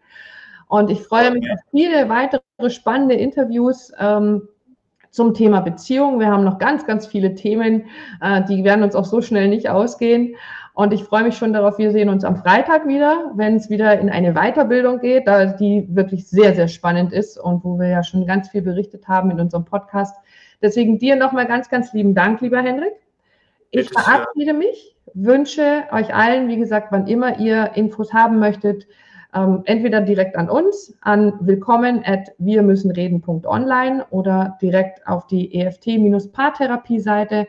Und 0.67 0.91
ich 0.91 1.03
freue 1.03 1.31
mich 1.31 1.51
auf 1.53 1.59
viele 1.71 2.09
weitere 2.09 2.41
spannende 2.71 3.15
Interviews. 3.15 3.93
Ähm, 3.99 4.49
zum 5.11 5.35
Thema 5.35 5.61
Beziehung. 5.61 6.21
Wir 6.21 6.29
haben 6.29 6.45
noch 6.45 6.59
ganz, 6.59 6.87
ganz 6.87 7.05
viele 7.05 7.35
Themen, 7.35 7.87
äh, 8.21 8.45
die 8.45 8.63
werden 8.63 8.85
uns 8.85 8.95
auch 8.95 9.05
so 9.05 9.21
schnell 9.21 9.49
nicht 9.49 9.69
ausgehen. 9.69 10.37
Und 10.81 10.95
ich 10.95 11.05
freue 11.05 11.25
mich 11.25 11.37
schon 11.37 11.53
darauf, 11.53 11.77
wir 11.77 11.93
sehen 11.93 12.09
uns 12.09 12.25
am 12.25 12.37
Freitag 12.37 12.89
wieder, 12.89 13.33
wenn 13.35 13.57
es 13.57 13.69
wieder 13.69 14.01
in 14.01 14.09
eine 14.09 14.33
Weiterbildung 14.33 14.99
geht, 14.99 15.29
da 15.29 15.45
die 15.45 15.87
wirklich 15.95 16.27
sehr, 16.27 16.55
sehr 16.55 16.69
spannend 16.69 17.13
ist 17.13 17.37
und 17.37 17.63
wo 17.65 17.79
wir 17.79 17.89
ja 17.89 18.03
schon 18.03 18.25
ganz 18.25 18.49
viel 18.49 18.63
berichtet 18.63 19.07
haben 19.07 19.31
in 19.31 19.39
unserem 19.41 19.67
Podcast. 19.67 20.17
Deswegen 20.63 20.99
dir 20.99 21.17
nochmal 21.17 21.47
ganz, 21.47 21.69
ganz 21.69 21.93
lieben 21.93 22.15
Dank, 22.15 22.41
lieber 22.41 22.63
Hendrik. 22.63 22.95
Ich 23.73 23.91
Bitte 23.91 24.03
verabschiede 24.03 24.55
mich, 24.55 24.97
wünsche 25.13 25.83
euch 25.93 26.15
allen, 26.15 26.49
wie 26.49 26.57
gesagt, 26.57 26.87
wann 26.93 27.07
immer 27.07 27.39
ihr 27.39 27.73
Infos 27.75 28.15
haben 28.15 28.39
möchtet, 28.39 28.87
ähm, 29.35 29.61
entweder 29.67 30.01
direkt 30.01 30.35
an 30.37 30.49
uns, 30.49 30.97
an 31.03 31.35
willkommen 31.41 32.03
at 32.07 32.31
wir 32.39 32.63
müssen 32.63 32.91
reden.online 32.91 34.07
oder 34.09 34.57
direkt 34.63 35.07
auf 35.07 35.27
die 35.27 35.55
EFT-Paartherapie-Seite 35.61 37.49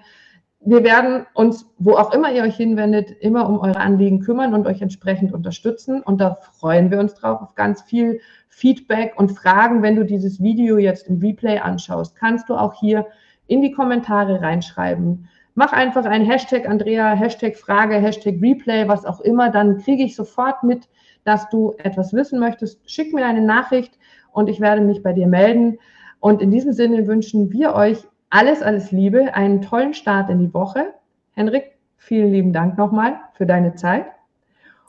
wir 0.64 0.84
werden 0.84 1.26
uns, 1.34 1.66
wo 1.80 1.94
auch 1.94 2.14
immer 2.14 2.32
ihr 2.32 2.44
euch 2.44 2.56
hinwendet, 2.56 3.10
immer 3.20 3.50
um 3.50 3.60
eure 3.60 3.80
Anliegen 3.80 4.20
kümmern 4.20 4.54
und 4.54 4.68
euch 4.68 4.82
entsprechend 4.82 5.34
unterstützen. 5.34 6.04
Und 6.04 6.22
da 6.22 6.38
freuen 6.60 6.92
wir 6.92 7.00
uns 7.00 7.16
drauf 7.16 7.42
auf 7.42 7.56
ganz 7.56 7.82
viel 7.82 8.20
Feedback 8.48 9.14
und 9.18 9.32
Fragen. 9.32 9.82
Wenn 9.82 9.96
du 9.96 10.06
dieses 10.06 10.42
Video 10.42 10.78
jetzt 10.78 11.08
im 11.08 11.20
Replay 11.20 11.58
anschaust, 11.58 12.16
kannst 12.16 12.48
du 12.48 12.56
auch 12.56 12.76
hier 12.80 13.08
in 13.48 13.62
die 13.64 13.72
Kommentare 13.72 14.42
reinschreiben. 14.42 15.28
Mach 15.56 15.74
einfach 15.74 16.06
ein 16.06 16.24
Hashtag 16.24 16.70
Andrea, 16.70 17.14
Hashtag 17.14 17.56
Frage, 17.56 17.96
Hashtag 17.96 18.36
Replay, 18.40 18.88
was 18.88 19.06
auch 19.06 19.20
immer. 19.20 19.50
Dann 19.50 19.80
kriege 19.80 20.04
ich 20.04 20.16
sofort 20.16 20.64
mit, 20.64 20.88
dass 21.24 21.50
du 21.50 21.74
etwas 21.80 22.14
wissen 22.14 22.40
möchtest. 22.40 22.80
Schick 22.90 23.14
mir 23.14 23.26
eine 23.26 23.42
Nachricht 23.42 23.98
und 24.32 24.48
ich 24.48 24.62
werde 24.62 24.82
mich 24.82 25.02
bei 25.02 25.12
dir 25.12 25.28
melden. 25.28 25.80
Und 26.20 26.40
in 26.42 26.52
diesem 26.52 26.72
Sinne 26.72 27.08
wünschen 27.08 27.52
wir 27.52 27.74
euch 27.74 28.08
alles, 28.32 28.62
alles 28.62 28.92
Liebe, 28.92 29.36
einen 29.36 29.62
tollen 29.62 29.94
Start 29.94 30.30
in 30.30 30.40
die 30.40 30.54
Woche. 30.54 30.94
Henrik, 31.34 31.74
vielen 31.98 32.32
lieben 32.32 32.54
Dank 32.54 32.78
nochmal 32.78 33.20
für 33.34 33.46
deine 33.46 33.76
Zeit. 33.76 34.06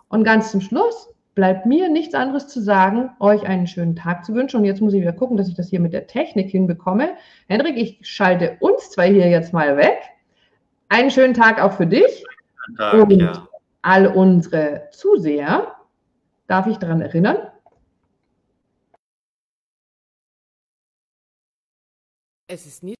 Und 0.08 0.24
ganz 0.24 0.50
zum 0.50 0.60
Schluss 0.60 1.12
bleibt 1.34 1.66
mir 1.66 1.88
nichts 1.88 2.14
anderes 2.14 2.48
zu 2.48 2.60
sagen, 2.60 3.10
euch 3.18 3.46
einen 3.46 3.66
schönen 3.66 3.96
Tag 3.96 4.24
zu 4.24 4.34
wünschen. 4.34 4.58
Und 4.58 4.64
jetzt 4.64 4.80
muss 4.80 4.94
ich 4.94 5.00
wieder 5.00 5.12
gucken, 5.12 5.36
dass 5.36 5.48
ich 5.48 5.54
das 5.54 5.68
hier 5.68 5.80
mit 5.80 5.92
der 5.92 6.06
Technik 6.06 6.50
hinbekomme. 6.50 7.16
Henrik, 7.48 7.76
ich 7.76 7.98
schalte 8.02 8.56
uns 8.60 8.90
zwei 8.90 9.10
hier 9.10 9.28
jetzt 9.28 9.52
mal 9.52 9.76
weg. 9.76 9.98
Einen 10.88 11.10
schönen 11.10 11.34
Tag 11.34 11.60
auch 11.60 11.72
für 11.72 11.86
dich. 11.86 12.24
Tag, 12.76 12.94
und 12.94 13.10
ja. 13.10 13.48
all 13.82 14.06
unsere 14.06 14.88
Zuseher. 14.92 15.74
Darf 16.46 16.66
ich 16.68 16.76
daran 16.76 17.00
erinnern? 17.00 17.38
Es 22.46 22.66
ist 22.66 22.82
nie 22.82 22.94